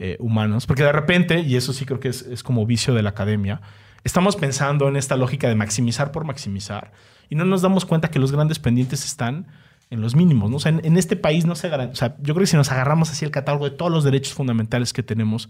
eh, 0.01 0.15
humanos, 0.19 0.65
porque 0.65 0.83
de 0.83 0.93
repente, 0.93 1.41
y 1.41 1.57
eso 1.57 1.73
sí 1.73 1.85
creo 1.85 1.99
que 1.99 2.07
es, 2.07 2.21
es 2.21 2.41
como 2.41 2.65
vicio 2.65 2.93
de 2.93 3.03
la 3.03 3.09
academia, 3.09 3.59
estamos 4.05 4.37
pensando 4.37 4.87
en 4.87 4.95
esta 4.95 5.17
lógica 5.17 5.49
de 5.49 5.55
maximizar 5.55 6.13
por 6.13 6.23
maximizar 6.23 6.93
y 7.29 7.35
no 7.35 7.45
nos 7.45 7.61
damos 7.61 7.85
cuenta 7.85 8.09
que 8.09 8.19
los 8.19 8.31
grandes 8.31 8.59
pendientes 8.59 9.05
están 9.05 9.47
en 9.89 10.01
los 10.01 10.15
mínimos. 10.15 10.49
¿no? 10.49 10.57
O 10.57 10.59
sea, 10.59 10.71
en, 10.71 10.81
en 10.83 10.97
este 10.97 11.15
país 11.15 11.45
no 11.45 11.55
se 11.55 11.69
garantiza. 11.69 11.93
O 11.93 12.09
sea, 12.09 12.17
yo 12.19 12.33
creo 12.33 12.43
que 12.43 12.47
si 12.47 12.57
nos 12.57 12.71
agarramos 12.71 13.11
así 13.11 13.25
el 13.25 13.31
catálogo 13.31 13.69
de 13.69 13.75
todos 13.75 13.91
los 13.91 14.03
derechos 14.03 14.33
fundamentales 14.33 14.93
que 14.93 15.03
tenemos 15.03 15.49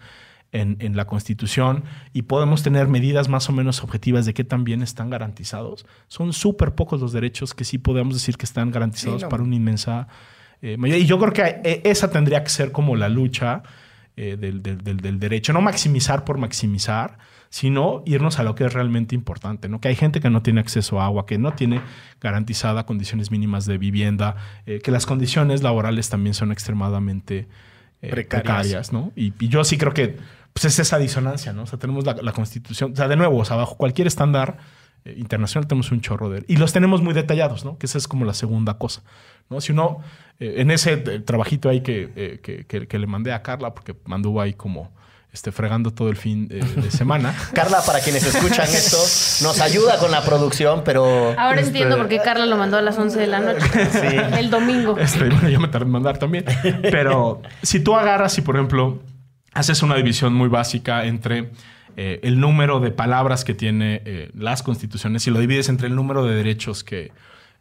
en, 0.51 0.77
en, 0.79 0.95
la 0.95 1.05
Constitución 1.05 1.83
y 2.13 2.23
podemos 2.23 2.63
tener 2.63 2.87
medidas 2.87 3.29
más 3.29 3.49
o 3.49 3.53
menos 3.53 3.83
objetivas 3.83 4.25
de 4.25 4.33
qué 4.33 4.43
también 4.43 4.81
están 4.81 5.09
garantizados, 5.09 5.85
son 6.07 6.33
súper 6.33 6.73
pocos 6.73 7.01
los 7.01 7.11
derechos 7.11 7.53
que 7.53 7.63
sí 7.63 7.77
podemos 7.77 8.15
decir 8.15 8.35
que 8.35 8.45
están 8.45 8.71
garantizados 8.71 9.21
sí, 9.21 9.25
no. 9.25 9.29
para 9.29 9.43
una 9.43 9.55
inmensa 9.55 10.07
eh, 10.61 10.77
mayoría. 10.77 11.03
Y 11.03 11.07
yo 11.07 11.19
creo 11.19 11.33
que 11.33 11.61
eh, 11.63 11.81
esa 11.85 12.09
tendría 12.09 12.43
que 12.43 12.49
ser 12.49 12.71
como 12.71 12.95
la 12.95 13.09
lucha 13.09 13.63
eh, 14.17 14.37
del, 14.37 14.61
del, 14.61 14.81
del, 14.81 15.19
derecho. 15.19 15.53
No 15.53 15.61
maximizar 15.61 16.25
por 16.25 16.37
maximizar, 16.37 17.17
sino 17.49 18.03
irnos 18.05 18.39
a 18.39 18.43
lo 18.43 18.55
que 18.55 18.65
es 18.65 18.73
realmente 18.73 19.15
importante, 19.15 19.69
¿no? 19.69 19.81
Que 19.81 19.87
hay 19.87 19.95
gente 19.95 20.19
que 20.19 20.29
no 20.29 20.43
tiene 20.43 20.59
acceso 20.59 21.01
a 21.01 21.05
agua, 21.05 21.25
que 21.25 21.37
no 21.37 21.53
tiene 21.53 21.81
garantizada 22.21 22.85
condiciones 22.85 23.31
mínimas 23.31 23.65
de 23.65 23.77
vivienda, 23.77 24.35
eh, 24.65 24.79
que 24.83 24.91
las 24.91 25.05
condiciones 25.05 25.63
laborales 25.63 26.09
también 26.09 26.35
son 26.35 26.51
extremadamente 26.51 27.47
eh, 28.01 28.09
precarias. 28.09 28.43
precarias, 28.43 28.93
¿no? 28.93 29.11
Y, 29.15 29.33
y, 29.39 29.47
yo 29.47 29.63
sí 29.63 29.77
creo 29.77 29.93
que 29.93 30.17
pues, 30.53 30.65
es 30.65 30.77
esa 30.77 30.99
disonancia, 30.99 31.51
¿no? 31.51 31.63
O 31.63 31.65
sea, 31.65 31.79
tenemos 31.79 32.05
la, 32.05 32.13
la 32.21 32.33
constitución, 32.33 32.93
o 32.93 32.95
sea, 32.95 33.07
de 33.07 33.15
nuevo, 33.15 33.37
o 33.37 33.45
sea, 33.45 33.55
bajo 33.55 33.75
cualquier 33.77 34.05
estándar 34.05 34.57
eh, 35.03 35.15
internacional 35.17 35.67
tenemos 35.67 35.91
un 35.91 36.01
chorro 36.01 36.29
de... 36.29 36.45
Y 36.47 36.57
los 36.57 36.71
tenemos 36.71 37.01
muy 37.01 37.15
detallados, 37.15 37.65
¿no? 37.65 37.79
Que 37.79 37.87
esa 37.87 37.97
es 37.97 38.07
como 38.07 38.25
la 38.25 38.35
segunda 38.35 38.77
cosa, 38.77 39.01
¿no? 39.49 39.59
Si 39.59 39.71
uno, 39.71 40.01
en 40.37 40.69
ese 40.69 40.97
trabajito 40.97 41.67
ahí 41.67 41.81
que, 41.81 42.39
que, 42.43 42.65
que, 42.67 42.87
que 42.87 42.99
le 42.99 43.07
mandé 43.07 43.33
a 43.33 43.41
Carla, 43.41 43.73
porque 43.73 43.95
manduvo 44.05 44.39
ahí 44.39 44.53
como 44.53 44.93
este, 45.39 45.53
fregando 45.53 45.91
todo 45.91 46.09
el 46.09 46.17
fin 46.17 46.49
de, 46.49 46.59
de 46.59 46.91
semana. 46.91 47.33
Carla, 47.53 47.79
para 47.85 48.01
quienes 48.01 48.25
escuchan 48.25 48.67
esto, 48.67 48.97
nos 49.45 49.61
ayuda 49.61 49.97
con 49.97 50.11
la 50.11 50.21
producción, 50.21 50.81
pero... 50.83 51.33
Ahora 51.37 51.61
este... 51.61 51.69
entiendo 51.69 51.95
por 51.95 52.09
qué 52.09 52.19
Carla 52.19 52.45
lo 52.45 52.57
mandó 52.57 52.75
a 52.75 52.81
las 52.81 52.97
11 52.97 53.17
de 53.17 53.27
la 53.27 53.39
noche. 53.39 53.65
Sí. 53.89 54.17
El 54.37 54.49
domingo. 54.49 54.97
Este, 54.97 55.29
bueno, 55.29 55.47
yo 55.47 55.61
me 55.61 55.69
tardé 55.69 55.85
en 55.85 55.91
mandar 55.91 56.17
también. 56.17 56.43
Pero 56.81 57.41
si 57.61 57.79
tú 57.79 57.95
agarras 57.95 58.37
y, 58.37 58.41
por 58.41 58.57
ejemplo, 58.57 59.01
haces 59.53 59.81
una 59.81 59.95
división 59.95 60.33
muy 60.33 60.49
básica 60.49 61.05
entre 61.05 61.51
eh, 61.95 62.19
el 62.23 62.41
número 62.41 62.81
de 62.81 62.91
palabras 62.91 63.45
que 63.45 63.53
tiene 63.53 64.01
eh, 64.03 64.31
las 64.33 64.61
constituciones 64.61 65.25
y 65.25 65.31
lo 65.31 65.39
divides 65.39 65.69
entre 65.69 65.87
el 65.87 65.95
número 65.95 66.25
de 66.25 66.35
derechos 66.35 66.83
que, 66.83 67.13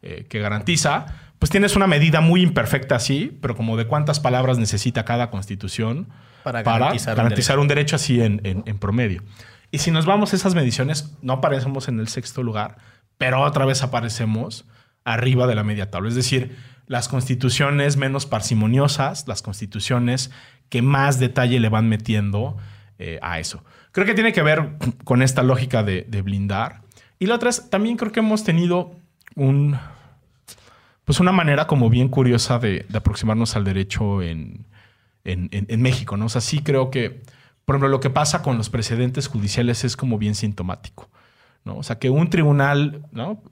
eh, 0.03 0.27
que 0.29 0.41
garantiza, 0.41 1.07
pues 1.39 1.51
tienes 1.51 1.77
una 1.77 1.87
medida 1.87 2.21
muy 2.21 2.43
imperfecta 2.43 2.97
así, 2.97 3.37
pero 3.41 3.57
como 3.57 3.77
de 3.77 3.87
cuántas 3.87 4.21
palabras 4.21 4.59
necesita 4.59 5.05
cada 5.05 5.31
constitución 5.31 6.09
para 6.43 6.63
garantizar, 6.63 7.19
un, 7.19 7.29
derecho. 7.29 7.61
un, 7.61 7.69
derecho. 7.69 7.97
así 7.97 8.21
en, 8.21 8.41
en, 8.45 8.63
en, 8.67 8.79
promedio. 8.79 9.23
Y 9.71 9.79
si 9.79 9.91
nos 9.91 10.07
vamos 10.07 10.33
a 10.33 10.37
esas 10.37 10.55
mediciones, 10.55 11.17
no 11.23 11.35
aparecemos 11.35 11.89
en 11.89 12.01
el 12.01 12.09
sexto 12.09 12.43
lugar, 12.43 12.79
pero 13.19 13.43
otra 13.43 13.67
vez 13.67 13.83
aparecemos 13.83 14.65
arriba 15.05 15.47
de 15.47 15.55
la 15.55 15.65
media 15.65 15.91
tabla. 15.91 16.09
Es 16.09 16.15
decir, 16.15 16.57
las 16.87 17.09
constituciones 17.09 17.97
menos 17.97 18.27
parsimoniosas, 18.27 19.29
las 19.29 19.43
constituciones 19.43 20.31
que 20.69 20.83
más 20.83 21.19
detalle 21.19 21.61
le 21.61 21.69
van 21.69 21.89
metiendo 21.89 22.57
eh, 22.99 23.19
a 23.23 23.39
eso. 23.39 23.65
Creo 23.93 24.07
que 24.07 24.15
tiene 24.15 24.33
que 24.33 24.43
ver 24.43 24.77
con 25.05 25.23
esta 25.23 25.43
lógica 25.43 25.83
de, 25.83 26.05
de 26.09 26.23
blindar. 26.23 26.83
Y 27.19 27.27
la 27.27 27.37
otra 27.37 27.51
es, 27.51 27.71
también 27.71 27.97
creo 27.97 28.13
que 28.13 28.21
hemos 28.21 28.45
tenido 28.45 28.98
un, 29.39 29.79
pues 31.05 31.21
una 31.21 31.33
manera 31.33 31.67
como 31.67 31.89
bien 31.89 32.09
curiosa 32.09 32.59
de, 32.59 32.85
de 32.89 32.99
aproximarnos 32.99 33.57
al 33.57 33.65
derecho 33.65 34.23
en, 34.23 34.67
en, 35.25 35.83
México, 35.83 36.17
¿no? 36.17 36.27
O 36.27 36.29
sea, 36.29 36.41
sí 36.41 36.61
creo 36.63 36.91
que, 36.91 37.23
por 37.65 37.75
ejemplo, 37.75 37.89
lo 37.89 38.01
que 38.01 38.11
pasa 38.11 38.43
con 38.43 38.57
los 38.57 38.71
precedentes 38.71 39.29
judiciales 39.29 39.85
es 39.85 39.97
como 39.97 40.19
bien 40.19 40.35
sintomático, 40.35 41.11
¿no? 41.65 41.77
O 41.77 41.83
sea, 41.83 41.99
que 41.99 42.11
un 42.11 42.31
tribunal, 42.31 43.03
¿no? 43.13 43.43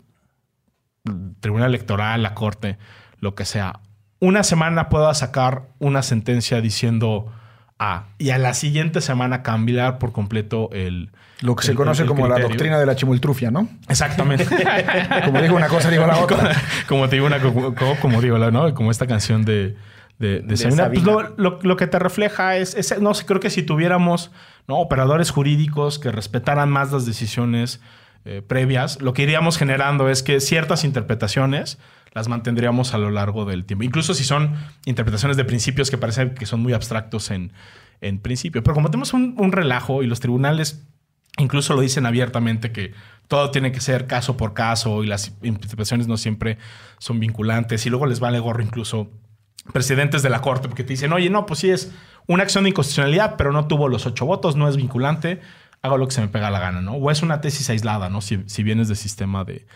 Tribunal 1.40 1.68
electoral, 1.68 2.22
la 2.22 2.34
corte, 2.34 2.78
lo 3.20 3.34
que 3.34 3.44
sea, 3.44 3.80
una 4.18 4.42
semana 4.42 4.88
pueda 4.88 5.12
sacar 5.14 5.68
una 5.78 6.02
sentencia 6.02 6.60
diciendo 6.60 7.30
A 7.78 8.04
y 8.18 8.30
a 8.30 8.38
la 8.38 8.54
siguiente 8.54 9.00
semana 9.00 9.42
cambiar 9.42 9.98
por 9.98 10.12
completo 10.12 10.70
el. 10.72 11.10
Lo 11.40 11.54
que 11.54 11.62
el, 11.62 11.66
se 11.66 11.74
conoce 11.74 12.02
el, 12.02 12.06
el 12.06 12.08
como 12.08 12.22
criterio. 12.22 12.42
la 12.44 12.48
doctrina 12.48 12.78
de 12.78 12.86
la 12.86 12.96
chimultrufia, 12.96 13.50
¿no? 13.50 13.68
Exactamente. 13.88 14.46
como 15.24 15.42
digo 15.42 15.56
una 15.56 15.68
cosa, 15.68 15.90
digo 15.90 16.06
la 16.06 16.18
otra. 16.18 16.52
Como, 16.88 17.08
te 17.08 17.16
digo 17.16 17.26
una, 17.26 17.38
como, 17.40 17.74
como 18.00 18.22
digo, 18.22 18.38
¿no? 18.38 18.74
Como 18.74 18.90
esta 18.90 19.06
canción 19.06 19.44
de, 19.44 19.76
de, 20.18 20.40
de, 20.40 20.42
de 20.42 20.56
Sabina. 20.56 20.88
Pues 20.88 21.02
lo, 21.02 21.34
lo, 21.36 21.58
lo, 21.60 21.76
que 21.76 21.86
te 21.86 21.98
refleja 21.98 22.56
es, 22.56 22.74
es, 22.74 22.98
no 23.00 23.12
sé, 23.12 23.26
creo 23.26 23.40
que 23.40 23.50
si 23.50 23.62
tuviéramos 23.62 24.30
¿no? 24.66 24.78
operadores 24.78 25.30
jurídicos 25.30 25.98
que 25.98 26.10
respetaran 26.10 26.70
más 26.70 26.92
las 26.92 27.04
decisiones 27.04 27.80
eh, 28.24 28.42
previas, 28.46 29.00
lo 29.00 29.12
que 29.12 29.22
iríamos 29.22 29.58
generando 29.58 30.08
es 30.08 30.22
que 30.22 30.40
ciertas 30.40 30.84
interpretaciones 30.84 31.78
las 32.16 32.28
mantendríamos 32.28 32.94
a 32.94 32.98
lo 32.98 33.10
largo 33.10 33.44
del 33.44 33.66
tiempo. 33.66 33.84
Incluso 33.84 34.14
si 34.14 34.24
son 34.24 34.54
interpretaciones 34.86 35.36
de 35.36 35.44
principios 35.44 35.90
que 35.90 35.98
parecen 35.98 36.34
que 36.34 36.46
son 36.46 36.60
muy 36.60 36.72
abstractos 36.72 37.30
en, 37.30 37.52
en 38.00 38.20
principio. 38.20 38.62
Pero 38.62 38.72
como 38.72 38.90
tenemos 38.90 39.12
un, 39.12 39.52
relajo 39.52 40.02
y 40.02 40.06
los 40.06 40.18
tribunales 40.18 40.86
incluso 41.36 41.74
lo 41.74 41.82
dicen 41.82 42.06
abiertamente 42.06 42.72
que 42.72 42.94
todo 43.28 43.50
tiene 43.50 43.70
que 43.70 43.82
ser 43.82 44.06
caso 44.06 44.38
por 44.38 44.54
caso 44.54 45.04
y 45.04 45.06
las 45.06 45.36
interpretaciones 45.42 46.08
no 46.08 46.16
siempre 46.16 46.56
son 46.96 47.20
vinculantes 47.20 47.84
y 47.84 47.90
luego 47.90 48.06
les 48.06 48.18
vale 48.18 48.38
gorro 48.38 48.62
incluso 48.62 49.10
presidentes 49.74 50.22
de 50.22 50.30
la 50.30 50.40
corte 50.40 50.68
porque 50.68 50.84
te 50.84 50.94
dicen, 50.94 51.12
oye, 51.12 51.28
no, 51.28 51.44
pues 51.44 51.60
sí 51.60 51.68
es 51.68 51.92
una 52.26 52.44
acción 52.44 52.64
de 52.64 52.70
inconstitucionalidad, 52.70 53.36
pero 53.36 53.52
no 53.52 53.66
tuvo 53.66 53.88
los 53.88 54.06
ocho 54.06 54.24
votos, 54.24 54.56
no 54.56 54.70
es 54.70 54.78
vinculante, 54.78 55.42
hago 55.82 55.98
lo 55.98 56.08
que 56.08 56.14
se 56.14 56.22
me 56.22 56.28
pega 56.28 56.50
la 56.50 56.60
gana, 56.60 56.80
¿no? 56.80 56.94
O 56.94 57.10
es 57.10 57.22
una 57.22 57.42
tesis 57.42 57.68
aislada, 57.68 58.08
¿no? 58.08 58.22
Si, 58.22 58.42
si 58.46 58.62
vienes 58.62 58.88
del 58.88 58.96
sistema 58.96 59.44
de, 59.44 59.66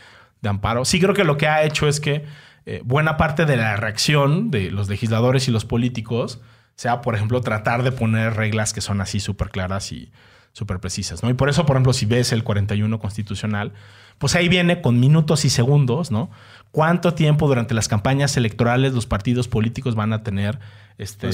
de, 0.40 0.48
amparo. 0.48 0.84
Sí 0.84 1.00
creo 1.00 1.14
que 1.14 1.24
lo 1.24 1.36
que 1.36 1.48
ha 1.48 1.64
hecho 1.64 1.88
es 1.88 2.00
que 2.00 2.24
eh, 2.66 2.82
buena 2.84 3.16
parte 3.16 3.46
de 3.46 3.56
la 3.56 3.76
reacción 3.76 4.50
de 4.50 4.70
los 4.70 4.88
legisladores 4.88 5.48
y 5.48 5.50
los 5.50 5.64
políticos 5.64 6.40
sea, 6.80 7.02
por 7.02 7.14
ejemplo, 7.14 7.42
tratar 7.42 7.82
de 7.82 7.92
poner 7.92 8.34
reglas 8.34 8.72
que 8.72 8.80
son 8.80 9.02
así 9.02 9.20
súper 9.20 9.50
claras 9.50 9.92
y 9.92 10.10
súper 10.52 10.80
precisas, 10.80 11.22
¿no? 11.22 11.28
Y 11.28 11.34
por 11.34 11.50
eso, 11.50 11.66
por 11.66 11.76
ejemplo, 11.76 11.92
si 11.92 12.06
ves 12.06 12.32
el 12.32 12.42
41 12.42 12.98
constitucional, 12.98 13.72
pues 14.18 14.34
ahí 14.34 14.48
viene 14.48 14.80
con 14.80 14.98
minutos 14.98 15.44
y 15.44 15.50
segundos, 15.50 16.10
¿no? 16.10 16.30
¿Cuánto 16.70 17.14
tiempo 17.14 17.48
durante 17.48 17.74
las 17.74 17.86
campañas 17.86 18.36
electorales 18.36 18.94
los 18.94 19.06
partidos 19.06 19.46
políticos 19.46 19.94
van 19.94 20.12
a 20.12 20.22
tener 20.22 20.58
este, 20.98 21.28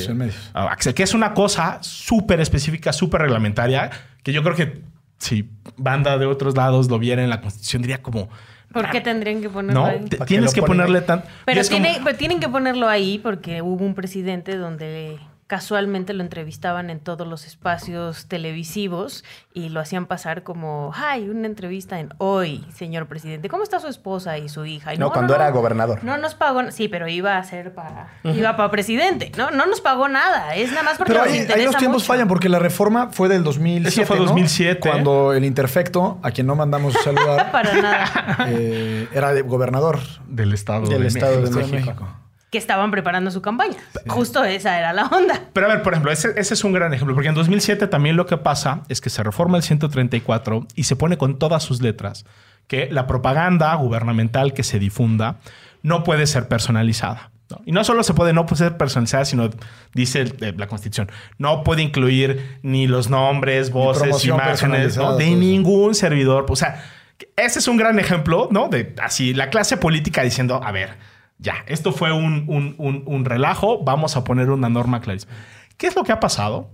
acceso? 0.52 0.94
Que 0.94 1.02
es 1.02 1.14
una 1.14 1.32
cosa 1.32 1.78
súper 1.80 2.40
específica, 2.40 2.92
súper 2.92 3.22
reglamentaria, 3.22 3.90
que 4.22 4.32
yo 4.32 4.42
creo 4.42 4.56
que 4.56 4.82
si 5.18 5.48
banda 5.76 6.18
de 6.18 6.26
otros 6.26 6.56
lados 6.56 6.88
lo 6.88 6.98
viera 6.98 7.22
en 7.22 7.30
la 7.30 7.40
Constitución, 7.40 7.82
diría 7.82 8.02
como... 8.02 8.28
¿Por 8.82 8.90
qué 8.90 9.00
tendrían 9.00 9.40
que 9.40 9.48
ponerlo 9.48 9.80
no, 9.80 9.86
ahí? 9.86 10.04
Tienes 10.26 10.52
que 10.52 10.62
ponerle 10.62 11.00
tan... 11.00 11.22
Pero, 11.44 11.62
tiene, 11.62 11.94
como... 11.94 12.04
pero 12.04 12.18
tienen 12.18 12.40
que 12.40 12.48
ponerlo 12.48 12.88
ahí 12.88 13.18
porque 13.18 13.62
hubo 13.62 13.84
un 13.84 13.94
presidente 13.94 14.56
donde 14.56 15.18
casualmente 15.46 16.12
lo 16.12 16.22
entrevistaban 16.22 16.90
en 16.90 16.98
todos 16.98 17.26
los 17.26 17.46
espacios 17.46 18.26
televisivos 18.26 19.24
y 19.54 19.68
lo 19.68 19.80
hacían 19.80 20.06
pasar 20.06 20.42
como, 20.42 20.92
ay, 20.94 21.28
una 21.28 21.46
entrevista 21.46 22.00
en 22.00 22.12
hoy, 22.18 22.64
señor 22.74 23.06
presidente, 23.06 23.48
¿cómo 23.48 23.62
está 23.62 23.78
su 23.78 23.86
esposa 23.86 24.38
y 24.38 24.48
su 24.48 24.64
hija? 24.66 24.94
Y 24.94 24.98
no, 24.98 25.06
no, 25.06 25.12
cuando 25.12 25.34
no, 25.36 25.42
era 25.42 25.50
gobernador. 25.50 26.02
No 26.02 26.16
nos 26.18 26.34
pagó, 26.34 26.70
sí, 26.72 26.88
pero 26.88 27.08
iba 27.08 27.38
a 27.38 27.44
ser 27.44 27.74
para, 27.74 28.08
uh 28.24 28.28
-huh. 28.28 28.36
iba 28.36 28.56
para 28.56 28.70
presidente, 28.70 29.30
¿no? 29.36 29.50
No 29.52 29.66
nos 29.66 29.80
pagó 29.80 30.08
nada, 30.08 30.56
es 30.56 30.70
nada 30.70 30.82
más 30.82 30.98
porque 30.98 31.12
pero 31.12 31.24
nos 31.24 31.32
ahí, 31.32 31.40
interesa 31.40 31.58
ahí 31.60 31.64
los 31.66 31.76
tiempos 31.76 32.02
mucho. 32.02 32.12
fallan 32.12 32.28
porque 32.28 32.48
la 32.48 32.58
reforma 32.58 33.10
fue 33.12 33.28
del 33.28 33.44
2007, 33.44 33.88
Eso 33.88 34.04
fue 34.06 34.16
2007. 34.18 34.80
¿no? 34.84 34.90
Cuando 34.90 35.32
el 35.32 35.44
interfecto, 35.44 36.18
a 36.22 36.32
quien 36.32 36.46
no 36.48 36.56
mandamos 36.56 36.94
saludar, 37.04 37.52
para 37.52 37.74
nada. 37.80 38.36
Eh, 38.48 39.08
era 39.12 39.32
de 39.32 39.42
gobernador 39.42 40.00
del 40.26 40.52
Estado 40.52 40.86
del 40.88 41.02
de 41.02 41.08
Estado 41.08 41.40
México. 41.40 41.58
de 41.60 41.66
México. 41.66 42.08
Que 42.56 42.60
estaban 42.60 42.90
preparando 42.90 43.30
su 43.30 43.42
campaña. 43.42 43.76
Sí. 43.92 44.00
Justo 44.08 44.42
esa 44.42 44.78
era 44.78 44.94
la 44.94 45.04
onda. 45.08 45.42
Pero 45.52 45.66
a 45.66 45.74
ver, 45.74 45.82
por 45.82 45.92
ejemplo, 45.92 46.10
ese, 46.10 46.32
ese, 46.36 46.54
es 46.54 46.64
un 46.64 46.72
gran 46.72 46.94
ejemplo, 46.94 47.14
porque 47.14 47.28
en 47.28 47.34
2007 47.34 47.86
también 47.86 48.16
lo 48.16 48.24
que 48.24 48.38
pasa 48.38 48.80
es 48.88 49.02
que 49.02 49.10
se 49.10 49.22
reforma 49.22 49.58
el 49.58 49.62
134 49.62 50.66
y 50.74 50.84
se 50.84 50.96
pone 50.96 51.18
con 51.18 51.38
todas 51.38 51.62
sus 51.62 51.82
letras 51.82 52.24
que 52.66 52.88
la 52.90 53.06
propaganda 53.06 53.74
gubernamental 53.74 54.54
que 54.54 54.62
se 54.62 54.78
difunda 54.78 55.36
no 55.82 56.02
puede 56.02 56.26
ser 56.26 56.48
personalizada. 56.48 57.30
¿no? 57.50 57.60
Y 57.66 57.72
no 57.72 57.84
solo 57.84 58.02
se 58.02 58.14
puede 58.14 58.32
no 58.32 58.46
puede 58.46 58.64
ser 58.64 58.78
personalizada, 58.78 59.26
sino 59.26 59.50
dice 59.92 60.32
la 60.56 60.66
Constitución, 60.66 61.10
no 61.36 61.62
puede 61.62 61.82
incluir 61.82 62.58
ni 62.62 62.86
los 62.86 63.10
nombres, 63.10 63.70
voces, 63.70 64.24
imágenes 64.24 64.96
¿no? 64.96 65.18
de 65.18 65.30
ningún 65.30 65.94
servidor. 65.94 66.46
O 66.48 66.56
sea, 66.56 66.82
ese 67.36 67.58
es 67.58 67.68
un 67.68 67.76
gran 67.76 67.98
ejemplo, 67.98 68.48
¿no? 68.50 68.68
De 68.68 68.94
así 69.02 69.34
la 69.34 69.50
clase 69.50 69.76
política 69.76 70.22
diciendo, 70.22 70.60
a 70.64 70.72
ver, 70.72 70.96
ya, 71.38 71.64
esto 71.66 71.92
fue 71.92 72.12
un, 72.12 72.44
un, 72.48 72.74
un, 72.78 73.02
un, 73.06 73.24
relajo, 73.24 73.82
vamos 73.84 74.16
a 74.16 74.24
poner 74.24 74.50
una 74.50 74.68
norma 74.68 75.00
clarísima. 75.00 75.32
¿Qué 75.76 75.86
es 75.86 75.94
lo 75.94 76.04
que 76.04 76.12
ha 76.12 76.20
pasado? 76.20 76.70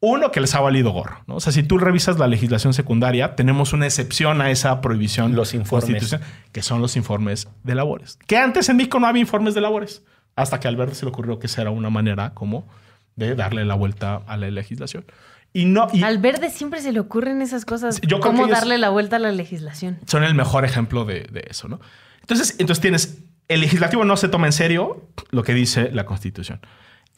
Uno, 0.00 0.30
que 0.30 0.40
les 0.40 0.54
ha 0.54 0.60
valido 0.60 0.92
gorro. 0.92 1.22
¿no? 1.26 1.36
O 1.36 1.40
sea, 1.40 1.52
si 1.52 1.62
tú 1.62 1.76
revisas 1.76 2.18
la 2.18 2.28
legislación 2.28 2.72
secundaria, 2.72 3.34
tenemos 3.34 3.72
una 3.72 3.84
excepción 3.86 4.40
a 4.40 4.50
esa 4.50 4.80
prohibición. 4.80 5.34
Los 5.34 5.54
informes. 5.54 6.16
Que 6.52 6.62
son 6.62 6.80
los 6.80 6.96
informes 6.96 7.48
de 7.64 7.74
labores. 7.74 8.18
Que 8.26 8.36
antes 8.38 8.68
en 8.68 8.76
México 8.76 9.00
no 9.00 9.08
había 9.08 9.20
informes 9.20 9.54
de 9.54 9.60
labores. 9.60 10.04
Hasta 10.36 10.60
que 10.60 10.68
al 10.68 10.76
verde 10.76 10.94
se 10.94 11.04
le 11.04 11.10
ocurrió 11.10 11.40
que 11.40 11.48
esa 11.48 11.62
era 11.62 11.70
una 11.70 11.90
manera 11.90 12.32
como 12.32 12.68
de 13.16 13.34
darle 13.34 13.64
la 13.64 13.74
vuelta 13.74 14.22
a 14.26 14.36
la 14.36 14.48
legislación. 14.50 15.04
Y 15.52 15.64
no, 15.64 15.88
y 15.92 16.04
Al 16.04 16.18
verde 16.18 16.50
siempre 16.50 16.80
se 16.80 16.92
le 16.92 17.00
ocurren 17.00 17.42
esas 17.42 17.64
cosas. 17.64 18.00
Yo 18.02 18.20
¿Cómo 18.20 18.46
darle 18.46 18.78
la 18.78 18.90
vuelta 18.90 19.16
a 19.16 19.18
la 19.18 19.32
legislación? 19.32 19.98
son 20.06 20.22
el 20.22 20.34
mejor 20.34 20.64
ejemplo 20.64 21.04
de, 21.04 21.22
de 21.22 21.44
eso, 21.50 21.66
¿no? 21.66 21.80
Entonces, 22.20 22.56
entonces 22.58 22.80
tienes, 22.80 23.18
el 23.48 23.60
legislativo 23.60 24.04
no 24.04 24.16
se 24.16 24.28
toma 24.28 24.46
en 24.46 24.52
serio 24.52 25.08
lo 25.30 25.42
que 25.42 25.54
dice 25.54 25.90
la 25.92 26.04
Constitución. 26.04 26.60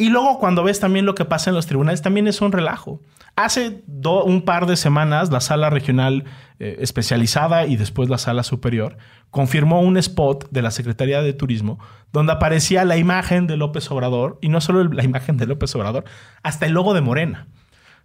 Y 0.00 0.08
luego 0.08 0.38
cuando 0.38 0.64
ves 0.64 0.80
también 0.80 1.04
lo 1.04 1.14
que 1.14 1.26
pasa 1.26 1.50
en 1.50 1.56
los 1.56 1.66
tribunales, 1.66 2.00
también 2.00 2.26
es 2.26 2.40
un 2.40 2.52
relajo. 2.52 3.02
Hace 3.36 3.82
un 3.86 4.42
par 4.42 4.66
de 4.66 4.76
semanas, 4.76 5.30
la 5.30 5.40
sala 5.40 5.68
regional 5.68 6.24
eh, 6.58 6.78
especializada 6.80 7.66
y 7.66 7.76
después 7.76 8.08
la 8.08 8.16
sala 8.16 8.42
superior 8.42 8.96
confirmó 9.30 9.82
un 9.82 9.96
spot 9.98 10.48
de 10.50 10.62
la 10.62 10.70
Secretaría 10.70 11.22
de 11.22 11.32
Turismo 11.32 11.78
donde 12.12 12.32
aparecía 12.32 12.84
la 12.84 12.96
imagen 12.96 13.46
de 13.46 13.56
López 13.56 13.90
Obrador 13.90 14.38
y 14.40 14.48
no 14.48 14.60
solo 14.60 14.84
la 14.84 15.04
imagen 15.04 15.36
de 15.36 15.46
López 15.46 15.74
Obrador, 15.76 16.04
hasta 16.42 16.66
el 16.66 16.72
logo 16.72 16.94
de 16.94 17.02
Morena, 17.02 17.46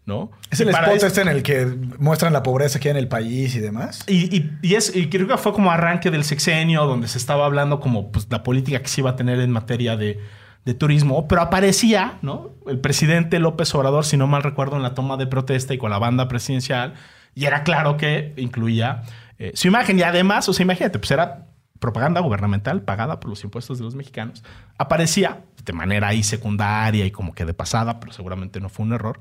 ¿no? 0.06 0.32
Es 0.52 0.60
el 0.60 0.68
Y 0.68 0.72
spot 0.72 1.04
este 1.04 1.22
en 1.22 1.28
el 1.30 1.42
que 1.44 1.66
muestran 1.98 2.32
la 2.34 2.44
pobreza 2.44 2.80
que 2.80 2.90
hay 2.90 2.92
en 2.92 2.98
el 2.98 3.08
país 3.08 3.56
y 3.56 3.60
demás. 3.60 4.04
y, 4.08 4.36
y- 4.36 4.52
y 4.62 4.76
es, 4.76 4.96
y 4.96 5.10
creo 5.10 5.28
que 5.28 5.38
fue 5.38 5.52
como 5.54 5.72
arranque 5.72 6.12
del 6.12 6.24
sexenio, 6.24 6.86
donde 6.86 7.08
se 7.08 7.18
estaba 7.18 7.46
hablando 7.46 7.80
como 7.80 8.12
pues, 8.12 8.28
la 8.30 8.44
política 8.44 8.80
que 8.82 8.88
se 8.88 9.02
iba 9.02 9.12
a 9.12 9.16
tener 9.16 9.40
en 9.40 9.50
materia 9.52 9.98
de, 9.98 10.20
de 10.66 10.74
turismo, 10.74 11.28
pero 11.28 11.42
aparecía, 11.42 12.20
¿no? 12.22 12.52
El 12.68 12.80
presidente 12.80 13.40
López 13.40 13.74
Obrador, 13.76 14.06
si 14.06 14.18
no 14.18 14.28
mal 14.28 14.44
recuerdo, 14.44 14.76
en 14.76 14.84
la 14.84 14.94
toma 14.94 15.18
de 15.18 15.28
protesta 15.28 15.74
y 15.74 15.78
con 15.78 15.90
la 15.92 15.98
banda 16.00 16.28
presidencial, 16.28 16.94
y 17.34 17.46
era 17.46 17.64
claro 17.64 17.98
que 17.98 18.34
incluía 18.38 19.04
eh, 19.40 19.52
su 19.56 19.68
imagen. 19.68 20.00
Y 20.00 20.04
además, 20.04 20.48
o 20.50 20.54
sea, 20.54 20.64
imagínate, 20.64 20.98
pues 21.00 21.12
era 21.12 21.48
propaganda 21.80 22.22
gubernamental 22.22 22.82
pagada 22.82 23.20
por 23.20 23.30
los 23.30 23.44
impuestos 23.44 23.78
de 23.78 23.84
los 23.84 23.94
mexicanos. 23.96 24.44
Aparecía 24.78 25.42
de 25.66 25.74
manera 25.74 26.08
ahí 26.08 26.24
secundaria 26.24 27.06
y 27.06 27.12
como 27.12 27.34
que 27.34 27.44
de 27.46 27.54
pasada, 27.54 28.00
pero 28.00 28.14
seguramente 28.14 28.60
no 28.60 28.70
fue 28.70 28.86
un 28.86 28.94
error 28.94 29.20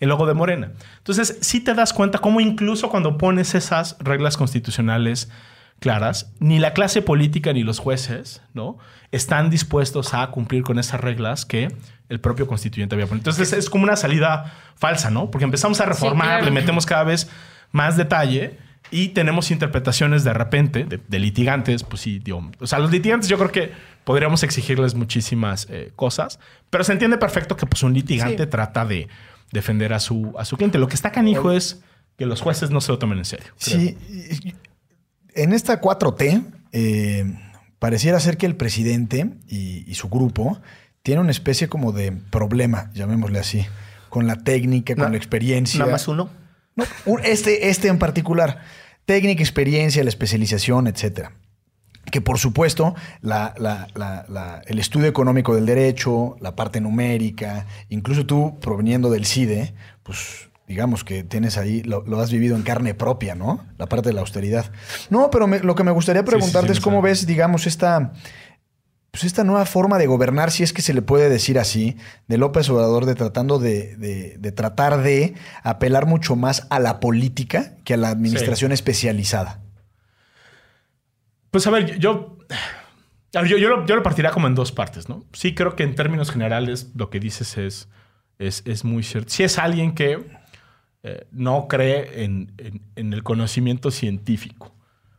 el 0.00 0.08
logo 0.08 0.26
de 0.26 0.34
Morena. 0.34 0.72
Entonces, 0.98 1.38
sí 1.40 1.60
te 1.60 1.74
das 1.74 1.92
cuenta 1.92 2.18
cómo 2.18 2.40
incluso 2.40 2.88
cuando 2.88 3.18
pones 3.18 3.54
esas 3.54 3.96
reglas 4.00 4.36
constitucionales 4.36 5.30
claras, 5.80 6.32
ni 6.40 6.58
la 6.58 6.72
clase 6.72 7.02
política 7.02 7.52
ni 7.52 7.62
los 7.62 7.78
jueces, 7.78 8.42
¿no? 8.52 8.78
Están 9.12 9.48
dispuestos 9.48 10.12
a 10.14 10.26
cumplir 10.28 10.62
con 10.62 10.78
esas 10.78 11.00
reglas 11.00 11.44
que 11.44 11.68
el 12.08 12.20
propio 12.20 12.46
constituyente 12.46 12.94
había 12.94 13.06
puesto. 13.06 13.30
Entonces, 13.30 13.52
es 13.52 13.70
como 13.70 13.84
una 13.84 13.96
salida 13.96 14.52
falsa, 14.76 15.10
¿no? 15.10 15.30
Porque 15.30 15.44
empezamos 15.44 15.80
a 15.80 15.86
reformar, 15.86 16.26
claro. 16.26 16.44
le 16.44 16.50
metemos 16.50 16.84
cada 16.84 17.04
vez 17.04 17.30
más 17.70 17.96
detalle 17.96 18.58
y 18.90 19.08
tenemos 19.08 19.50
interpretaciones 19.50 20.24
de 20.24 20.32
repente 20.32 20.84
de, 20.84 21.00
de 21.06 21.18
litigantes, 21.18 21.82
pues 21.84 22.02
sí, 22.02 22.18
digo, 22.18 22.50
o 22.58 22.66
sea, 22.66 22.78
los 22.78 22.90
litigantes 22.90 23.28
yo 23.28 23.36
creo 23.36 23.52
que 23.52 23.72
podríamos 24.04 24.42
exigirles 24.42 24.94
muchísimas 24.94 25.66
eh, 25.68 25.92
cosas, 25.94 26.40
pero 26.70 26.82
se 26.84 26.92
entiende 26.92 27.18
perfecto 27.18 27.56
que 27.56 27.66
pues 27.66 27.82
un 27.82 27.92
litigante 27.92 28.46
trata 28.46 28.86
de 28.86 29.08
defender 29.52 29.92
a 29.92 30.00
su, 30.00 30.34
a 30.38 30.44
su 30.44 30.56
cliente. 30.56 30.78
Lo 30.78 30.88
que 30.88 30.94
está 30.94 31.12
canijo 31.12 31.52
es 31.52 31.80
que 32.16 32.26
los 32.26 32.40
jueces 32.40 32.70
no 32.70 32.80
se 32.80 32.92
lo 32.92 32.98
tomen 32.98 33.18
en 33.18 33.24
serio. 33.24 33.46
creo. 33.62 33.78
Sí, 33.80 33.96
en 35.34 35.52
esta 35.52 35.80
4T 35.80 36.44
eh, 36.72 37.34
pareciera 37.78 38.18
ser 38.20 38.36
que 38.36 38.46
el 38.46 38.56
presidente 38.56 39.30
y, 39.48 39.84
y 39.90 39.94
su 39.94 40.08
grupo 40.08 40.58
tienen 41.02 41.22
una 41.22 41.30
especie 41.30 41.68
como 41.68 41.92
de 41.92 42.12
problema, 42.12 42.90
llamémosle 42.94 43.38
así, 43.38 43.64
con 44.08 44.26
la 44.26 44.36
técnica, 44.36 44.94
con 44.96 45.10
la 45.12 45.16
experiencia. 45.16 45.78
Nada 45.80 45.92
más 45.92 46.08
uno. 46.08 46.28
No, 46.76 46.84
un- 47.06 47.20
este, 47.24 47.68
este 47.70 47.88
en 47.88 47.98
particular. 47.98 48.62
Técnica, 49.04 49.42
experiencia, 49.42 50.02
la 50.02 50.10
especialización, 50.10 50.86
etcétera. 50.86 51.32
Que 52.10 52.20
por 52.20 52.38
supuesto, 52.38 52.94
la- 53.20 53.54
la- 53.58 53.88
la- 53.94 54.24
la- 54.28 54.62
el 54.66 54.78
estudio 54.78 55.06
económico 55.08 55.54
del 55.54 55.66
derecho, 55.66 56.36
la 56.40 56.56
parte 56.56 56.80
numérica, 56.80 57.66
incluso 57.88 58.24
tú 58.26 58.58
proveniendo 58.60 59.10
del 59.10 59.26
CIDE, 59.26 59.74
pues 60.02 60.48
digamos 60.66 61.02
que 61.04 61.22
tienes 61.24 61.56
ahí, 61.56 61.82
lo, 61.82 62.02
lo 62.06 62.20
has 62.20 62.30
vivido 62.30 62.54
en 62.56 62.62
carne 62.62 62.92
propia, 62.94 63.34
¿no? 63.34 63.64
La 63.78 63.86
parte 63.86 64.10
de 64.10 64.14
la 64.14 64.20
austeridad. 64.20 64.70
No, 65.10 65.30
pero 65.30 65.46
me- 65.46 65.60
lo 65.60 65.74
que 65.74 65.82
me 65.84 65.90
gustaría 65.92 66.20
sí, 66.22 66.26
sí, 66.26 66.30
preguntarte 66.30 66.72
es 66.72 66.80
cómo 66.80 67.00
ves, 67.02 67.26
digamos, 67.26 67.66
esta, 67.66 68.12
pues 69.10 69.24
esta 69.24 69.44
nueva 69.44 69.64
forma 69.64 69.96
de 69.98 70.06
gobernar, 70.06 70.50
si 70.50 70.62
es 70.62 70.72
que 70.74 70.82
se 70.82 70.92
le 70.92 71.00
puede 71.02 71.28
decir 71.30 71.58
así, 71.58 71.96
de 72.28 72.36
López 72.38 72.68
Obrador, 72.68 73.06
de 73.06 73.14
tratando 73.14 73.58
de, 73.58 73.96
de- 73.96 74.36
de 74.38 74.52
tratar 74.52 75.02
de 75.02 75.34
apelar 75.62 76.04
mucho 76.06 76.36
más 76.36 76.66
a 76.70 76.78
la 76.80 77.00
política 77.00 77.72
que 77.84 77.94
a 77.94 77.96
la 77.96 78.10
administración 78.10 78.70
especializada. 78.72 79.60
Pues 81.50 81.66
a 81.66 81.70
ver, 81.70 81.98
yo, 81.98 82.36
yo, 83.32 83.42
yo 83.44 83.68
lo, 83.68 83.86
yo 83.86 84.02
partiría 84.02 84.30
como 84.30 84.46
en 84.46 84.54
dos 84.54 84.72
partes, 84.72 85.08
¿no? 85.08 85.24
Sí 85.32 85.54
creo 85.54 85.76
que 85.76 85.82
en 85.82 85.94
términos 85.94 86.30
generales 86.30 86.90
lo 86.94 87.10
que 87.10 87.20
dices 87.20 87.56
es, 87.58 87.88
es, 88.38 88.62
es 88.66 88.84
muy 88.84 89.02
cierto. 89.02 89.30
Si 89.30 89.42
es 89.44 89.58
alguien 89.58 89.94
que 89.94 90.26
eh, 91.02 91.26
no 91.30 91.66
cree 91.68 92.24
en, 92.24 92.52
en- 92.96 93.12
el 93.12 93.22
conocimiento 93.22 93.90
científico, 93.90 94.74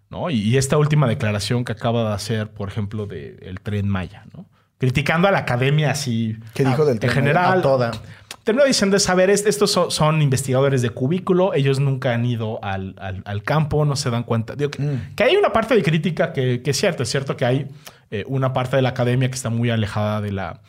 ¿no? 0.10 0.30
Y, 0.30 0.40
y 0.42 0.58
esta 0.58 0.78
última 0.78 1.08
declaración 1.08 1.66
que 1.66 1.72
acaba 1.72 2.10
de 2.10 2.14
hacer, 2.16 2.52
por 2.52 2.70
ejemplo, 2.70 3.06
del 3.08 3.60
Tren 3.62 3.88
Maya, 3.88 4.26
¿no? 4.36 4.46
Criticando 4.80 5.28
a 5.28 5.32
la 5.32 5.40
academia 5.40 5.92
así. 5.92 6.38
¿Qué 6.56 6.64
dijo 6.66 6.86
del 6.86 6.98
en 7.02 7.10
general. 7.10 7.60
A 7.60 7.62
toda. 7.62 7.92
Terminó 8.44 8.66
diciendo, 8.66 8.98
es, 8.98 9.08
a 9.10 9.14
ver, 9.14 9.30
es- 9.30 9.46
estos 9.46 9.70
son, 9.72 9.92
son 9.92 10.22
investigadores 10.24 10.82
de 10.82 10.90
cubículo, 10.90 11.54
ellos 11.54 11.80
nunca 11.80 12.14
han 12.16 12.26
ido 12.26 12.64
al, 12.64 12.96
al- 13.00 13.22
al 13.26 13.44
campo, 13.44 13.86
no 13.86 13.96
se 13.96 14.10
dan 14.10 14.24
cuenta. 14.24 14.56
Digo, 14.56 14.72
que, 14.72 14.82
Mm. 14.82 15.16
que 15.16 15.24
hay 15.24 15.36
una 15.36 15.52
parte 15.54 15.76
de 15.76 15.84
crítica 15.84 16.34
que, 16.34 16.62
que 16.64 16.72
es 16.72 16.78
cierta, 16.78 17.04
es 17.04 17.10
cierto 17.10 17.36
que 17.38 17.46
hay 17.46 17.68
eh, 18.12 18.24
una 18.28 18.54
parte 18.54 18.76
de 18.78 18.82
la 18.82 18.90
academia 18.90 19.30
que 19.30 19.36
está 19.36 19.50
muy 19.52 19.70
alejada 19.70 20.20
de 20.22 20.32
la, 20.32 20.62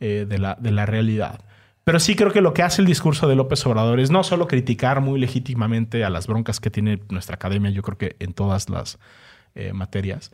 eh, 0.00 0.26
de, 0.28 0.38
la, 0.38 0.56
de 0.60 0.72
la 0.72 0.84
realidad. 0.84 1.40
Pero 1.84 1.98
sí 2.00 2.14
creo 2.16 2.32
que 2.32 2.40
lo 2.42 2.52
que 2.52 2.62
hace 2.62 2.82
el 2.82 2.86
discurso 2.86 3.26
de 3.28 3.34
López 3.34 3.64
Obrador 3.64 3.98
es 3.98 4.10
no 4.10 4.22
solo 4.24 4.46
criticar 4.46 5.00
muy 5.00 5.18
legítimamente 5.18 6.04
a 6.04 6.10
las 6.10 6.26
broncas 6.26 6.60
que 6.60 6.70
tiene 6.70 7.00
nuestra 7.08 7.36
academia, 7.36 7.70
yo 7.70 7.82
creo 7.82 7.96
que 7.96 8.16
en 8.18 8.34
todas 8.34 8.68
las 8.68 8.98
eh, 9.54 9.72
materias, 9.72 10.32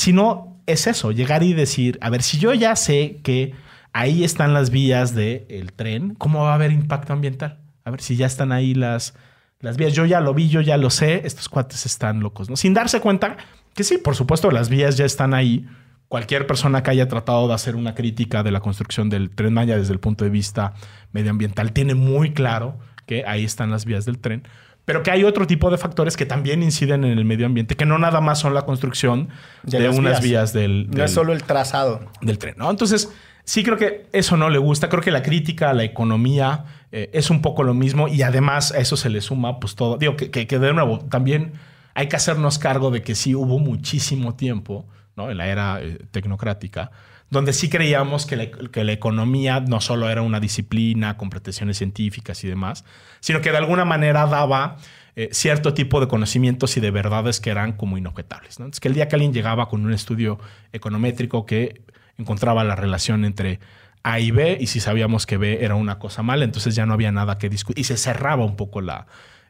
sino 0.00 0.56
es 0.64 0.86
eso, 0.86 1.12
llegar 1.12 1.42
y 1.42 1.52
decir, 1.52 1.98
a 2.00 2.08
ver, 2.08 2.22
si 2.22 2.38
yo 2.38 2.54
ya 2.54 2.74
sé 2.74 3.20
que 3.22 3.52
ahí 3.92 4.24
están 4.24 4.54
las 4.54 4.70
vías 4.70 5.14
del 5.14 5.74
tren, 5.74 6.14
¿cómo 6.14 6.44
va 6.44 6.52
a 6.52 6.54
haber 6.54 6.72
impacto 6.72 7.12
ambiental? 7.12 7.58
A 7.84 7.90
ver 7.90 8.00
si 8.00 8.16
ya 8.16 8.24
están 8.24 8.50
ahí 8.50 8.72
las, 8.72 9.12
las 9.58 9.76
vías. 9.76 9.92
Yo 9.92 10.06
ya 10.06 10.22
lo 10.22 10.32
vi, 10.32 10.48
yo 10.48 10.62
ya 10.62 10.78
lo 10.78 10.88
sé, 10.88 11.20
estos 11.26 11.50
cuates 11.50 11.84
están 11.84 12.20
locos, 12.20 12.48
¿no? 12.48 12.56
Sin 12.56 12.72
darse 12.72 12.98
cuenta 13.00 13.36
que 13.74 13.84
sí, 13.84 13.98
por 13.98 14.16
supuesto, 14.16 14.50
las 14.50 14.70
vías 14.70 14.96
ya 14.96 15.04
están 15.04 15.34
ahí. 15.34 15.68
Cualquier 16.08 16.46
persona 16.46 16.82
que 16.82 16.92
haya 16.92 17.06
tratado 17.06 17.46
de 17.46 17.52
hacer 17.52 17.76
una 17.76 17.94
crítica 17.94 18.42
de 18.42 18.52
la 18.52 18.60
construcción 18.60 19.10
del 19.10 19.28
tren 19.28 19.52
Maya 19.52 19.76
desde 19.76 19.92
el 19.92 20.00
punto 20.00 20.24
de 20.24 20.30
vista 20.30 20.72
medioambiental 21.12 21.72
tiene 21.74 21.94
muy 21.94 22.32
claro 22.32 22.78
que 23.04 23.26
ahí 23.26 23.44
están 23.44 23.70
las 23.70 23.84
vías 23.84 24.06
del 24.06 24.18
tren, 24.18 24.44
pero 24.84 25.02
que 25.02 25.10
hay 25.10 25.24
otro 25.24 25.46
tipo 25.46 25.70
de 25.70 25.78
factores 25.78 26.16
que 26.16 26.26
también 26.26 26.62
inciden 26.62 27.04
en 27.04 27.16
el 27.18 27.24
medio 27.24 27.46
ambiente, 27.46 27.76
que 27.76 27.86
no 27.86 27.98
nada 27.98 28.20
más 28.20 28.38
son 28.40 28.54
la 28.54 28.62
construcción 28.62 29.28
de, 29.62 29.88
unas 29.88 30.20
vías. 30.20 30.22
vías, 30.22 30.52
del, 30.52 30.86
No 30.88 30.96
del- 30.96 31.04
es 31.04 31.12
solo 31.12 31.32
el 31.32 31.42
trazado. 31.44 32.00
del 32.20 32.38
tren, 32.38 32.54
¿no? 32.58 32.70
Entonces, 32.70 33.12
sí 33.44 33.62
creo 33.62 33.76
que 33.76 34.06
eso 34.12 34.36
no 34.36 34.50
le 34.50 34.58
gusta. 34.58 34.88
Creo 34.88 35.02
que 35.02 35.10
la 35.10 35.22
crítica 35.22 35.70
a 35.70 35.74
la 35.74 35.84
economía 35.84 36.64
eh, 36.92 37.10
es 37.12 37.30
un 37.30 37.40
poco 37.42 37.62
lo 37.62 37.74
mismo 37.74 38.08
y 38.08 38.22
además 38.22 38.72
a 38.72 38.78
eso 38.78 38.96
se 38.96 39.10
le 39.10 39.20
suma, 39.20 39.60
pues 39.60 39.74
todo. 39.76 39.96
Digo, 39.96 40.16
que, 40.16 40.30
que, 40.30 40.46
que 40.46 40.58
de 40.58 40.72
nuevo, 40.72 40.98
también 40.98 41.52
hay 41.94 42.08
que 42.08 42.16
hacernos 42.16 42.58
cargo 42.58 42.90
de 42.90 43.02
que 43.02 43.14
sí 43.14 43.34
hubo 43.34 43.58
muchísimo 43.58 44.34
tiempo, 44.34 44.86
¿no? 45.16 45.30
En 45.30 45.36
la 45.38 45.46
era 45.48 45.80
eh, 45.80 45.98
tecnocrática, 46.10 46.90
donde 47.30 47.52
sí 47.52 47.70
creíamos 47.70 48.26
que 48.26 48.36
la, 48.36 48.92
economía 48.92 49.60
no 49.60 49.80
solo 49.80 50.10
era 50.10 50.22
una 50.22 50.40
disciplina 50.40 51.16
con 51.16 51.30
pretensiones 51.30 51.78
científicas 51.78 52.42
y 52.42 52.48
demás, 52.48 52.84
sino 53.20 53.40
que 53.40 53.52
de 53.52 53.58
alguna 53.58 53.84
manera 53.84 54.26
daba 54.26 54.76
eh, 55.14 55.28
cierto 55.32 55.72
tipo 55.72 56.00
de 56.00 56.08
conocimientos 56.08 56.76
y 56.76 56.80
de 56.80 56.90
verdades 56.90 57.40
que 57.40 57.50
eran 57.50 57.72
como 57.72 57.96
inobjetables. 57.96 58.58
¿no? 58.58 58.64
Entonces, 58.64 58.80
que 58.80 58.88
el 58.88 58.94
día 58.94 59.06
que 59.06 59.14
alguien 59.14 59.32
llegaba 59.32 59.68
con 59.68 59.84
un 59.84 59.92
estudio 59.92 60.40
econométrico 60.72 61.46
que 61.46 61.82
encontraba 62.18 62.64
la 62.64 62.74
relación 62.74 63.24
entre 63.24 63.60
A 64.02 64.18
y 64.18 64.32
B, 64.32 64.58
y 64.60 64.66
si 64.66 64.80
sabíamos 64.80 65.24
que 65.24 65.36
B 65.36 65.64
era 65.64 65.76
una 65.76 66.00
cosa 66.00 66.22
mala, 66.24 66.44
entonces 66.44 66.74
ya 66.74 66.84
no 66.84 66.94
había 66.94 67.12
nada 67.12 67.38
que 67.38 67.48
discutir. 67.48 67.80
Y 67.80 67.84
se 67.84 67.96
cerraba 67.96 68.44
un 68.44 68.56
poco 68.56 68.80
la, 68.80 69.06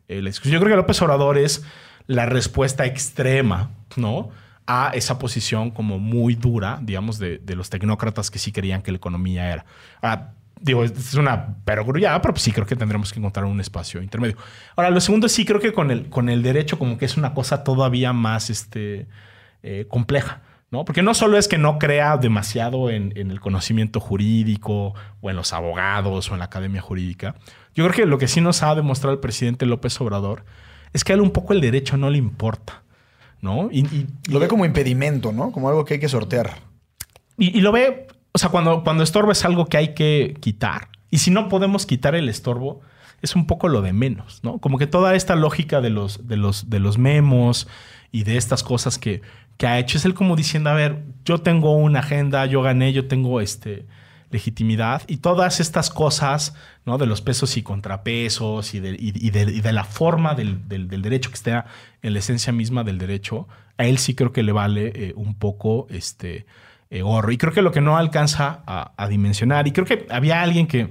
eh, 0.08 0.20
la 0.20 0.28
discusión. 0.28 0.52
Yo 0.52 0.60
creo 0.60 0.72
que 0.72 0.76
López 0.76 1.00
Obrador 1.00 1.38
es 1.38 1.64
la 2.06 2.26
respuesta 2.26 2.84
extrema, 2.84 3.70
¿no? 3.96 4.30
A 4.72 4.90
esa 4.94 5.18
posición 5.18 5.70
como 5.70 5.98
muy 5.98 6.36
dura, 6.36 6.78
digamos, 6.80 7.18
de, 7.18 7.38
de 7.38 7.56
los 7.56 7.70
tecnócratas 7.70 8.30
que 8.30 8.38
sí 8.38 8.52
creían 8.52 8.82
que 8.82 8.92
la 8.92 8.98
economía 8.98 9.50
era. 9.50 9.64
Ahora, 10.00 10.34
digo, 10.60 10.84
es 10.84 11.14
una 11.14 11.56
perogrullada, 11.64 12.20
pero 12.20 12.34
pues 12.34 12.42
sí 12.42 12.52
creo 12.52 12.66
que 12.66 12.76
tendremos 12.76 13.12
que 13.12 13.18
encontrar 13.18 13.46
un 13.46 13.60
espacio 13.60 14.02
intermedio. 14.02 14.36
Ahora, 14.76 14.90
lo 14.90 15.00
segundo 15.00 15.28
sí 15.28 15.44
creo 15.44 15.60
que 15.60 15.72
con 15.72 15.90
el, 15.90 16.08
con 16.08 16.28
el 16.28 16.42
derecho 16.42 16.78
como 16.78 16.98
que 16.98 17.06
es 17.06 17.16
una 17.16 17.34
cosa 17.34 17.64
todavía 17.64 18.12
más 18.12 18.50
este, 18.50 19.06
eh, 19.62 19.86
compleja. 19.88 20.42
¿no? 20.70 20.84
Porque 20.84 21.02
no 21.02 21.14
solo 21.14 21.36
es 21.36 21.48
que 21.48 21.58
no 21.58 21.80
crea 21.80 22.16
demasiado 22.16 22.90
en, 22.90 23.12
en, 23.16 23.32
el 23.32 23.40
conocimiento 23.40 23.98
jurídico 23.98 24.94
o 25.20 25.30
en 25.30 25.34
los 25.34 25.52
abogados 25.52 26.30
o 26.30 26.34
en 26.34 26.38
la 26.38 26.44
academia 26.44 26.80
jurídica. 26.80 27.34
Yo 27.74 27.84
creo 27.84 27.96
que 27.96 28.06
lo 28.06 28.18
que 28.18 28.28
sí 28.28 28.40
nos 28.40 28.62
ha 28.62 28.74
demostrado 28.76 29.12
el 29.12 29.20
presidente 29.20 29.66
López 29.66 30.00
Obrador 30.00 30.44
es 30.92 31.02
que 31.02 31.12
a 31.12 31.16
él 31.16 31.22
un 31.22 31.32
poco 31.32 31.54
el 31.54 31.60
derecho 31.60 31.96
no 31.96 32.08
le 32.08 32.18
importa, 32.18 32.79
¿no? 33.42 33.68
Y, 33.70 33.80
y 33.80 34.06
lo 34.28 34.38
ve 34.38 34.48
como 34.48 34.64
impedimento, 34.64 35.32
¿no? 35.32 35.52
Como 35.52 35.68
algo 35.68 35.84
que 35.84 35.94
hay 35.94 36.00
que 36.00 36.08
sortear. 36.08 36.58
Y, 37.36 37.56
y, 37.56 37.60
lo 37.60 37.72
ve, 37.72 38.06
o 38.32 38.38
sea, 38.38 38.50
cuando, 38.50 38.84
cuando 38.84 39.02
estorba 39.02 39.32
es 39.32 39.44
algo 39.44 39.66
que 39.66 39.76
hay 39.76 39.94
que 39.94 40.36
quitar. 40.40 40.88
Y 41.10 41.18
si 41.18 41.30
no 41.30 41.48
podemos 41.48 41.86
quitar 41.86 42.14
el 42.14 42.28
estorbo, 42.28 42.80
es 43.22 43.34
un 43.34 43.46
poco 43.46 43.68
lo 43.68 43.82
de 43.82 43.92
menos, 43.92 44.40
¿no? 44.42 44.58
Como 44.58 44.78
que 44.78 44.86
toda 44.86 45.14
esta 45.14 45.36
lógica 45.36 45.80
de 45.80 45.90
los, 45.90 46.26
de 46.26 46.36
los, 46.36 46.70
de 46.70 46.80
los 46.80 46.98
memos 46.98 47.68
y 48.12 48.24
de 48.24 48.36
estas 48.36 48.62
cosas 48.62 48.98
que, 48.98 49.22
que 49.56 49.66
ha 49.66 49.78
hecho 49.78 49.98
es 49.98 50.04
él 50.04 50.14
como 50.14 50.36
diciendo, 50.36 50.70
a 50.70 50.74
ver, 50.74 51.02
yo 51.24 51.38
tengo 51.38 51.76
una 51.76 52.00
agenda, 52.00 52.46
yo 52.46 52.62
gané, 52.62 52.92
yo 52.92 53.08
tengo 53.08 53.40
este 53.40 53.86
legitimidad 54.30 55.02
y 55.08 55.18
todas 55.18 55.60
estas 55.60 55.90
cosas, 55.90 56.54
¿no? 56.84 56.98
De 56.98 57.06
los 57.06 57.20
pesos 57.20 57.56
y 57.56 57.62
contrapesos 57.62 58.74
y 58.74 58.80
de, 58.80 59.72
la 59.72 59.84
forma 59.84 60.34
del, 60.34 60.68
derecho 60.68 61.30
que 61.30 61.34
está 61.34 61.66
en 62.02 62.12
la 62.12 62.20
esencia 62.20 62.52
misma 62.52 62.84
del 62.84 62.98
derecho, 62.98 63.48
a 63.76 63.86
él 63.86 63.98
sí 63.98 64.14
creo 64.14 64.32
que 64.32 64.42
le 64.42 64.52
vale 64.52 64.92
eh, 64.94 65.12
un 65.16 65.34
poco 65.34 65.86
este 65.90 66.46
eh, 66.90 67.02
gorro. 67.02 67.32
Y 67.32 67.38
creo 67.38 67.52
que 67.52 67.62
lo 67.62 67.72
que 67.72 67.80
no 67.80 67.96
alcanza 67.96 68.62
a, 68.66 69.08
dimensionar, 69.08 69.66
y 69.66 69.72
creo 69.72 69.86
que 69.86 70.06
había 70.10 70.42
alguien 70.42 70.66
que, 70.66 70.90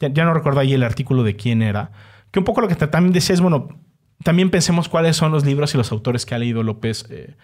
ya, 0.00 0.24
no 0.24 0.34
recuerdo 0.34 0.60
ahí 0.60 0.74
el 0.74 0.82
artículo 0.82 1.22
de 1.22 1.36
quién 1.36 1.62
era, 1.62 1.92
que 2.32 2.40
un 2.40 2.44
poco 2.44 2.60
lo 2.60 2.68
que 2.68 2.74
también 2.74 3.12
decía 3.12 3.34
es, 3.34 3.40
bueno, 3.40 3.68
también 4.24 4.50
pensemos 4.50 4.88
cuáles 4.88 5.16
son 5.16 5.30
los 5.30 5.44
libros 5.44 5.74
y 5.74 5.76
los 5.76 5.92
autores 5.92 6.26
que 6.26 6.34
ha 6.34 6.38
leído 6.38 6.62
López 6.62 7.06
eh, 7.10 7.36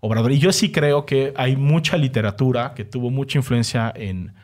Obrador. 0.00 0.32
Y 0.32 0.38
yo 0.38 0.52
sí 0.52 0.70
creo 0.70 1.06
que 1.06 1.32
hay 1.36 1.56
mucha 1.56 1.96
literatura 1.96 2.74
que 2.74 2.84
tuvo 2.84 3.10
mucha 3.10 3.38
influencia 3.38 3.92
en, 3.94 4.34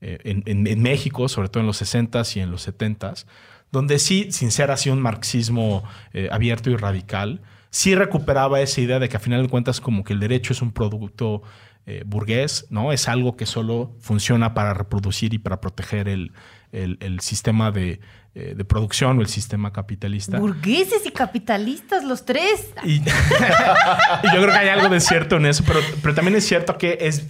en, 0.00 0.42
en, 0.46 0.66
en, 0.66 0.82
México, 0.82 1.28
sobre 1.28 1.48
todo 1.48 1.60
en 1.60 1.66
los 1.66 1.82
60s 1.82 2.36
y 2.36 2.40
en 2.40 2.50
los 2.50 2.66
70s, 2.66 3.26
donde 3.72 3.98
sí, 3.98 4.32
sin 4.32 4.50
ser 4.50 4.70
así 4.70 4.90
un 4.90 5.00
marxismo 5.00 5.84
eh, 6.12 6.28
abierto 6.30 6.70
y 6.70 6.76
radical, 6.76 7.40
sí 7.70 7.94
recuperaba 7.94 8.60
esa 8.60 8.80
idea 8.80 8.98
de 8.98 9.08
que 9.08 9.16
a 9.16 9.20
final 9.20 9.42
de 9.42 9.48
cuentas 9.48 9.80
como 9.80 10.04
que 10.04 10.12
el 10.12 10.20
derecho 10.20 10.52
es 10.52 10.62
un 10.62 10.72
producto 10.72 11.42
eh, 11.86 12.02
burgués, 12.04 12.66
¿no? 12.70 12.92
Es 12.92 13.08
algo 13.08 13.36
que 13.36 13.46
solo 13.46 13.96
funciona 14.00 14.54
para 14.54 14.74
reproducir 14.74 15.34
y 15.34 15.38
para 15.38 15.60
proteger 15.60 16.08
el, 16.08 16.32
el, 16.72 16.98
el 17.00 17.20
sistema 17.20 17.70
de, 17.70 18.00
eh, 18.34 18.54
de, 18.56 18.64
producción 18.64 19.18
o 19.18 19.22
el 19.22 19.28
sistema 19.28 19.72
capitalista. 19.72 20.38
Burgueses 20.38 21.06
y 21.06 21.10
capitalistas, 21.10 22.04
los 22.04 22.24
tres. 22.24 22.72
Y, 22.84 22.96
y, 22.96 23.02
yo 23.02 24.42
creo 24.42 24.52
que 24.52 24.58
hay 24.58 24.68
algo 24.68 24.88
de 24.88 25.00
cierto 25.00 25.36
en 25.36 25.46
eso, 25.46 25.64
pero, 25.66 25.80
pero 26.02 26.14
también 26.14 26.36
es 26.36 26.46
cierto 26.46 26.76
que 26.76 26.98
es 27.00 27.26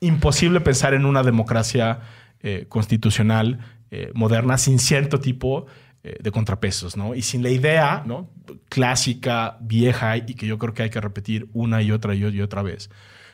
imposible 0.00 0.60
pensar 0.60 0.94
en 0.94 1.04
una 1.04 1.22
democracia 1.22 2.00
eh, 2.42 2.66
constitucional 2.68 3.58
eh, 3.90 4.10
moderna 4.14 4.58
sin 4.58 4.78
cierto 4.78 5.18
tipo 5.18 5.66
eh, 6.04 6.16
de 6.20 6.30
contrapesos, 6.30 6.96
¿no? 6.96 7.14
Y 7.14 7.22
sin 7.22 7.42
la 7.42 7.50
idea, 7.50 8.04
¿no? 8.06 8.30
Clásica, 8.68 9.58
vieja 9.60 10.16
y 10.16 10.34
que 10.34 10.46
yo 10.46 10.58
creo 10.58 10.74
que 10.74 10.84
hay 10.84 10.90
que 10.90 11.00
repetir 11.00 11.48
una 11.52 11.82
y 11.82 11.90
otra 11.90 12.14
y 12.14 12.40
otra 12.40 12.62
vez, 12.62 12.90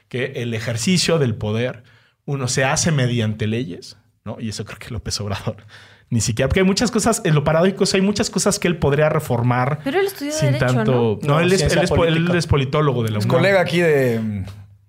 que 0.08 0.32
el 0.36 0.54
ejercicio 0.54 1.18
del 1.18 1.34
poder 1.34 1.82
uno 2.24 2.48
se 2.48 2.64
hace 2.64 2.92
mediante 2.92 3.46
leyes, 3.46 3.98
¿no? 4.24 4.38
Y 4.40 4.48
eso 4.48 4.64
creo 4.64 4.78
que 4.78 4.90
López 4.90 5.20
Obrador 5.20 5.56
ni 6.08 6.20
siquiera, 6.20 6.48
porque 6.48 6.60
hay 6.60 6.66
muchas 6.66 6.90
cosas, 6.90 7.20
en 7.24 7.34
lo 7.34 7.44
paradójico, 7.44 7.84
hay 7.92 8.00
muchas 8.00 8.30
cosas 8.30 8.58
que 8.58 8.68
él 8.68 8.78
podría 8.78 9.08
reformar. 9.08 9.80
Pero 9.84 10.00
él 10.00 10.06
estudió 10.06 10.32
sin 10.32 10.52
derecho, 10.52 10.66
tanto. 10.66 11.18
No, 11.22 11.34
no, 11.34 11.40
él, 11.40 11.52
es, 11.52 11.62
él, 11.62 11.66
es, 11.82 11.90
él, 11.90 12.30
es, 12.34 12.46
politólogo 12.46 13.02
de 13.02 13.10
la 13.10 13.18
Es 13.18 13.26
colega 13.26 13.60
aquí 13.60 13.80
de. 13.80 14.44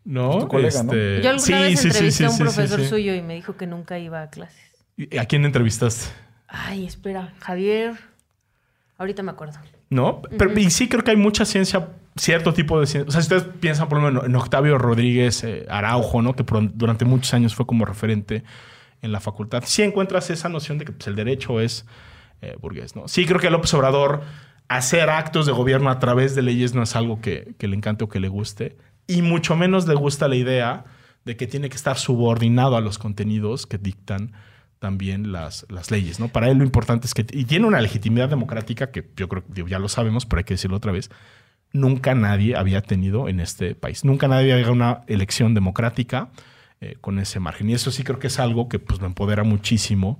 ¿No? 0.05 0.47
Colega, 0.47 0.69
este... 0.81 1.17
¿no? 1.17 1.23
Yo 1.23 1.29
alguna 1.31 1.39
sí, 1.39 1.53
vez 1.53 1.79
sí, 1.79 1.87
entrevisté 1.87 2.17
sí, 2.17 2.23
a 2.25 2.29
un 2.29 2.37
profesor 2.37 2.81
suyo 2.85 3.15
y 3.15 3.21
me 3.21 3.33
dijo 3.33 3.57
que 3.57 3.65
nunca 3.67 3.97
iba 3.97 4.21
a 4.21 4.29
clases. 4.29 4.85
¿A 5.19 5.25
quién 5.25 5.43
entrevistaste? 5.43 6.11
Ay, 6.47 6.85
espera, 6.85 7.33
Javier. 7.39 7.95
Ahorita 8.97 9.23
me 9.23 9.31
acuerdo. 9.31 9.59
¿No? 9.89 10.21
Pero 10.37 10.51
uh 10.51 10.53
-huh. 10.53 10.61
y 10.61 10.69
sí 10.69 10.87
creo 10.87 11.03
que 11.03 11.11
hay 11.11 11.17
mucha 11.17 11.43
ciencia, 11.43 11.89
cierto 12.15 12.53
tipo 12.53 12.79
de 12.79 12.85
ciencia. 12.85 13.09
O 13.09 13.11
sea, 13.11 13.21
si 13.21 13.33
ustedes 13.33 13.53
piensan, 13.59 13.89
por 13.89 13.97
ejemplo, 13.97 14.25
en 14.25 14.35
Octavio 14.35 14.77
Rodríguez 14.77 15.43
eh, 15.43 15.65
Araujo, 15.69 16.21
¿no? 16.21 16.35
Que 16.35 16.43
por, 16.43 16.75
durante 16.77 17.03
muchos 17.03 17.33
años 17.33 17.55
fue 17.55 17.65
como 17.65 17.83
referente 17.83 18.43
en 19.01 19.11
la 19.11 19.19
facultad. 19.19 19.63
Sí 19.65 19.81
encuentras 19.81 20.29
esa 20.29 20.49
noción 20.49 20.77
de 20.77 20.85
que 20.85 20.91
pues, 20.91 21.07
el 21.07 21.15
derecho 21.15 21.59
es 21.59 21.85
eh, 22.41 22.55
burgués, 22.61 22.95
¿no? 22.95 23.07
Sí 23.07 23.25
creo 23.25 23.39
que 23.39 23.49
López 23.49 23.73
Obrador 23.73 24.21
hacer 24.67 25.09
actos 25.09 25.45
de 25.45 25.51
gobierno 25.51 25.89
a 25.89 25.99
través 25.99 26.35
de 26.35 26.41
leyes 26.41 26.73
no 26.73 26.83
es 26.83 26.95
algo 26.95 27.21
que, 27.21 27.55
que 27.57 27.67
le 27.67 27.75
encante 27.75 28.03
o 28.03 28.09
que 28.09 28.19
le 28.19 28.29
guste 28.29 28.77
y 29.07 29.21
mucho 29.21 29.55
menos 29.55 29.87
le 29.87 29.95
gusta 29.95 30.27
la 30.27 30.35
idea 30.35 30.85
de 31.25 31.35
que 31.35 31.47
tiene 31.47 31.69
que 31.69 31.75
estar 31.75 31.97
subordinado 31.97 32.75
a 32.75 32.81
los 32.81 32.97
contenidos 32.97 33.65
que 33.65 33.77
dictan 33.77 34.33
también 34.79 35.31
las, 35.31 35.65
las 35.69 35.89
leyes, 35.89 36.19
¿no? 36.19 36.27
Para 36.27 36.49
él 36.49 36.59
lo 36.59 36.63
importante 36.63 37.07
es 37.07 37.13
que... 37.13 37.25
Y 37.31 37.45
tiene 37.45 37.65
una 37.65 37.81
legitimidad 37.81 38.29
democrática 38.29 38.91
que 38.91 39.09
yo 39.15 39.27
creo 39.27 39.43
que 39.45 39.65
ya 39.67 39.79
lo 39.79 39.89
sabemos, 39.89 40.25
pero 40.25 40.39
hay 40.39 40.43
que 40.43 40.53
decirlo 40.53 40.77
otra 40.77 40.91
vez. 40.91 41.09
Nunca 41.73 42.13
nadie 42.13 42.55
había 42.55 42.81
tenido 42.81 43.27
en 43.27 43.39
este 43.39 43.73
país. 43.73 44.05
Nunca 44.05 44.27
nadie 44.27 44.53
había 44.53 44.71
una 44.71 45.01
elección 45.07 45.55
democrática 45.55 46.29
eh, 46.81 46.97
con 47.01 47.17
ese 47.19 47.39
margen. 47.39 47.69
Y 47.69 47.73
eso 47.73 47.89
sí 47.89 48.03
creo 48.03 48.19
que 48.19 48.27
es 48.27 48.39
algo 48.39 48.69
que 48.69 48.77
pues, 48.77 49.01
lo 49.01 49.07
empodera 49.07 49.43
muchísimo 49.43 50.19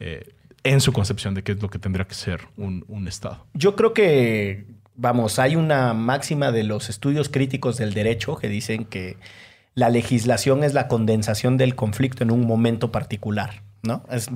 eh, 0.00 0.34
en 0.64 0.80
su 0.80 0.92
concepción 0.92 1.34
de 1.34 1.42
qué 1.42 1.52
es 1.52 1.62
lo 1.62 1.70
que 1.70 1.78
tendría 1.78 2.06
que 2.06 2.14
ser 2.14 2.48
un, 2.56 2.84
un 2.88 3.06
Estado. 3.06 3.46
Yo 3.54 3.76
creo 3.76 3.94
que 3.94 4.66
vamos, 5.00 5.38
hay 5.38 5.56
una 5.56 5.94
máxima 5.94 6.52
de 6.52 6.62
los 6.62 6.90
estudios 6.90 7.30
críticos 7.30 7.78
del 7.78 7.94
derecho 7.94 8.36
que 8.36 8.48
dicen 8.48 8.84
que 8.84 9.16
la 9.74 9.88
legislación 9.88 10.62
es 10.62 10.74
la 10.74 10.88
condensación 10.88 11.56
del 11.56 11.74
conflicto 11.74 12.22
en 12.22 12.30
un 12.30 12.46
momento 12.46 12.92
particular, 12.92 13.62
¿no? 13.82 14.04
Es 14.10 14.28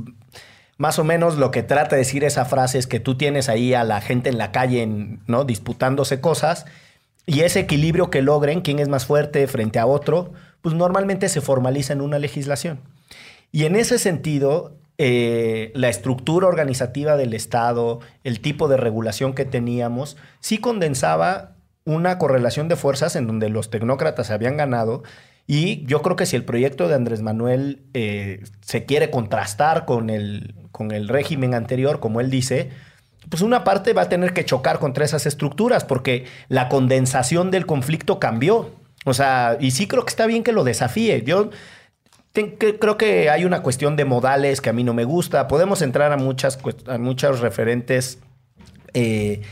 más 0.79 0.99
o 0.99 1.05
menos 1.05 1.37
lo 1.37 1.51
que 1.51 1.63
trata 1.63 1.97
de 1.97 2.01
decir 2.01 2.25
esa 2.25 2.47
frase 2.47 2.79
es 2.79 2.87
que 2.87 2.99
tú 2.99 3.17
tienes 3.17 3.51
ahí 3.51 3.75
a 3.75 3.85
la 3.85 4.01
gente 4.01 4.31
en 4.31 4.39
la 4.39 4.53
calle, 4.53 4.89
¿no? 5.27 5.45
Disputándose 5.45 6.23
cosas 6.23 6.65
y 7.27 7.41
ese 7.41 7.61
equilibrio 7.61 8.09
que 8.09 8.23
logren, 8.23 8.63
quién 8.63 8.79
es 8.79 8.89
más 8.89 9.05
fuerte 9.05 9.47
frente 9.47 9.79
a 9.79 9.87
otro, 9.87 10.33
pues 10.63 10.75
normalmente 10.75 11.29
se 11.29 11.43
formaliza 11.43 11.93
en 11.93 12.01
una 12.01 12.19
legislación. 12.19 12.81
Y 13.53 13.65
en 13.65 13.77
ese 13.77 13.99
sentido, 13.99 14.73
eh, 14.97 15.73
la 15.75 15.89
estructura 15.89 16.47
organizativa 16.47 17.17
del 17.17 17.35
Estado, 17.35 18.01
el 18.23 18.41
tipo 18.41 18.69
de 18.69 18.77
regulación 18.77 19.35
que 19.35 19.45
teníamos, 19.45 20.17
sí 20.41 20.59
condensaba 20.59 21.57
una 21.85 22.19
correlación 22.19 22.69
de 22.69 22.77
fuerzas 22.77 23.17
en 23.17 23.27
donde 23.27 23.49
los 23.49 23.71
tecnócratas 23.71 24.31
habían 24.31 24.57
ganado. 24.57 25.03
Y 25.47 25.85
yo 25.87 26.01
creo 26.01 26.17
que 26.17 26.27
si 26.27 26.37
el 26.37 26.45
proyecto 26.45 26.89
de 26.89 26.95
Andrés 26.95 27.23
Manuel 27.23 27.83
eh, 27.93 28.45
se 28.61 28.87
quiere 28.87 29.11
contrastar 29.11 29.85
con 29.85 30.11
el, 30.11 30.55
con 30.71 30.93
el 30.93 31.09
régimen 31.09 31.55
anterior, 31.55 32.01
como 32.01 32.21
él 32.21 32.31
dice, 32.31 32.71
pues 33.29 33.43
una 33.43 33.65
parte 33.65 33.93
va 33.93 34.03
a 34.03 34.09
tener 34.09 34.33
que 34.33 34.45
chocar 34.45 34.79
contra 34.79 35.05
esas 35.05 35.27
estructuras 35.27 35.85
porque 35.85 36.27
la 36.49 36.69
condensación 36.69 37.51
del 37.51 37.67
conflicto 37.67 38.19
cambió. 38.19 38.73
O 39.05 39.13
sea, 39.13 39.59
y 39.61 39.73
sí 39.73 39.87
creo 39.87 40.05
que 40.05 40.11
está 40.11 40.27
bien 40.27 40.45
que 40.45 40.53
lo 40.53 40.65
desafíe. 40.65 41.23
Yo 41.25 41.51
creo 42.35 42.97
que 42.97 43.31
hay 43.31 43.45
una 43.45 43.63
cuestión 43.63 43.97
de 43.97 44.05
modales 44.05 44.61
que 44.61 44.71
a 44.71 44.73
mí 44.73 44.85
no 44.85 44.93
me 44.93 45.05
gusta. 45.05 45.47
Podemos 45.49 45.83
entrar 45.83 46.13
a, 46.13 46.17
muchas, 46.17 46.59
a 46.87 46.99
muchos 46.99 47.41
referentes 47.41 48.19
eh, 48.93 49.43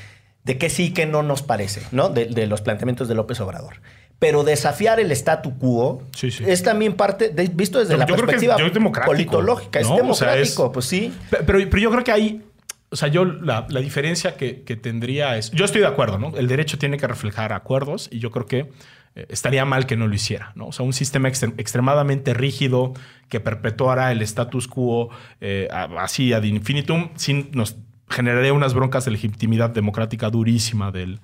de 0.44 0.58
qué 0.58 0.68
sí, 0.68 0.92
qué 0.92 1.06
no 1.06 1.22
nos 1.22 1.42
parece, 1.42 1.82
¿no? 1.92 2.08
De, 2.08 2.26
de, 2.26 2.46
los 2.46 2.60
planteamientos 2.60 3.08
de 3.08 3.14
López 3.14 3.40
Obrador. 3.40 3.80
Pero 4.18 4.44
desafiar 4.44 5.00
el 5.00 5.10
statu 5.12 5.58
quo 5.58 6.02
sí, 6.16 6.30
sí. 6.30 6.44
es 6.46 6.62
también 6.62 6.94
parte, 6.94 7.28
de, 7.30 7.48
visto 7.48 7.78
desde 7.78 7.92
yo, 7.92 7.98
la 7.98 8.06
yo 8.06 8.16
perspectiva 8.16 8.56
politológica. 9.04 9.80
¿no? 9.80 9.88
Es 9.88 9.96
democrático, 9.96 10.10
o 10.10 10.14
sea, 10.14 10.36
es, 10.36 10.72
pues 10.72 10.86
sí. 10.86 11.12
Pero, 11.30 11.46
pero 11.46 11.78
yo 11.78 11.90
creo 11.90 12.04
que 12.04 12.12
hay 12.12 12.42
o 12.90 12.96
sea, 12.96 13.08
yo 13.08 13.24
la, 13.24 13.66
la 13.70 13.80
diferencia 13.80 14.36
que, 14.36 14.64
que, 14.64 14.76
tendría 14.76 15.38
es, 15.38 15.50
yo 15.52 15.64
estoy 15.64 15.80
de 15.80 15.86
acuerdo, 15.86 16.18
¿no? 16.18 16.36
El 16.36 16.46
derecho 16.46 16.78
tiene 16.78 16.98
que 16.98 17.06
reflejar 17.06 17.54
acuerdos 17.54 18.08
y 18.12 18.18
yo 18.18 18.30
creo 18.30 18.44
que 18.44 18.70
eh, 19.14 19.26
estaría 19.28 19.64
mal 19.64 19.86
que 19.86 19.96
no 19.96 20.06
lo 20.06 20.14
hiciera, 20.14 20.52
¿no? 20.54 20.66
O 20.68 20.72
sea, 20.72 20.86
un 20.86 20.92
sistema 20.92 21.28
extrem 21.28 21.54
extremadamente 21.58 22.34
rígido 22.34 22.94
que 23.28 23.40
perpetuara 23.40 24.12
el 24.12 24.22
status 24.22 24.68
quo 24.68 25.10
eh, 25.40 25.68
así 25.98 26.32
ad 26.32 26.42
infinitum, 26.44 27.10
sin, 27.16 27.50
nos 27.52 27.76
generaría 28.08 28.52
unas 28.52 28.74
broncas 28.74 29.04
de 29.04 29.10
legitimidad 29.12 29.70
democrática 29.70 30.30
durísima 30.30 30.90
del, 30.90 31.20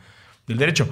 del 0.47 0.59
derecho. 0.59 0.89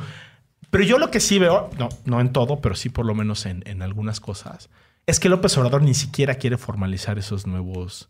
Pero 0.71 0.85
yo 0.85 0.99
lo 0.99 1.11
que 1.11 1.21
sí 1.21 1.39
veo, 1.39 1.71
no, 1.79 1.89
no 2.05 2.21
en 2.21 2.33
todo, 2.33 2.61
pero 2.61 2.75
sí 2.75 2.89
por 2.89 3.07
lo 3.07 3.15
menos 3.15 3.47
en, 3.47 3.63
en 3.67 3.83
algunas 3.83 4.21
cosas, 4.21 4.69
es 5.07 5.21
que 5.21 5.29
López 5.29 5.57
Obrador 5.57 5.83
ni 5.83 5.95
siquiera 5.95 6.35
quiere 6.35 6.59
formalizar 6.59 7.19
esos 7.19 7.47
nuevos 7.47 8.09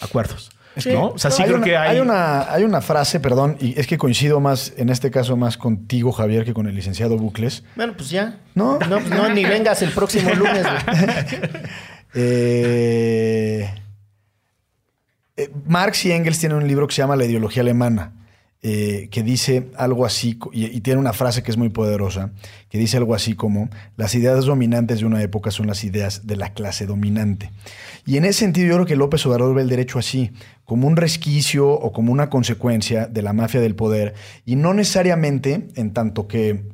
acuerdos. 0.00 0.50
Sí, 0.76 0.92
¿no? 0.92 1.08
O 1.08 1.18
sea, 1.18 1.30
sí 1.30 1.42
hay 1.42 1.48
creo 1.48 1.58
una, 1.58 1.64
que 1.64 1.76
hay... 1.76 1.96
Hay 1.96 2.00
una, 2.00 2.52
hay 2.52 2.64
una 2.64 2.80
frase, 2.80 3.18
perdón, 3.20 3.56
y 3.60 3.78
es 3.78 3.86
que 3.86 3.96
coincido 3.96 4.40
más, 4.40 4.74
en 4.76 4.90
este 4.90 5.10
caso, 5.10 5.36
más 5.36 5.56
contigo, 5.56 6.12
Javier, 6.12 6.44
que 6.44 6.52
con 6.52 6.66
el 6.66 6.74
licenciado 6.74 7.16
Bucles. 7.16 7.64
Bueno, 7.76 7.94
pues 7.96 8.10
ya. 8.10 8.40
No, 8.54 8.78
no, 8.80 8.98
pues 8.98 9.10
no 9.10 9.28
ni 9.30 9.44
vengas 9.44 9.80
el 9.82 9.90
próximo 9.92 10.30
lunes. 10.34 10.66
eh, 12.14 13.70
eh, 15.36 15.50
Marx 15.66 16.04
y 16.04 16.12
Engels 16.12 16.38
tienen 16.38 16.58
un 16.58 16.68
libro 16.68 16.86
que 16.86 16.94
se 16.94 17.02
llama 17.02 17.16
La 17.16 17.24
ideología 17.24 17.62
alemana. 17.62 18.12
Eh, 18.68 19.06
que 19.12 19.22
dice 19.22 19.68
algo 19.76 20.04
así, 20.04 20.40
y, 20.50 20.80
tiene 20.80 20.98
una 20.98 21.12
frase 21.12 21.44
que 21.44 21.52
es 21.52 21.56
muy 21.56 21.68
poderosa, 21.68 22.32
que 22.68 22.78
dice 22.78 22.96
algo 22.96 23.14
así 23.14 23.34
como, 23.34 23.70
las 23.96 24.12
ideas 24.16 24.44
dominantes 24.44 24.98
de 24.98 25.06
una 25.06 25.22
época 25.22 25.52
son 25.52 25.68
las 25.68 25.84
ideas 25.84 26.26
de 26.26 26.34
la 26.34 26.52
clase 26.52 26.84
dominante. 26.84 27.52
Y 28.06 28.16
en 28.16 28.24
ese 28.24 28.40
sentido 28.40 28.66
yo 28.66 28.74
creo 28.74 28.86
que 28.86 28.96
López 28.96 29.24
Obrador 29.24 29.54
ve 29.54 29.62
el 29.62 29.68
derecho 29.68 30.00
así, 30.00 30.32
como 30.64 30.88
un 30.88 30.96
resquicio 30.96 31.70
o 31.70 31.92
como 31.92 32.10
una 32.10 32.28
consecuencia 32.28 33.06
de 33.06 33.22
la 33.22 33.32
mafia 33.32 33.60
del 33.60 33.76
poder, 33.76 34.14
y 34.44 34.56
no 34.56 34.74
necesariamente 34.74 35.68
en 35.76 35.92
tanto 35.92 36.26
que... 36.26 36.64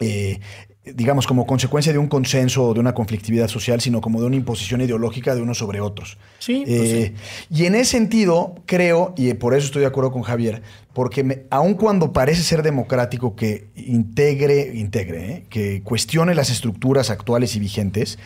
Eh, 0.00 0.40
digamos, 0.84 1.26
como 1.26 1.46
consecuencia 1.46 1.92
de 1.92 1.98
un 1.98 2.08
consenso 2.08 2.64
o 2.68 2.74
de 2.74 2.80
una 2.80 2.92
conflictividad 2.92 3.48
social, 3.48 3.80
sino 3.80 4.00
como 4.00 4.20
de 4.20 4.26
una 4.26 4.36
imposición 4.36 4.80
ideológica 4.82 5.34
de 5.34 5.40
unos 5.40 5.58
sobre 5.58 5.80
otros. 5.80 6.18
Sí, 6.38 6.62
pues 6.66 6.78
Eh, 6.80 7.14
Y 7.50 7.64
en 7.64 7.74
ese 7.74 7.92
sentido, 7.92 8.54
creo, 8.66 9.14
y 9.16 9.32
por 9.34 9.54
eso 9.54 9.66
estoy 9.66 9.80
de 9.80 9.86
acuerdo 9.86 10.12
con 10.12 10.22
Javier, 10.22 10.60
porque 10.92 11.24
me- 11.24 11.44
aun 11.50 11.74
cuando 11.74 12.12
parece 12.12 12.42
ser 12.42 12.62
democrático 12.62 13.34
que 13.34 13.68
integre, 13.76 14.72
integre, 14.74 15.30
¿eh? 15.32 15.46
que 15.48 15.82
cuestione 15.82 16.34
las 16.34 16.50
estructuras 16.50 17.08
actuales 17.10 17.56
y 17.56 17.60
vigentes, 17.60 18.18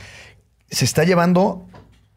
se 0.71 0.85
está 0.85 1.05
llevando 1.05 1.65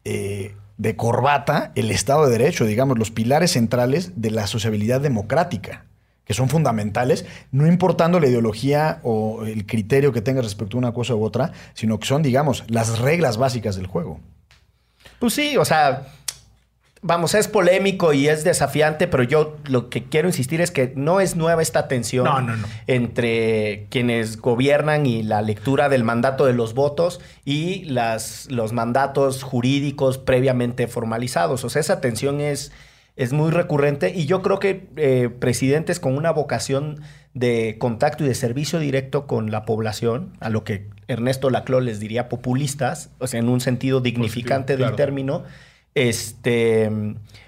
eh, 0.04 0.56
de 0.76 0.96
corbata 0.96 1.70
el 1.76 1.90
Estado 1.92 2.24
de 2.26 2.32
Derecho, 2.36 2.64
digamos, 2.66 2.98
los 2.98 3.12
pilares 3.12 3.52
centrales 3.52 4.12
de 4.16 4.32
la 4.32 4.48
sociabilidad 4.48 5.00
democrática, 5.00 5.84
que 6.24 6.34
son 6.34 6.48
fundamentales, 6.48 7.24
no 7.50 7.66
importando 7.66 8.20
la 8.20 8.28
ideología 8.28 9.00
o 9.02 9.44
el 9.44 9.66
criterio 9.66 10.12
que 10.12 10.20
tengas 10.20 10.44
respecto 10.44 10.76
a 10.76 10.78
una 10.78 10.92
cosa 10.92 11.14
u 11.14 11.24
otra, 11.24 11.52
sino 11.74 11.98
que 11.98 12.06
son, 12.06 12.22
digamos, 12.22 12.64
las 12.68 12.98
reglas 12.98 13.36
básicas 13.36 13.76
del 13.76 13.86
juego. 13.86 14.20
Pues 15.18 15.34
sí, 15.34 15.56
o 15.56 15.64
sea, 15.64 16.06
vamos, 17.02 17.34
es 17.34 17.48
polémico 17.48 18.12
y 18.12 18.28
es 18.28 18.44
desafiante, 18.44 19.08
pero 19.08 19.24
yo 19.24 19.56
lo 19.66 19.90
que 19.90 20.04
quiero 20.04 20.28
insistir 20.28 20.60
es 20.60 20.70
que 20.70 20.92
no 20.96 21.20
es 21.20 21.36
nueva 21.36 21.60
esta 21.60 21.88
tensión 21.88 22.24
No, 22.24 22.40
no, 22.40 22.56
no. 22.56 22.66
entre 22.86 23.86
quienes 23.90 24.40
gobiernan 24.40 25.06
y 25.06 25.22
la 25.22 25.42
lectura 25.42 25.88
del 25.88 26.04
mandato 26.04 26.46
de 26.46 26.54
los 26.54 26.74
votos 26.74 27.20
y 27.44 27.84
las, 27.84 28.46
los 28.50 28.72
mandatos 28.72 29.42
jurídicos 29.42 30.18
previamente 30.18 30.86
formalizados. 30.86 31.64
O 31.64 31.70
sea, 31.70 31.80
esa 31.80 32.00
tensión 32.00 32.40
es, 32.40 32.72
es 33.16 33.32
muy 33.32 33.50
recurrente 33.50 34.10
y 34.14 34.26
yo 34.26 34.42
creo 34.42 34.58
que 34.58 34.88
eh, 34.96 35.28
presidentes 35.28 36.00
con 36.00 36.16
una 36.16 36.30
vocación 36.30 37.00
de 37.34 37.76
contacto 37.78 38.24
y 38.24 38.28
de 38.28 38.34
servicio 38.34 38.78
directo 38.78 39.26
con 39.26 39.50
la 39.50 39.64
población, 39.64 40.32
a 40.40 40.50
lo 40.50 40.64
que 40.64 40.88
Ernesto 41.08 41.50
Laclau 41.50 41.80
les 41.80 42.00
diría 42.00 42.28
populistas, 42.28 43.10
o 43.18 43.26
sea, 43.26 43.40
en 43.40 43.48
un 43.48 43.60
sentido 43.60 44.00
dignificante 44.00 44.76
del 44.76 44.94
término, 44.94 45.44
este, 45.94 46.90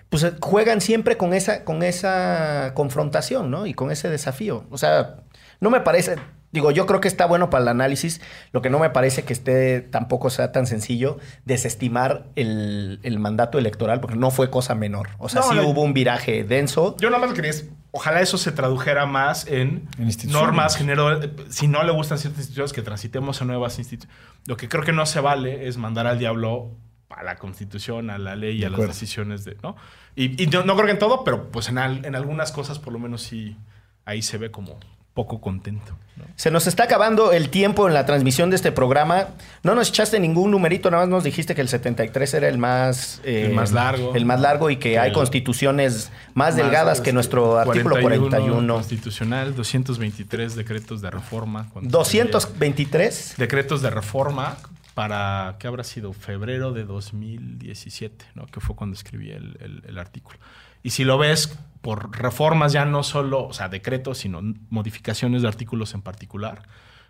pues 0.09 0.27
juegan 0.41 0.81
siempre 0.81 1.17
con 1.17 1.35
esa, 1.35 1.65
con 1.65 1.83
esa 1.83 2.73
confrontación, 2.75 3.51
¿no? 3.51 3.67
Y 3.67 3.75
con 3.75 3.91
ese 3.91 4.09
desafío. 4.09 4.65
O 4.71 4.79
sea, 4.79 5.17
no 5.61 5.71
me 5.71 5.81
parece, 5.81 6.17
digo, 6.55 6.71
yo 6.71 6.87
creo 6.87 7.01
que 7.01 7.09
está 7.09 7.27
bueno 7.27 7.51
para 7.51 7.63
el 7.63 7.69
análisis, 7.69 8.21
lo 8.53 8.63
que 8.63 8.71
no 8.71 8.79
me 8.79 8.89
parece 8.89 9.25
que 9.25 9.33
esté 9.35 9.81
tampoco 9.83 10.31
sea 10.31 10.53
tan 10.53 10.67
sencillo 10.67 11.19
desestimar 11.45 12.27
el, 12.37 12.99
el 13.03 13.19
mandato 13.19 13.59
electoral, 13.59 14.01
porque 14.01 14.17
no 14.17 14.31
fue 14.31 14.49
cosa 14.51 14.75
menor. 14.75 15.11
O 15.19 15.29
sea, 15.29 15.43
No, 15.43 15.49
sí 15.51 15.55
no. 15.57 15.69
hubo 15.69 15.83
un 15.83 15.93
viraje 15.95 16.45
denso. 16.45 16.97
Yo 16.99 17.11
nada 17.11 17.27
más 17.27 17.35
quería, 17.35 17.51
es- 17.51 17.69
ojalá 17.91 18.21
eso 18.23 18.39
se 18.39 18.51
tradujera 18.53 19.07
más 19.07 19.47
en, 19.47 19.89
normas, 20.29 20.77
género, 20.77 21.23
eh, 21.23 21.31
si 21.51 21.69
no 21.69 21.83
le 21.85 21.93
gustan 21.93 22.19
ciertas 22.19 22.41
instituciones, 22.41 22.73
que 22.73 22.83
transitemos 22.83 23.41
a 23.43 23.45
nuevas 23.45 23.79
instituciones. 23.79 24.19
Lo 24.47 24.57
que 24.57 24.69
creo 24.69 24.83
que 24.83 24.93
no 24.93 25.07
se 25.07 25.21
vale 25.21 25.69
es 25.69 25.77
mandar 25.77 26.07
al 26.07 26.19
diablo 26.19 26.71
a 27.11 27.23
la 27.23 27.37
constitución, 27.37 28.11
a 28.11 28.19
la 28.19 28.35
ley 28.35 28.57
y 28.57 28.61
De 28.61 28.67
a 28.67 28.71
las 28.71 28.75
acuerdo. 28.79 28.93
decisiones 28.95 29.45
de, 29.45 29.57
¿no? 29.63 29.77
Y, 30.17 30.43
y 30.43 30.49
yo 30.49 30.65
no 30.65 30.75
creo 30.75 30.87
que 30.87 30.93
en 30.93 30.99
todo, 30.99 31.23
pero 31.25 31.51
pues 31.53 31.69
en, 31.69 31.79
al- 31.79 32.05
en 32.05 32.15
algunas 32.17 32.51
cosas 32.53 32.79
por 32.81 32.93
lo 32.93 32.99
menos 32.99 33.23
sí, 33.23 33.57
ahí 34.05 34.23
se 34.23 34.37
ve 34.39 34.51
como 34.51 34.79
poco 35.15 35.41
contento. 35.41 35.97
¿no? 36.17 36.25
Se 36.37 36.51
nos 36.51 36.67
está 36.67 36.85
acabando 36.85 37.33
el 37.33 37.49
tiempo 37.49 37.87
en 37.89 37.95
la 37.95 38.05
transmisión 38.05 38.51
de 38.51 38.57
este 38.57 38.73
programa. 38.73 39.29
No 39.63 39.75
nos 39.77 39.89
echaste 39.89 40.19
ningún 40.21 40.51
numerito, 40.51 40.91
nada 40.91 41.05
más 41.05 41.09
nos 41.11 41.25
dijiste 41.25 41.55
que 41.55 41.61
el 41.61 41.69
73 41.69 42.35
era 42.35 42.49
el 42.49 42.59
más... 42.59 43.21
eh, 43.25 43.47
El 43.47 43.55
más 43.55 43.71
largo. 43.73 44.15
El 44.15 44.27
más 44.27 44.41
largo 44.41 44.71
y 44.71 44.77
que 44.77 44.99
hay 44.99 45.13
constituciones 45.13 46.11
más, 46.35 46.57
delgadas 46.57 46.99
que 47.01 47.11
este, 47.11 47.13
nuestro 47.15 47.59
artículo 47.59 47.97
41. 48.01 48.75
Constitucional, 48.75 49.55
223 49.55 50.57
decretos 50.57 51.01
de 51.01 51.11
reforma. 51.11 51.69
cuando 51.73 51.91
223. 51.97 53.35
decretos 53.39 53.83
de 53.83 53.91
reforma 53.91 54.57
para, 54.95 55.57
¿qué 55.59 55.67
habrá 55.67 55.85
sido? 55.85 56.13
Febrero 56.13 56.73
de 56.73 56.85
2017, 56.85 58.25
¿no? 58.35 58.47
Que 58.47 58.61
fue 58.61 58.77
cuando 58.77 58.95
escribí 58.95 59.31
el, 59.31 59.57
el- 59.61 59.83
el 59.87 59.99
artículo. 59.99 60.39
Y 60.85 60.91
si 60.91 61.03
lo 61.03 61.19
ves 61.19 61.59
por 61.81 62.17
reformas 62.17 62.73
ya 62.73 62.85
no 62.85 63.03
solo, 63.03 63.45
o 63.47 63.53
sea, 63.53 63.69
decretos, 63.69 64.19
sino 64.19 64.41
modificaciones 64.71 65.43
de 65.43 65.49
artículos 65.49 65.95
en 65.95 66.03
particular, 66.03 66.63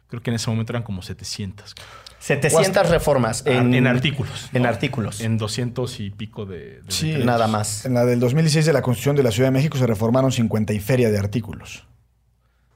creo 0.08 0.22
que 0.22 0.30
en 0.30 0.36
ese 0.36 0.48
momento 0.48 0.72
eran 0.72 0.84
como 0.84 1.02
700. 1.02 1.74
700 2.20 2.88
reformas 2.88 3.44
en, 3.46 3.74
En, 3.74 3.86
artículos. 3.86 4.48
En 4.54 4.62
¿no? 4.62 4.68
artículos. 4.68 5.20
En 5.20 5.36
200 5.36 6.00
y 6.00 6.10
pico 6.10 6.46
de, 6.46 6.80
de 6.80 6.82
Sí. 6.88 7.08
decretos. 7.08 7.26
Nada 7.26 7.46
más. 7.48 7.84
En 7.84 7.92
la 7.94 8.06
del 8.06 8.20
2016 8.20 8.64
de 8.64 8.72
la 8.72 8.80
Constitución 8.80 9.16
de 9.16 9.22
la 9.24 9.30
Ciudad 9.30 9.48
de 9.48 9.52
México 9.52 9.76
se 9.76 9.86
reformaron 9.86 10.32
50 10.32 10.72
y 10.72 10.80
feria 10.80 11.10
de 11.10 11.18
artículos. 11.18 11.84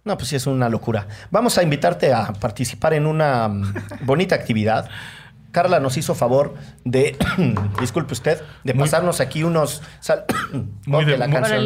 No, 0.05 0.16
pues 0.16 0.28
sí, 0.28 0.36
es 0.36 0.46
una 0.46 0.68
locura. 0.68 1.07
Vamos 1.30 1.59
a 1.59 1.62
invitarte 1.62 2.12
a 2.12 2.32
participar 2.32 2.94
en 2.94 3.07
una 3.07 3.49
mm, 3.49 3.74
bonita 4.03 4.34
actividad. 4.34 4.88
Carla 5.62 5.80
nos 5.80 5.96
hizo 5.96 6.14
favor 6.14 6.54
de, 6.84 7.16
disculpe 7.80 8.12
usted, 8.12 8.40
de 8.62 8.74
Muy- 8.74 8.84
pasarnos 8.84 9.20
aquí 9.20 9.42
unos, 9.42 9.82
sal- 9.98 10.24
Muy 10.86 11.04
de- 11.04 11.18
la 11.18 11.26
muy- 11.26 11.34
canción. 11.34 11.64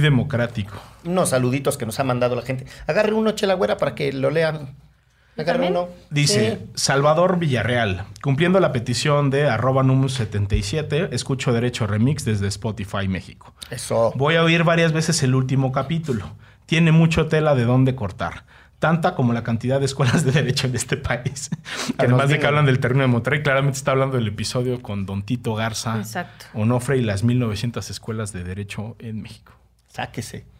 Democrático. 0.00 0.74
unos 1.04 1.28
saluditos 1.28 1.76
que 1.76 1.84
nos 1.84 2.00
ha 2.00 2.04
mandado 2.04 2.34
la 2.34 2.40
gente. 2.42 2.64
Agarre 2.86 3.12
uno, 3.12 3.32
chela 3.32 3.52
güera, 3.54 3.76
para 3.76 3.94
que 3.94 4.10
lo 4.12 4.30
lean. 4.30 4.74
Agarre 5.36 5.68
uno. 5.68 5.88
Dice 6.10 6.58
Sí. 6.62 6.70
Salvador 6.76 7.38
Villarreal, 7.38 8.04
cumpliendo 8.22 8.58
la 8.60 8.72
petición 8.72 9.28
de 9.30 9.48
arroba 9.50 9.82
numus 9.82 10.14
77, 10.14 11.08
escucho 11.12 11.52
Derecho 11.52 11.86
Remix 11.86 12.24
desde 12.24 12.46
Spotify 12.48 13.06
México. 13.08 13.52
Eso. 13.70 14.12
Voy 14.16 14.36
a 14.36 14.42
oír 14.44 14.64
varias 14.64 14.92
veces 14.92 15.22
el 15.22 15.34
último 15.34 15.72
capítulo. 15.72 16.36
Tiene 16.66 16.92
mucho 16.92 17.26
tela 17.26 17.54
de 17.54 17.64
dónde 17.64 17.94
cortar. 17.94 18.44
Tanta 18.78 19.14
como 19.14 19.32
la 19.32 19.42
cantidad 19.42 19.78
de 19.78 19.86
escuelas 19.86 20.24
de 20.24 20.32
derecho 20.32 20.66
en 20.66 20.74
este 20.74 20.96
país. 20.96 21.50
Además 21.98 22.28
de 22.28 22.38
que 22.38 22.46
hablan 22.46 22.66
del 22.66 22.80
terreno 22.80 23.02
de 23.02 23.08
Monterrey, 23.08 23.42
claramente 23.42 23.78
está 23.78 23.92
hablando 23.92 24.16
del 24.16 24.28
episodio 24.28 24.82
con 24.82 25.06
Don 25.06 25.22
Tito 25.22 25.54
Garza, 25.54 25.98
Exacto. 25.98 26.46
Onofre 26.54 26.98
y 26.98 27.02
las 27.02 27.24
1900 27.24 27.88
escuelas 27.90 28.32
de 28.32 28.44
derecho 28.44 28.96
en 28.98 29.22
México. 29.22 29.52
Sáquese. 29.88 30.54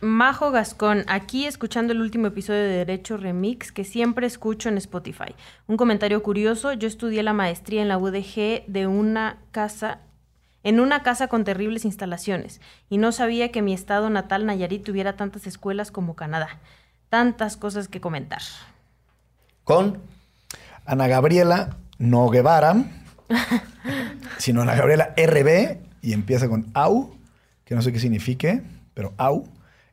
Majo 0.00 0.52
Gascón, 0.52 1.04
aquí 1.08 1.46
escuchando 1.46 1.92
el 1.92 2.00
último 2.00 2.28
episodio 2.28 2.60
de 2.60 2.84
Derecho 2.84 3.16
Remix 3.16 3.72
que 3.72 3.84
siempre 3.84 4.26
escucho 4.26 4.68
en 4.68 4.78
Spotify. 4.78 5.34
Un 5.66 5.76
comentario 5.76 6.22
curioso, 6.22 6.72
yo 6.72 6.86
estudié 6.86 7.22
la 7.22 7.32
maestría 7.32 7.82
en 7.82 7.88
la 7.88 7.98
UDG 7.98 8.64
de 8.66 8.86
una 8.86 9.38
casa, 9.50 10.00
en 10.62 10.78
una 10.78 11.02
casa 11.02 11.26
con 11.26 11.44
terribles 11.44 11.84
instalaciones 11.84 12.60
y 12.88 12.98
no 12.98 13.10
sabía 13.10 13.50
que 13.50 13.62
mi 13.62 13.74
estado 13.74 14.08
natal 14.08 14.46
Nayarit 14.46 14.84
tuviera 14.84 15.16
tantas 15.16 15.46
escuelas 15.46 15.90
como 15.90 16.14
Canadá. 16.14 16.60
Tantas 17.08 17.56
cosas 17.56 17.88
que 17.88 18.00
comentar. 18.00 18.42
Con. 19.64 20.00
Ana 20.84 21.06
Gabriela 21.06 21.76
No 21.98 22.30
Guevara, 22.30 22.84
sino 24.38 24.62
Ana 24.62 24.74
Gabriela 24.74 25.14
RB, 25.16 25.78
y 26.00 26.12
empieza 26.12 26.48
con 26.48 26.70
AU, 26.74 27.14
que 27.64 27.74
no 27.74 27.82
sé 27.82 27.92
qué 27.92 28.00
signifique, 28.00 28.62
pero 28.94 29.12
AU. 29.18 29.46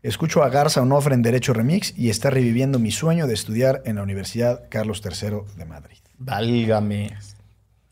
Escucho 0.03 0.43
a 0.43 0.49
Garza 0.49 0.81
Onofre 0.81 1.15
en 1.15 1.23
Derecho 1.23 1.53
Remix 1.53 1.97
y 1.97 2.09
está 2.09 2.29
reviviendo 2.29 2.77
mi 2.77 2.91
sueño 2.91 3.27
de 3.27 3.33
estudiar 3.33 3.81
en 3.85 3.95
la 3.95 4.03
Universidad 4.03 4.63
Carlos 4.69 5.01
III 5.03 5.57
de 5.57 5.65
Madrid. 5.65 5.97
Válgame. 6.17 7.17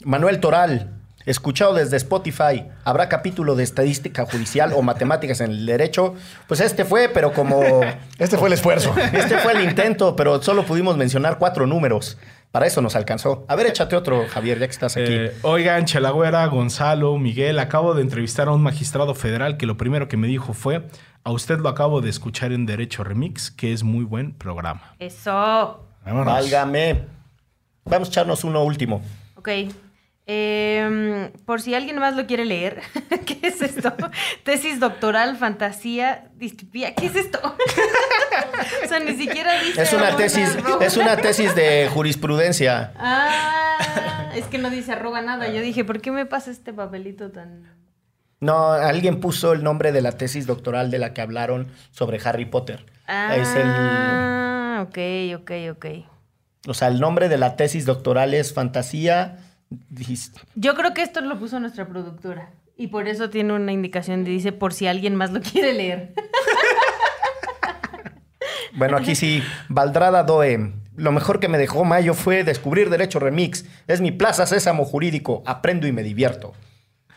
Manuel 0.06 0.40
Toral. 0.40 1.03
Escuchado 1.26 1.74
desde 1.74 1.98
Spotify, 1.98 2.66
¿habrá 2.84 3.08
capítulo 3.08 3.56
de 3.56 3.64
estadística 3.64 4.26
judicial 4.26 4.74
o 4.76 4.82
matemáticas 4.82 5.40
en 5.40 5.52
el 5.52 5.66
derecho? 5.66 6.16
Pues 6.48 6.60
este 6.60 6.84
fue, 6.84 7.08
pero 7.10 7.32
como 7.32 7.62
Este 8.20 8.38
fue 8.38 8.50
el 8.50 8.54
esfuerzo. 8.54 8.94
Este 9.14 9.38
fue 9.38 9.54
el 9.54 9.64
intento, 9.64 10.16
pero 10.16 10.42
solo 10.42 10.66
pudimos 10.66 10.98
mencionar 10.98 11.38
cuatro 11.38 11.66
números. 11.66 12.18
Para 12.52 12.68
eso 12.68 12.82
nos 12.82 12.96
alcanzó. 12.96 13.46
A 13.48 13.56
ver, 13.56 13.68
échate 13.68 13.96
otro, 13.96 14.26
Javier, 14.30 14.60
ya 14.60 14.68
que 14.68 14.72
estás 14.72 14.96
aquí. 14.96 15.12
Eh, 15.12 15.34
oigan, 15.42 15.86
Chelagüera, 15.86 16.46
Gonzalo, 16.46 17.18
Miguel, 17.18 17.58
acabo 17.58 17.96
de 17.96 18.02
entrevistar 18.02 18.48
a 18.48 18.52
un 18.52 18.62
magistrado 18.62 19.16
federal 19.16 19.58
que 19.58 19.66
lo 19.66 19.78
primero 19.78 20.08
que 20.08 20.18
me 20.18 20.28
dijo 20.28 20.54
fue, 20.54 20.88
a 21.24 21.32
usted 21.32 21.60
lo 21.60 21.70
acabo 21.70 22.02
de 22.02 22.10
escuchar 22.10 22.52
en 22.52 22.66
Derecho 22.66 23.04
Remix, 23.04 23.50
que 23.50 23.74
es 23.74 23.84
muy 23.84 24.04
buen 24.04 24.34
programa. 24.34 24.96
Eso. 25.00 25.84
Vámonos. 26.06 26.34
Válgame. 26.34 27.06
Vamos 27.86 28.10
a 28.10 28.12
echarnos 28.12 28.44
uno 28.44 28.64
último. 28.64 29.02
Ok. 29.36 29.50
Em, 30.26 31.32
por 31.46 31.62
si 31.62 31.76
alguien 31.76 32.00
más 32.00 32.16
lo 32.16 32.26
quiere 32.26 32.46
leer, 32.46 32.82
¿qué 33.26 33.40
es 33.42 33.62
esto? 33.62 33.94
Tesis 34.44 34.80
doctoral, 34.80 35.36
fantasía, 35.36 36.30
distopía. 36.36 36.96
¿Qué 36.96 37.08
es 37.08 37.16
esto? 37.16 37.40
o 38.86 38.88
sea, 38.88 39.00
ni 39.00 39.16
siquiera 39.16 39.60
dice. 39.62 39.82
Es 39.82 39.92
una 39.92 40.16
tesis, 40.16 40.56
arroba. 40.56 40.86
es 40.86 40.96
una 40.98 41.18
tesis 41.18 41.54
de 41.56 41.90
jurisprudencia. 41.94 42.94
Ah, 42.98 44.32
es 44.36 44.46
que 44.46 44.58
no 44.58 44.70
dice 44.70 44.94
arroba 44.94 45.22
nada. 45.22 45.50
Yo 45.50 45.62
dije, 45.62 45.84
¿por 45.84 46.00
qué 46.00 46.12
me 46.12 46.26
pasa 46.26 46.52
este 46.52 46.72
papelito 46.72 47.32
tan. 47.32 47.74
No, 48.40 48.72
alguien 48.72 49.20
puso 49.20 49.54
el 49.54 49.64
nombre 49.64 49.92
de 49.92 50.02
la 50.02 50.14
tesis 50.14 50.46
doctoral 50.46 50.92
de 50.92 51.00
la 51.00 51.14
que 51.14 51.22
hablaron 51.22 51.68
sobre 51.92 52.20
Harry 52.24 52.46
Potter. 52.46 52.86
Es 53.08 53.56
el, 53.56 53.64
Ah, 53.66 54.86
ok, 54.88 54.98
ok, 55.42 55.52
ok. 55.72 55.86
o 56.68 56.74
sea, 56.74 56.88
el 56.90 57.00
nombre 57.00 57.30
de 57.30 57.38
la 57.38 57.56
tesis 57.56 57.86
doctoral 57.86 58.34
es 58.34 58.54
Fantasía. 58.54 59.38
Dijiste- 59.90 60.40
Yo 60.56 60.76
creo 60.76 60.94
que 60.94 61.02
esto 61.04 61.22
lo 61.22 61.38
puso 61.40 61.60
nuestra 61.60 61.88
productora. 61.88 62.52
Y 62.76 62.88
por 62.88 63.08
eso 63.08 63.30
tiene 63.30 63.54
una 63.54 63.72
indicación 63.72 64.24
de 64.24 64.32
dice 64.32 64.52
por 64.52 64.74
si 64.74 64.88
alguien 64.88 65.16
más 65.16 65.32
lo 65.32 65.42
quiere 65.42 65.74
leer. 65.74 66.14
Bueno, 68.76 68.98
aquí 68.98 69.14
sí, 69.16 69.44
Valdrada 69.70 70.24
Doe. 70.24 70.74
Lo 70.96 71.12
mejor 71.12 71.40
que 71.40 71.48
me 71.48 71.58
dejó 71.60 71.86
Mayo 71.86 72.14
fue 72.16 72.44
descubrir 72.44 72.90
Derecho 72.90 73.20
Remix. 73.20 73.66
Es 73.88 74.02
mi 74.02 74.12
plaza 74.12 74.46
sésamo 74.48 74.84
jurídico. 74.86 75.44
Aprendo 75.46 75.86
y 75.88 75.92
me 75.92 76.02
divierto. 76.04 76.54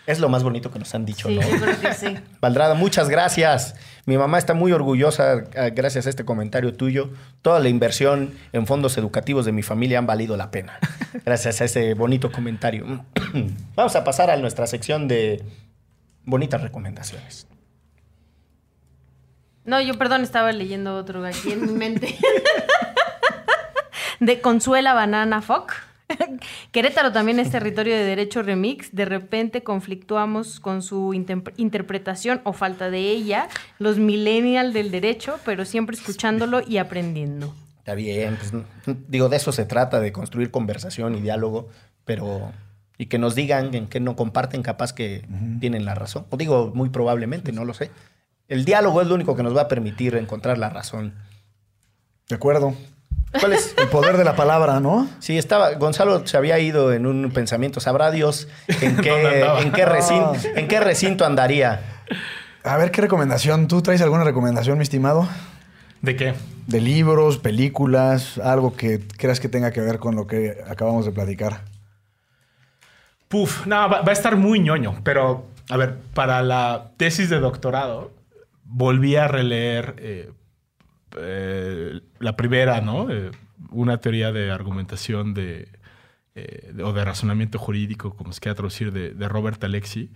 Es 0.07 0.21
lo 0.21 0.29
más 0.29 0.45
bonito 0.45 0.71
que 0.71 0.79
nos 0.79 0.95
han 0.95 1.05
dicho, 1.05 1.29
Sí, 1.29 1.37
¿no? 1.37 1.43
yo 1.43 1.61
creo 1.61 1.81
que 1.81 1.95
sí. 1.95 2.17
Valdrada, 2.41 2.75
muchas 2.75 3.09
gracias. 3.09 3.75
Mi 4.05 4.17
mamá 4.17 4.39
está 4.39 4.55
muy 4.55 4.71
orgullosa 4.73 5.45
ah, 5.57 5.71
gracias 5.71 6.07
a 6.07 6.11
este 6.11 6.25
comentario 6.25 6.75
tuyo. 6.75 7.11
Toda 7.43 7.59
la 7.59 7.69
inversión 7.69 8.35
en 8.53 8.67
fondos 8.67 8.97
educativos 8.99 9.45
de 9.45 9.53
mi 9.53 9.63
familia 9.63 9.99
han 9.99 10.07
valido 10.07 10.37
la 10.37 10.51
pena. 10.51 10.79
Gracias 11.25 11.61
a 11.61 11.65
ese 11.65 11.95
bonito 11.95 12.31
comentario. 12.31 13.05
Vamos 13.75 13.97
a 13.97 14.05
pasar 14.05 14.31
a 14.31 14.37
nuestra 14.37 14.67
sección 14.69 15.09
de 15.09 15.43
bonitas 16.25 16.61
recomendaciones. 16.61 17.49
No, 19.65 19.81
yo 19.81 19.99
perdón, 19.99 20.23
estaba 20.23 20.53
leyendo 20.53 20.95
otro 20.97 21.25
aquí 21.25 21.51
en 21.53 21.67
mi 21.67 21.73
mente. 21.73 22.17
De 24.21 24.41
Consuela 24.41 24.95
Banana 24.95 25.43
Foc. 25.43 25.73
Querétaro 26.73 27.13
también 27.13 27.39
es 27.39 27.51
territorio 27.51 27.95
de 27.95 28.05
derecho 28.05 28.43
remix. 28.43 28.95
De 28.95 29.05
repente 29.05 29.63
conflictuamos 29.63 30.61
con 30.61 30.83
su 30.83 31.15
interpretación 31.15 32.41
o 32.45 32.53
falta 32.53 32.91
de 32.91 33.11
ella, 33.11 33.49
los 33.79 33.99
millennials 33.99 34.73
del 34.75 34.91
derecho, 34.91 35.39
pero 35.45 35.65
siempre 35.65 35.97
escuchándolo 35.97 36.63
y 36.67 36.79
aprendiendo. 36.79 37.55
Está 37.79 37.95
bien, 37.95 38.37
pues, 38.85 38.97
digo, 39.09 39.29
de 39.29 39.37
eso 39.37 39.53
se 39.53 39.65
trata, 39.65 40.01
de 40.01 40.11
construir 40.13 40.51
conversación 40.51 41.15
y 41.15 41.21
diálogo, 41.21 41.69
pero... 42.05 42.53
Y 42.99 43.07
que 43.07 43.19
nos 43.19 43.35
digan 43.35 43.75
en 43.75 43.89
qué 43.89 44.01
no 44.01 44.17
comparten, 44.17 44.63
capaz 44.63 44.95
que 44.95 45.23
tienen 45.61 45.85
la 45.85 45.95
razón. 45.95 46.25
O 46.31 46.39
digo, 46.39 46.73
muy 46.75 46.89
probablemente, 46.89 47.53
no 47.53 47.67
lo 47.67 47.75
sé. 47.75 47.91
El 48.49 48.65
diálogo 48.65 49.03
es 49.03 49.09
lo 49.09 49.15
único 49.15 49.37
que 49.37 49.43
nos 49.43 49.55
va 49.55 49.63
a 49.63 49.69
permitir 49.69 50.17
encontrar 50.17 50.57
la 50.57 50.71
razón. 50.71 51.13
De 52.29 52.37
acuerdo. 52.37 52.75
¿Cuál 53.41 53.53
es? 53.53 53.75
El 53.77 53.89
poder 53.89 54.17
de 54.17 54.25
la 54.25 54.37
palabra, 54.37 54.81
¿no? 54.81 55.09
Sí, 55.19 55.39
estaba. 55.39 55.73
Gonzalo 55.75 56.27
se 56.27 56.37
había 56.37 56.59
ido 56.59 56.93
en 56.93 57.07
un 57.07 57.31
pensamiento. 57.33 57.81
Sabrá 57.81 58.11
Dios 58.11 58.49
en 58.69 58.97
¿Dónde 58.97 59.03
qué, 59.03 59.11
andaba? 59.43 59.61
en 59.61 59.73
qué, 59.73 59.85
recinto, 59.85 60.35
en 60.55 60.69
qué 60.69 60.81
recinto 60.81 61.25
andaría. 61.25 61.81
A 62.65 62.77
ver, 62.77 62.91
¿qué 62.91 63.01
recomendación? 63.01 63.69
¿Tú 63.69 63.83
traes 63.83 64.01
alguna 64.03 64.25
recomendación, 64.25 64.79
mi 64.79 64.83
estimado? 64.83 65.29
¿De 66.03 66.17
qué? 66.17 66.35
De 66.67 66.81
libros, 66.81 67.39
películas, 67.39 68.39
algo 68.39 68.75
que 68.77 69.01
creas 69.17 69.41
que 69.41 69.49
tenga 69.49 69.71
que 69.71 69.81
ver 69.81 69.99
con 69.99 70.17
lo 70.17 70.27
que 70.27 70.59
acabamos 70.69 71.05
de 71.07 71.13
platicar. 71.13 71.63
Puf, 73.29 73.67
no, 73.67 73.89
va, 73.89 74.03
va 74.03 74.11
a 74.11 74.13
estar 74.13 74.37
muy 74.37 74.61
ñoño, 74.61 75.01
pero 75.03 75.47
a 75.69 75.77
ver, 75.77 75.97
para 76.15 76.43
la 76.43 76.91
tesis 76.97 77.29
de 77.29 77.41
doctorado 77.41 78.13
volví 78.65 79.17
a 79.17 79.29
releer 79.29 79.95
eh, 79.99 80.31
eh, 81.17 82.01
la 82.19 82.37
primera, 82.37 82.81
¿no? 82.81 83.11
Eh, 83.11 83.31
una 83.71 83.99
teoría 83.99 84.33
de 84.33 84.51
argumentación 84.51 85.35
de, 85.35 85.69
eh, 86.35 86.73
o 86.83 86.93
de 86.93 87.05
razonamiento 87.05 87.59
jurídico, 87.59 88.15
como 88.15 88.33
se 88.33 88.41
quiera 88.41 88.55
traducir, 88.55 88.93
de, 88.93 89.29
Robert 89.29 89.63
Alexi. 89.65 90.11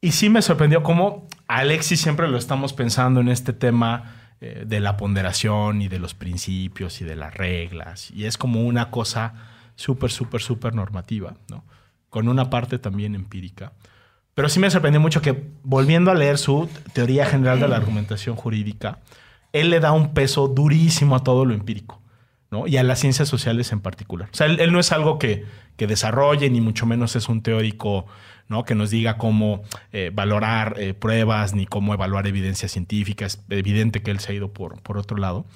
Y 0.00 0.12
sí 0.12 0.30
me 0.30 0.42
sorprendió 0.42 0.82
cómo 0.82 1.28
Alexi 1.46 1.96
siempre 1.96 2.28
lo 2.28 2.38
estamos 2.38 2.72
pensando 2.72 3.20
en 3.20 3.28
este 3.28 3.52
tema 3.52 4.16
de 4.40 4.80
la 4.80 4.96
ponderación 4.96 5.82
y 5.82 5.88
de 5.88 5.98
los 5.98 6.14
principios 6.14 7.02
y 7.02 7.04
de 7.04 7.14
las 7.14 7.34
reglas. 7.34 8.10
Y 8.10 8.24
es 8.24 8.38
como 8.38 8.62
una 8.62 8.90
cosa 8.90 9.34
súper, 9.74 10.10
súper, 10.10 10.40
súper 10.40 10.74
normativa, 10.74 11.34
¿no? 11.50 11.62
Con 12.08 12.26
una 12.26 12.48
parte 12.48 12.78
también 12.78 13.14
empírica. 13.14 13.74
Pero 14.32 14.48
sí 14.48 14.58
me 14.58 14.70
sorprendió 14.70 14.98
mucho 14.98 15.20
que, 15.20 15.50
volviendo 15.62 16.10
a 16.10 16.14
leer 16.14 16.38
su 16.38 16.70
teoría 16.94 17.26
general 17.26 17.60
de 17.60 17.68
la 17.68 17.76
argumentación 17.76 18.36
jurídica, 18.36 19.00
él 19.52 19.70
le 19.70 19.80
da 19.80 19.92
un 19.92 20.14
peso 20.14 20.48
durísimo 20.48 21.16
a 21.16 21.24
todo 21.24 21.44
lo 21.44 21.54
empírico, 21.54 22.00
¿no? 22.50 22.66
Y 22.66 22.76
a 22.76 22.82
las 22.82 23.00
ciencias 23.00 23.28
sociales 23.28 23.72
en 23.72 23.80
particular. 23.80 24.28
O 24.32 24.36
sea, 24.36 24.46
él, 24.46 24.72
no 24.72 24.80
es 24.80 24.92
algo 24.92 25.18
que, 25.18 25.44
que 25.76 25.86
desarrolle, 25.86 26.50
ni 26.50 26.60
mucho 26.60 26.86
menos 26.86 27.16
es 27.16 27.28
un 27.28 27.42
teórico, 27.42 28.06
¿no? 28.48 28.64
Que 28.64 28.74
nos 28.74 28.90
diga 28.90 29.16
cómo 29.16 29.62
eh, 29.92 30.10
valorar 30.12 30.76
eh, 30.78 30.94
pruebas, 30.94 31.54
ni 31.54 31.66
cómo 31.66 31.94
evaluar 31.94 32.26
evidencia 32.26 32.68
científica. 32.68 33.26
Es 33.26 33.42
evidente 33.48 34.02
que 34.02 34.10
él 34.10 34.20
se 34.20 34.32
ha 34.32 34.34
ido 34.34 34.52
por, 34.52 34.80
por 34.82 34.98
otro 34.98 35.16
lado. 35.16 35.46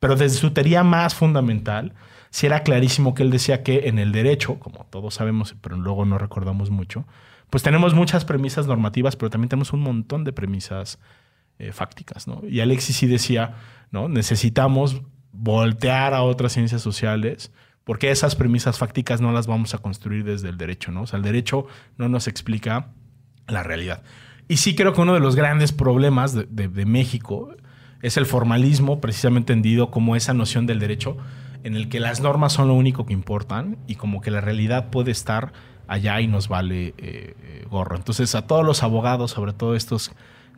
Pero 0.00 0.16
desde 0.16 0.38
su 0.38 0.50
teoría 0.52 0.82
más 0.82 1.14
fundamental, 1.14 1.94
sí 2.30 2.46
era 2.46 2.64
clarísimo 2.64 3.14
que 3.14 3.22
él 3.22 3.30
decía 3.30 3.62
que 3.62 3.88
en 3.88 3.98
el 3.98 4.10
derecho, 4.10 4.58
como 4.58 4.84
todos 4.90 5.14
sabemos, 5.14 5.54
pero 5.60 5.76
luego 5.76 6.04
no 6.04 6.18
recordamos 6.18 6.70
mucho, 6.70 7.04
pues 7.50 7.62
tenemos 7.62 7.94
muchas 7.94 8.24
premisas 8.24 8.66
normativas, 8.66 9.14
pero 9.14 9.30
también 9.30 9.50
tenemos 9.50 9.72
un 9.72 9.80
montón 9.80 10.24
de 10.24 10.32
premisas 10.32 10.98
eh, 11.58 11.72
fácticas, 11.72 12.26
¿no? 12.26 12.42
Y 12.48 12.60
Alexis 12.60 12.96
sí 12.96 13.06
decía, 13.06 13.56
¿no? 13.90 14.08
Necesitamos 14.08 15.02
voltear 15.32 16.14
a 16.14 16.22
otras 16.22 16.52
ciencias 16.52 16.82
sociales 16.82 17.52
porque 17.84 18.10
esas 18.10 18.36
premisas 18.36 18.78
fácticas 18.78 19.20
no 19.20 19.32
las 19.32 19.46
vamos 19.46 19.74
a 19.74 19.78
construir 19.78 20.24
desde 20.24 20.48
el 20.48 20.56
derecho, 20.56 20.92
¿no? 20.92 21.02
O 21.02 21.06
sea, 21.06 21.16
el 21.16 21.24
derecho 21.24 21.66
no 21.98 22.08
nos 22.08 22.28
explica 22.28 22.88
la 23.48 23.62
realidad. 23.62 24.02
Y 24.48 24.58
sí 24.58 24.74
creo 24.74 24.92
que 24.92 25.00
uno 25.00 25.14
de 25.14 25.20
los 25.20 25.34
grandes 25.34 25.72
problemas 25.72 26.34
de, 26.34 26.86
México 26.86 27.54
es 28.02 28.16
el 28.16 28.26
formalismo, 28.26 29.00
precisamente 29.00 29.52
entendido 29.52 29.90
como 29.90 30.16
esa 30.16 30.34
noción 30.34 30.66
del 30.66 30.78
derecho 30.78 31.16
en 31.64 31.76
el 31.76 31.88
que 31.88 32.00
las 32.00 32.20
normas 32.20 32.52
son 32.52 32.68
lo 32.68 32.74
único 32.74 33.06
que 33.06 33.12
importan 33.12 33.78
y 33.86 33.94
como 33.94 34.20
que 34.20 34.30
la 34.30 34.40
realidad 34.40 34.90
puede 34.90 35.10
estar 35.12 35.52
allá 35.86 36.20
y 36.20 36.26
nos 36.26 36.48
vale 36.48 36.88
eh, 36.88 36.94
eh, 36.98 37.66
gorro. 37.70 37.96
Entonces 37.96 38.34
a 38.34 38.46
todos 38.46 38.64
los 38.64 38.82
abogados, 38.82 39.30
sobre 39.30 39.52
todo 39.52 39.74
estos 39.76 40.12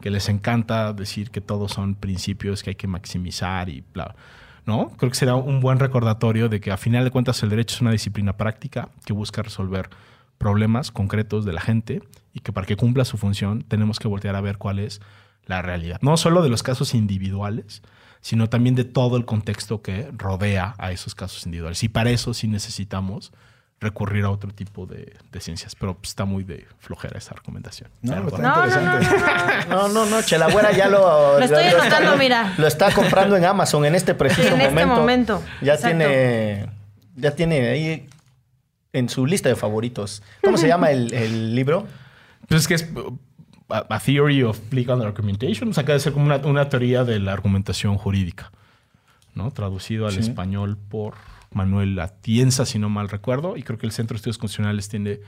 que 0.05 0.11
les 0.11 0.29
encanta 0.29 0.93
decir 0.93 1.31
que 1.31 1.41
todos 1.41 1.73
son 1.73 1.95
principios 1.95 2.63
que 2.63 2.69
hay 2.69 2.77
que 2.77 2.87
maximizar 2.87 3.71
y 3.71 3.83
bla, 3.95 4.15
¿no? 4.67 4.91
Creo 4.99 5.11
que 5.11 5.17
será 5.17 5.35
un 5.35 5.61
buen 5.61 5.79
recordatorio 5.79 6.51
de 6.51 6.61
que 6.61 6.71
a 6.71 6.77
final 6.77 7.05
de 7.05 7.11
cuentas 7.11 7.43
el 7.43 7.49
derecho 7.49 7.77
es 7.77 7.81
una 7.81 7.91
disciplina 7.91 8.37
práctica 8.37 8.91
que 9.07 9.15
busca 9.15 9.41
resolver 9.41 9.89
problemas 10.37 10.91
concretos 10.91 11.47
de 11.47 11.55
la 11.55 11.63
gente 11.63 12.03
y 12.35 12.41
que 12.41 12.53
para 12.53 12.67
que 12.67 12.77
cumpla 12.77 13.07
su 13.07 13.17
función 13.17 13.63
tenemos 13.63 13.99
que 13.99 14.07
voltear 14.07 14.37
a 14.37 14.43
ver 14.43 14.59
cuál 14.59 14.79
es 14.79 15.01
la 15.47 15.63
realidad. 15.63 16.01
No 16.03 16.19
solo 16.19 16.43
de 16.43 16.51
los 16.51 16.63
casos 16.63 16.93
individuales, 16.93 17.81
sino 18.21 18.51
también 18.51 18.75
de 18.75 18.85
todo 18.85 19.17
el 19.17 19.25
contexto 19.25 19.81
que 19.81 20.11
rodea 20.13 20.75
a 20.77 20.93
esos 20.93 21.15
casos 21.15 21.47
individuales. 21.47 21.83
Y 21.83 21.89
para 21.89 22.11
eso 22.11 22.35
sí 22.35 22.47
necesitamos 22.47 23.33
recurrir 23.81 24.25
a 24.25 24.31
otro 24.31 24.51
tipo 24.51 24.87
de, 24.87 25.15
de 25.31 25.41
ciencias. 25.41 25.75
Pero 25.75 25.95
pues, 25.95 26.11
está 26.11 26.25
muy 26.25 26.43
de 26.45 26.67
flojera 26.79 27.19
esa 27.19 27.35
recomendación. 27.35 27.91
No, 28.03 28.13
Pero 28.15 28.29
está 28.37 28.67
bueno. 28.67 28.77
No, 28.77 28.81
no, 28.81 29.01
no, 29.01 29.01
no. 29.01 29.67
No, 29.69 29.89
no, 29.89 30.07
no, 30.07 30.23
Chelagüera 30.23 30.73
ya 30.73 30.89
lo. 30.91 31.39
Lo 31.39 31.45
estoy 31.45 31.65
está- 31.65 31.81
anotando, 31.83 32.17
mira. 32.17 32.55
Lo 32.57 32.67
está 32.67 32.93
comprando 32.93 33.37
en 33.37 33.45
Amazon 33.45 33.85
en 33.85 33.95
este 33.95 34.15
preciso 34.15 34.49
En 34.49 34.53
momento. 34.59 34.81
este 34.81 34.87
momento, 34.87 35.43
Ya 35.61 35.75
exacto. 35.75 35.99
tiene. 35.99 36.71
Ya 37.17 37.31
tiene 37.33 37.69
ahí 37.69 38.09
en 38.93 39.09
su 39.09 39.27
lista 39.27 39.49
de 39.49 39.57
favoritos. 39.57 40.23
¿Cómo 40.43 40.57
se 40.57 40.67
llama 40.69 40.91
el, 40.91 41.13
el 41.13 41.55
libro? 41.55 41.87
Pues 42.49 42.63
es 42.63 42.69
que 42.69 42.75
es 42.75 42.89
a, 43.69 43.87
a 43.89 43.99
Theory 44.01 44.43
of 44.43 44.59
Legal 44.73 45.01
Argumentation. 45.03 45.69
O 45.69 45.73
sea, 45.73 45.85
que 45.85 45.93
debe 45.93 46.01
ser 46.01 46.13
como 46.13 46.25
una, 46.27 46.37
una 46.39 46.69
teoría 46.69 47.05
de 47.05 47.19
la 47.21 47.33
argumentación 47.33 47.99
jurídica. 47.99 48.51
¿no? 49.35 49.51
Traducido 49.51 50.07
al 50.07 50.13
Sí. 50.13 50.21
español 50.21 50.77
por 50.77 51.15
Manuel 51.55 51.99
Atienza, 51.99 52.67
si 52.67 52.79
no 52.79 52.89
mal 52.89 53.09
recuerdo. 53.09 53.57
Y 53.57 53.63
creo 53.63 53.79
que 53.79 53.87
el 53.87 53.93
Centro 53.93 54.15
de 54.15 54.19
Estudios 54.19 54.39
Constitucionales 54.39 54.89
tiene 54.89 55.21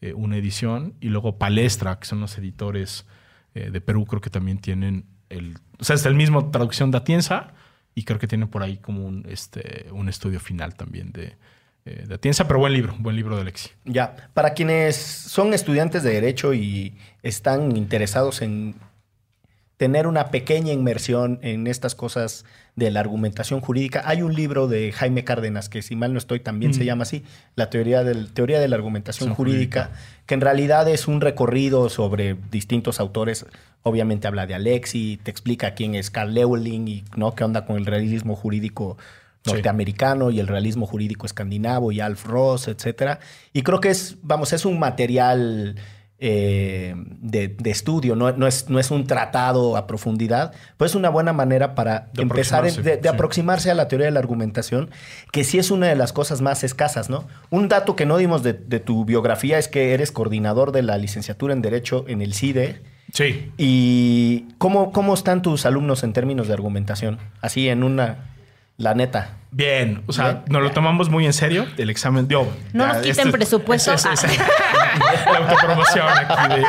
eh, 0.00 0.14
una 0.14 0.36
edición. 0.36 0.94
Y 1.00 1.08
luego 1.08 1.38
Palestra, 1.38 1.98
que 1.98 2.06
son 2.06 2.20
los 2.20 2.36
editores 2.38 3.06
eh, 3.54 3.70
de 3.70 3.80
Perú, 3.80 4.06
creo 4.06 4.20
que 4.20 4.30
también 4.30 4.58
tienen 4.58 5.06
el. 5.28 5.58
O 5.78 5.84
sea, 5.84 5.96
es 5.96 6.06
el 6.06 6.14
mismo 6.14 6.50
traducción 6.50 6.90
de 6.90 6.98
Atienza. 6.98 7.52
Y 7.94 8.04
creo 8.04 8.18
que 8.18 8.26
tienen 8.26 8.48
por 8.48 8.62
ahí 8.62 8.78
como 8.78 9.06
un, 9.06 9.26
este, 9.28 9.88
un 9.90 10.08
estudio 10.08 10.38
final 10.38 10.74
también 10.74 11.12
de, 11.12 11.36
eh, 11.84 12.04
de 12.06 12.14
Atienza. 12.14 12.46
Pero 12.46 12.60
buen 12.60 12.72
libro, 12.72 12.94
buen 12.98 13.16
libro 13.16 13.34
de 13.36 13.42
Alexi. 13.42 13.70
Ya. 13.84 14.30
Para 14.32 14.54
quienes 14.54 14.96
son 14.96 15.54
estudiantes 15.54 16.02
de 16.02 16.12
Derecho 16.12 16.54
y 16.54 16.96
están 17.22 17.76
interesados 17.76 18.42
en 18.42 18.74
tener 19.80 20.06
una 20.06 20.26
pequeña 20.30 20.74
inmersión 20.74 21.38
en 21.40 21.66
estas 21.66 21.94
cosas 21.94 22.44
de 22.76 22.90
la 22.90 23.00
argumentación 23.00 23.62
jurídica, 23.62 24.02
hay 24.04 24.20
un 24.20 24.34
libro 24.34 24.68
de 24.68 24.92
Jaime 24.92 25.24
Cárdenas 25.24 25.70
que, 25.70 25.80
si 25.80 25.96
mal 25.96 26.12
no 26.12 26.18
estoy, 26.18 26.38
también 26.40 26.74
se 26.74 26.82
Mm. 26.82 26.84
llama 26.84 27.02
así, 27.04 27.24
la 27.56 27.70
teoría, 27.70 28.04
del, 28.04 28.30
teoría 28.30 28.60
de 28.60 28.68
la 28.68 28.76
argumentación 28.76 29.32
jurídica, 29.32 29.84
jurídica. 29.84 30.00
que 30.26 30.34
en 30.34 30.42
realidad 30.42 30.86
es 30.86 31.08
un 31.08 31.22
recorrido 31.22 31.88
sobre 31.88 32.36
distintos 32.50 33.00
autores. 33.00 33.46
Obviamente 33.82 34.28
habla 34.28 34.46
de 34.46 34.54
Alexi, 34.54 35.18
te 35.22 35.30
explica 35.30 35.72
quién 35.72 35.94
es 35.94 36.10
Carl 36.10 36.34
Lewelin 36.34 36.86
y 36.86 37.04
¿no? 37.16 37.34
qué 37.34 37.44
onda 37.44 37.64
con 37.64 37.78
el 37.78 37.86
realismo 37.86 38.36
jurídico 38.36 38.98
Sí. 39.46 39.52
norteamericano 39.52 40.30
y 40.30 40.40
el 40.40 40.46
realismo 40.46 40.84
jurídico 40.86 41.24
escandinavo 41.24 41.90
y 41.90 42.00
Alf 42.00 42.26
Ross, 42.26 42.68
etcétera. 42.68 43.20
Y 43.54 43.62
creo 43.62 43.80
que 43.80 43.88
es, 43.88 44.18
vamos, 44.20 44.52
es 44.52 44.66
un 44.66 44.78
material 44.78 45.76
eh, 46.22 46.94
de, 46.96 47.56
estudio, 47.64 48.14
no, 48.14 48.30
no, 48.32 48.46
es, 48.46 48.68
no 48.68 48.78
es 48.78 48.90
un 48.90 49.06
tratado 49.06 49.78
a 49.78 49.86
profundidad, 49.86 50.52
pues 50.76 50.90
es 50.90 50.94
una 50.94 51.08
buena 51.08 51.32
manera 51.32 51.74
para 51.74 52.10
empezar 52.14 52.70
de, 52.70 53.08
aproximarse 53.08 53.70
a 53.70 53.74
la 53.74 53.88
teoría 53.88 54.04
de 54.04 54.10
la 54.10 54.20
argumentación, 54.20 54.90
que 55.32 55.44
sí 55.44 55.58
es 55.58 55.70
una 55.70 55.86
de 55.86 55.96
las 55.96 56.12
cosas 56.12 56.42
más 56.42 56.62
escasas, 56.62 57.08
¿no? 57.08 57.26
Un 57.48 57.68
dato 57.68 57.96
que 57.96 58.04
no 58.04 58.18
dimos 58.18 58.42
de, 58.42 58.52
tu 58.52 59.06
biografía 59.06 59.58
es 59.58 59.68
que 59.68 59.94
eres 59.94 60.12
coordinador 60.12 60.72
de 60.72 60.82
la 60.82 60.98
licenciatura 60.98 61.54
en 61.54 61.62
Derecho 61.62 62.04
en 62.06 62.20
el 62.20 62.34
CIDE. 62.34 62.82
Sí. 63.14 63.50
¿Y 63.56 64.46
cómo, 64.58 64.92
cómo 64.92 65.14
están 65.14 65.40
tus 65.40 65.64
alumnos 65.64 66.04
en 66.04 66.12
términos 66.12 66.48
de 66.48 66.52
argumentación? 66.52 67.18
Así 67.40 67.70
en 67.70 67.82
una 67.82 68.30
la 68.80 68.94
neta. 68.94 69.36
Bien, 69.52 70.02
o 70.06 70.12
sea, 70.12 70.42
nos 70.48 70.62
lo 70.62 70.70
tomamos 70.70 71.10
muy 71.10 71.26
en 71.26 71.34
serio. 71.34 71.66
El 71.76 71.90
examen, 71.90 72.26
dio. 72.26 72.48
no 72.72 72.86
nos 72.86 72.96
quiten 72.98 73.26
este 73.26 73.30
presupuesto. 73.30 73.92
la 73.94 75.38
autopromoción 75.38 76.06
aquí. 76.08 76.62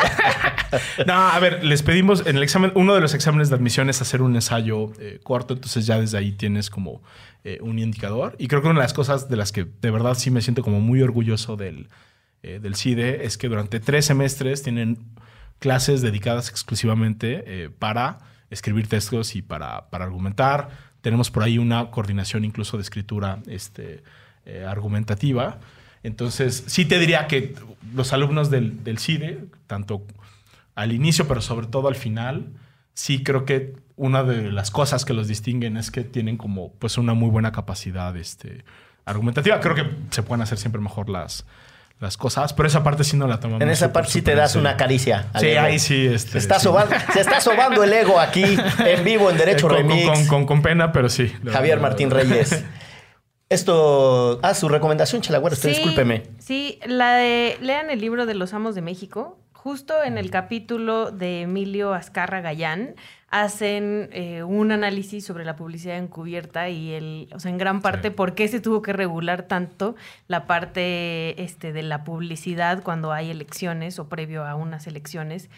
no, 1.08 1.14
a 1.14 1.40
ver, 1.40 1.64
les 1.64 1.84
pedimos 1.84 2.26
en 2.26 2.36
el 2.36 2.44
examen, 2.44 2.74
uno 2.76 2.94
de 2.94 3.00
los 3.00 3.14
exámenes 3.14 3.50
de 3.50 3.56
admisión 3.56 3.90
es 3.90 4.02
hacer 4.02 4.22
un 4.22 4.36
ensayo 4.36 4.92
eh, 5.00 5.22
corto, 5.24 5.54
entonces 5.54 5.86
ya 5.86 6.00
desde 6.00 6.18
ahí 6.18 6.34
tienes 6.34 6.70
como 6.70 7.02
eh, 7.46 7.60
un 7.62 7.80
indicador. 7.80 8.36
Y 8.40 8.50
creo 8.50 8.62
que 8.62 8.68
una 8.68 8.80
de 8.80 8.86
las 8.86 8.94
cosas 8.94 9.30
de 9.30 9.38
las 9.38 9.54
que 9.54 9.64
de 9.64 9.92
verdad 9.92 10.16
sí 10.16 10.32
me 10.32 10.42
siento 10.42 10.64
como 10.64 10.82
muy 10.82 11.02
orgulloso 11.02 11.56
del, 11.56 11.88
eh, 12.44 12.60
del 12.62 12.76
CIDE 12.76 13.26
es 13.26 13.38
que 13.38 13.48
durante 13.48 13.80
tres 13.80 14.06
semestres 14.06 14.64
tienen 14.64 14.98
clases 15.60 16.02
dedicadas 16.02 16.50
exclusivamente 16.50 17.70
para 17.80 18.18
escribir 18.50 18.88
textos 18.88 19.36
y 19.36 19.42
para, 19.42 19.90
para 19.92 20.04
argumentar 20.06 20.91
tenemos 21.02 21.32
por 21.32 21.44
ahí 21.44 21.58
una 21.58 21.92
coordinación 21.92 22.46
incluso 22.46 22.78
de 22.78 22.84
escritura 22.84 23.40
este, 23.48 24.04
eh, 24.46 24.66
argumentativa. 24.68 25.60
Entonces, 26.04 26.64
sí 26.68 26.86
te 26.86 27.00
diría 27.00 27.28
que 27.28 27.56
los 27.94 28.14
alumnos 28.14 28.50
del, 28.50 28.84
del 28.84 28.98
CIDE, 28.98 29.46
tanto 29.68 30.06
al 30.76 30.92
inicio, 30.92 31.28
pero 31.28 31.42
sobre 31.42 31.68
todo 31.68 31.88
al 31.88 31.96
final, 31.96 32.48
sí 32.94 33.24
creo 33.24 33.46
que 33.46 33.76
una 33.96 34.24
de 34.24 34.52
las 34.52 34.72
cosas 34.72 35.06
que 35.06 35.14
los 35.14 35.28
distinguen 35.28 35.78
es 35.78 35.92
que 35.92 36.04
tienen 36.04 36.38
como 36.38 36.74
pues 36.74 36.98
una 36.98 37.14
muy 37.14 37.30
buena 37.30 37.52
capacidad 37.52 38.16
este, 38.18 38.64
argumentativa. 39.06 39.60
Creo 39.60 39.76
que 39.76 39.86
se 40.10 40.24
pueden 40.24 40.42
hacer 40.42 40.58
siempre 40.58 40.82
mejor 40.82 41.10
las, 41.10 41.46
las 42.02 42.18
cosas, 42.18 42.54
pero 42.54 42.68
esa 42.68 42.84
parte 42.84 43.04
sí 43.04 43.16
no 43.16 43.28
la 43.28 43.40
tomamos. 43.40 43.62
En 43.62 43.70
esa 43.70 43.94
parte 43.94 44.10
sí 44.10 44.22
te 44.24 44.34
das 44.34 44.56
una 44.56 44.76
caricia. 44.76 45.28
Sí, 45.40 45.50
ahí 45.50 45.78
sí. 45.78 46.08
Este, 46.08 46.32
se, 46.32 46.38
está 46.40 46.60
Sobando, 46.60 46.96
se 47.14 47.22
está 47.22 47.40
sobando 47.40 47.84
el 47.84 47.94
ego 47.94 48.20
aquí 48.20 48.44
en 48.80 49.04
vivo 49.04 49.30
en 49.30 49.38
Derecho 49.38 49.68
con, 49.68 49.78
Remix. 49.78 50.28
Con, 50.28 50.48
con, 50.48 50.62
pena, 50.64 50.92
pero 50.92 51.10
sí. 51.10 51.32
Javier 51.46 51.80
Martín 51.80 52.10
Reyes. 52.10 52.66
Esto. 53.50 54.40
Ah, 54.42 54.56
su 54.56 54.68
recomendación, 54.68 55.22
Chalagüero, 55.22 55.54
usted 55.54 55.70
discúlpeme. 55.70 56.24
Sí, 56.40 56.80
la 56.86 57.16
de. 57.18 57.58
Lean 57.62 57.92
el 57.92 58.02
libro 58.02 58.26
de 58.26 58.34
los 58.34 58.54
amos 58.54 58.74
de 58.74 58.82
México. 58.82 59.38
Justo 59.54 60.02
en 60.04 60.18
el 60.18 60.32
capítulo 60.32 61.12
de 61.12 61.42
Emilio 61.42 61.94
Azcarra 61.94 62.42
Gallán 62.42 62.96
hacen 63.32 64.10
eh, 64.12 64.44
un 64.44 64.74
análisis 64.74 65.26
sobre 65.26 65.46
la 65.46 65.56
publicidad 65.56 65.98
encubierta 65.98 66.70
y 66.70 66.92
el, 66.92 67.30
o 67.34 67.40
sea, 67.40 67.50
en 67.50 67.58
gran 67.58 67.82
parte 67.82 68.12
por 68.12 68.36
qué 68.36 68.50
se 68.50 68.60
tuvo 68.60 68.82
que 68.82 68.92
regular 68.92 69.44
tanto 69.44 69.96
la 70.28 70.46
parte 70.46 71.42
este, 71.42 71.72
de 71.72 71.82
la 71.82 72.04
publicidad 72.04 72.84
cuando 72.84 73.14
hay 73.14 73.32
elecciones 73.32 74.00
o 74.00 74.10
previo 74.10 74.46
a 74.46 74.56
unas 74.56 74.86
elecciones 74.86 75.50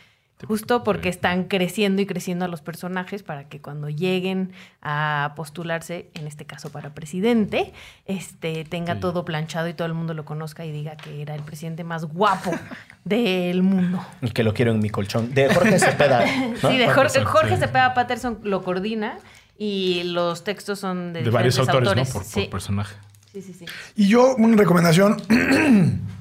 Justo 0.48 0.84
porque 0.84 1.08
están 1.08 1.46
creciendo 1.46 2.02
y 2.02 2.06
creciendo 2.06 2.46
a 2.46 2.48
los 2.48 2.62
personajes 2.62 3.24
para 3.24 3.48
que 3.48 3.62
cuando 3.62 3.90
lleguen 3.90 4.52
a 4.82 5.34
postularse, 5.36 6.10
en 6.16 6.28
este 6.28 6.46
caso 6.46 6.70
para 6.70 6.94
presidente, 6.94 7.72
este, 8.06 8.66
tenga 8.66 9.00
todo 9.00 9.24
planchado 9.24 9.70
y 9.70 9.74
todo 9.74 9.86
el 9.86 9.94
mundo 9.94 10.14
lo 10.14 10.26
conozca 10.26 10.66
y 10.66 10.72
diga 10.72 10.98
que 10.98 11.22
era 11.22 11.34
el 11.36 11.44
presidente 11.44 11.84
más 11.84 12.06
guapo 12.06 12.52
del 13.06 13.64
mundo. 13.64 14.06
Y 14.22 14.32
que 14.32 14.44
lo 14.44 14.54
quiero 14.54 14.72
en 14.72 14.80
mi 14.80 14.90
colchón. 14.90 15.34
De 15.34 15.54
Jorge 15.54 15.80
Cepeda. 15.80 16.26
Sí, 16.60 16.78
de 16.78 16.90
Jorge, 16.90 17.24
Jorge 17.24 17.58
Cepeda 17.58 17.94
Patterson 17.94 18.40
lo 18.44 18.64
coordina 18.64 19.18
y 19.58 20.04
los 20.04 20.44
textos 20.44 20.80
son 20.80 21.14
de, 21.14 21.24
de 21.24 21.30
varios 21.30 21.58
autores, 21.60 21.96
¿no? 21.96 22.04
Por, 22.20 22.24
por 22.24 22.50
personaje. 22.50 22.96
Sí, 23.32 23.42
sí, 23.42 23.54
sí. 23.54 23.66
Y 23.96 24.08
yo, 24.08 24.36
una 24.36 24.58
recomendación. 24.58 25.18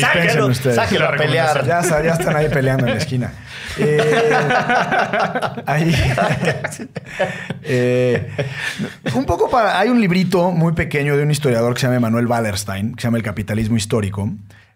sáquenlo, 0.00 0.54
sáquenlo 0.54 1.06
a 1.06 1.12
pelear. 1.12 1.66
Ya, 1.66 1.82
ya, 1.82 2.12
están 2.12 2.36
ahí 2.36 2.48
peleando 2.48 2.86
en 2.86 2.92
la 2.92 2.98
esquina. 2.98 3.32
Eh, 3.78 4.30
ahí, 5.66 5.94
eh, 7.62 8.30
un 9.14 9.24
poco 9.24 9.48
para. 9.50 9.78
Hay 9.78 9.88
un 9.88 10.00
librito 10.00 10.50
muy 10.50 10.72
pequeño 10.72 11.16
de 11.16 11.22
un 11.22 11.30
historiador 11.30 11.74
que 11.74 11.80
se 11.80 11.86
llama 11.86 12.00
Manuel 12.00 12.26
Wallerstein, 12.26 12.94
que 12.94 13.02
se 13.02 13.06
llama 13.06 13.18
El 13.18 13.24
capitalismo 13.24 13.76
histórico. 13.76 14.30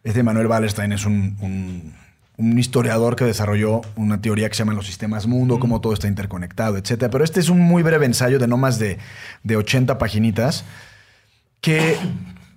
Este 0.04 0.22
Manuel 0.22 0.46
Wallerstein 0.46 0.92
es 0.92 1.06
un, 1.06 1.94
un 2.42 2.58
historiador 2.58 3.16
que 3.16 3.24
desarrolló 3.24 3.82
una 3.96 4.20
teoría 4.20 4.48
que 4.48 4.54
se 4.54 4.60
llama 4.60 4.72
los 4.72 4.86
sistemas 4.86 5.26
mundo, 5.26 5.58
cómo 5.58 5.80
todo 5.80 5.92
está 5.92 6.08
interconectado, 6.08 6.76
etc. 6.76 7.08
Pero 7.10 7.24
este 7.24 7.40
es 7.40 7.48
un 7.48 7.60
muy 7.60 7.82
breve 7.82 8.06
ensayo 8.06 8.38
de 8.38 8.46
no 8.46 8.56
más 8.56 8.78
de, 8.78 8.98
de 9.42 9.56
80 9.56 9.98
paginitas 9.98 10.64
que 11.60 11.96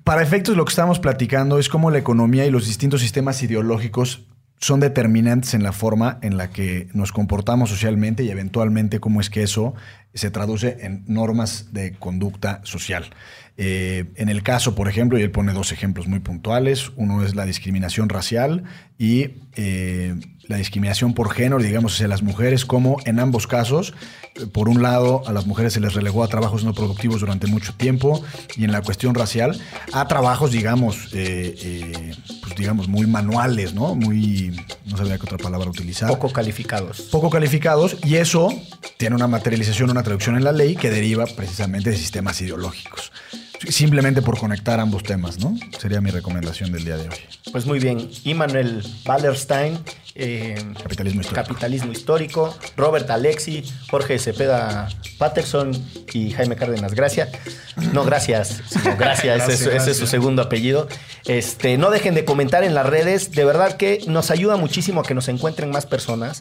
para 0.05 0.21
efectos, 0.21 0.55
lo 0.55 0.65
que 0.65 0.69
estamos 0.69 0.99
platicando 0.99 1.57
es 1.57 1.67
cómo 1.67 1.89
la 1.89 1.97
economía 1.97 2.45
y 2.45 2.51
los 2.51 2.67
distintos 2.67 3.01
sistemas 3.01 3.41
ideológicos 3.41 4.27
son 4.59 4.79
determinantes 4.79 5.55
en 5.55 5.63
la 5.63 5.73
forma 5.73 6.19
en 6.21 6.37
la 6.37 6.51
que 6.51 6.87
nos 6.93 7.11
comportamos 7.11 7.71
socialmente 7.71 8.23
y 8.23 8.29
eventualmente 8.29 8.99
cómo 8.99 9.19
es 9.19 9.31
que 9.31 9.41
eso 9.41 9.73
se 10.15 10.31
traduce 10.31 10.77
en 10.81 11.03
normas 11.07 11.73
de 11.73 11.93
conducta 11.93 12.61
social. 12.63 13.09
Eh, 13.57 14.05
en 14.15 14.27
el 14.27 14.43
caso, 14.43 14.75
por 14.75 14.89
ejemplo, 14.89 15.17
y 15.17 15.21
él 15.21 15.31
pone 15.31 15.53
dos 15.53 15.71
ejemplos 15.71 16.07
muy 16.07 16.19
puntuales, 16.19 16.91
uno 16.97 17.23
es 17.23 17.35
la 17.35 17.45
discriminación 17.45 18.09
racial 18.09 18.63
y 18.97 19.29
eh, 19.55 20.15
la 20.47 20.57
discriminación 20.57 21.13
por 21.13 21.31
género, 21.31 21.61
digamos, 21.61 21.93
hacia 21.93 22.09
las 22.09 22.21
mujeres, 22.21 22.65
como 22.65 22.97
en 23.05 23.19
ambos 23.19 23.47
casos, 23.47 23.93
por 24.51 24.67
un 24.67 24.81
lado, 24.81 25.23
a 25.25 25.31
las 25.31 25.47
mujeres 25.47 25.73
se 25.73 25.79
les 25.79 25.93
relegó 25.93 26.23
a 26.23 26.27
trabajos 26.27 26.65
no 26.65 26.73
productivos 26.73 27.21
durante 27.21 27.47
mucho 27.47 27.73
tiempo 27.73 28.21
y 28.57 28.65
en 28.65 28.73
la 28.73 28.81
cuestión 28.81 29.15
racial, 29.15 29.57
a 29.93 30.07
trabajos, 30.07 30.51
digamos, 30.51 31.09
eh, 31.13 32.13
pues, 32.41 32.55
digamos, 32.57 32.89
muy 32.89 33.07
manuales, 33.07 33.73
¿no? 33.73 33.95
Muy, 33.95 34.53
no 34.85 34.97
sabía 34.97 35.17
qué 35.17 35.23
otra 35.23 35.37
palabra 35.37 35.69
utilizar. 35.69 36.09
Poco 36.09 36.33
calificados. 36.33 37.01
Poco 37.03 37.29
calificados 37.29 37.97
y 38.03 38.15
eso 38.15 38.49
tiene 38.97 39.15
una 39.15 39.27
materialización, 39.27 39.89
una 39.89 40.03
traducción 40.05 40.37
en 40.37 40.45
la 40.45 40.53
ley 40.53 40.75
que 40.75 40.89
deriva 40.89 41.25
precisamente 41.25 41.89
de 41.89 41.97
sistemas 41.97 42.39
ideológicos. 42.39 43.11
Simplemente 43.67 44.21
por 44.21 44.37
conectar 44.37 44.79
ambos 44.79 45.03
temas, 45.03 45.39
¿no? 45.39 45.57
Sería 45.79 45.99
mi 45.99 46.11
recomendación 46.11 46.71
del 46.71 46.85
día 46.85 46.97
de 46.97 47.09
hoy. 47.09 47.17
Pues 47.51 47.65
muy 47.65 47.79
bien. 47.79 48.09
Immanuel 48.23 48.85
Wallerstein 49.05 49.79
eh, 50.17 50.55
capitalismo, 50.81 51.21
histórico. 51.21 51.43
capitalismo 51.43 51.91
Histórico, 51.91 52.57
Robert 52.77 53.09
Alexi, 53.09 53.63
Jorge 53.91 54.17
Cepeda 54.17 54.87
Patterson 55.17 55.71
y 56.13 56.31
Jaime 56.31 56.55
Cárdenas 56.55 56.93
Gracia. 56.93 57.29
No, 57.91 58.05
gracias, 58.05 58.61
gracias, 58.97 59.49
ese, 59.49 59.75
es 59.75 59.97
su 59.97 60.07
segundo 60.07 60.41
apellido. 60.41 60.87
Este, 61.25 61.77
no 61.77 61.89
dejen 61.89 62.15
de 62.15 62.23
comentar 62.23 62.63
en 62.63 62.73
las 62.73 62.85
redes, 62.85 63.31
de 63.31 63.43
verdad 63.43 63.75
que 63.75 64.05
nos 64.07 64.31
ayuda 64.31 64.55
muchísimo 64.55 65.01
a 65.01 65.03
que 65.03 65.13
nos 65.13 65.27
encuentren 65.27 65.69
más 65.69 65.85
personas. 65.85 66.39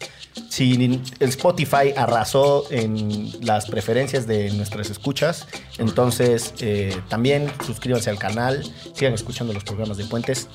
Si 0.48 1.02
el 1.18 1.28
Spotify 1.30 1.94
arrasó 1.96 2.66
en 2.70 3.32
las 3.44 3.66
preferencias 3.66 4.28
de 4.28 4.52
nuestras 4.52 4.88
escuchas, 4.90 5.48
entonces 5.78 6.54
eh, 6.60 6.96
también 7.08 7.50
suscríbanse 7.66 8.08
al 8.10 8.18
canal, 8.18 8.62
sigan 8.94 9.14
escuchando 9.14 9.52
los 9.52 9.64
programas 9.64 9.96
de 9.96 10.04
Puentes 10.04 10.48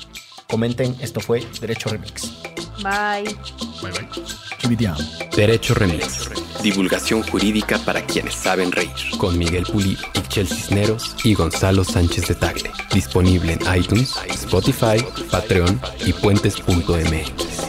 comenten. 0.50 0.96
Esto 1.00 1.22
fue 1.22 1.46
Derecho 1.62 1.90
Remix. 1.90 2.32
Bye. 2.84 3.36
Bye 3.82 3.92
bye. 3.92 4.30
Derecho 5.36 5.74
Remix. 5.74 6.30
Divulgación 6.62 7.24
jurídica 7.24 7.78
para 7.80 8.06
quienes 8.06 8.36
saben 8.36 8.72
reír. 8.72 8.90
Con 9.18 9.38
Miguel 9.38 9.64
Puli, 9.64 9.98
Ixchel 10.14 10.48
Cisneros 10.48 11.16
y 11.24 11.34
Gonzalo 11.34 11.84
Sánchez 11.84 12.28
de 12.28 12.36
Tagle. 12.36 12.72
Disponible 12.94 13.54
en 13.54 13.62
iTunes, 13.78 14.16
Spotify, 14.28 15.04
Patreon 15.32 15.80
y 16.06 16.14
puentes.mx. 16.14 17.69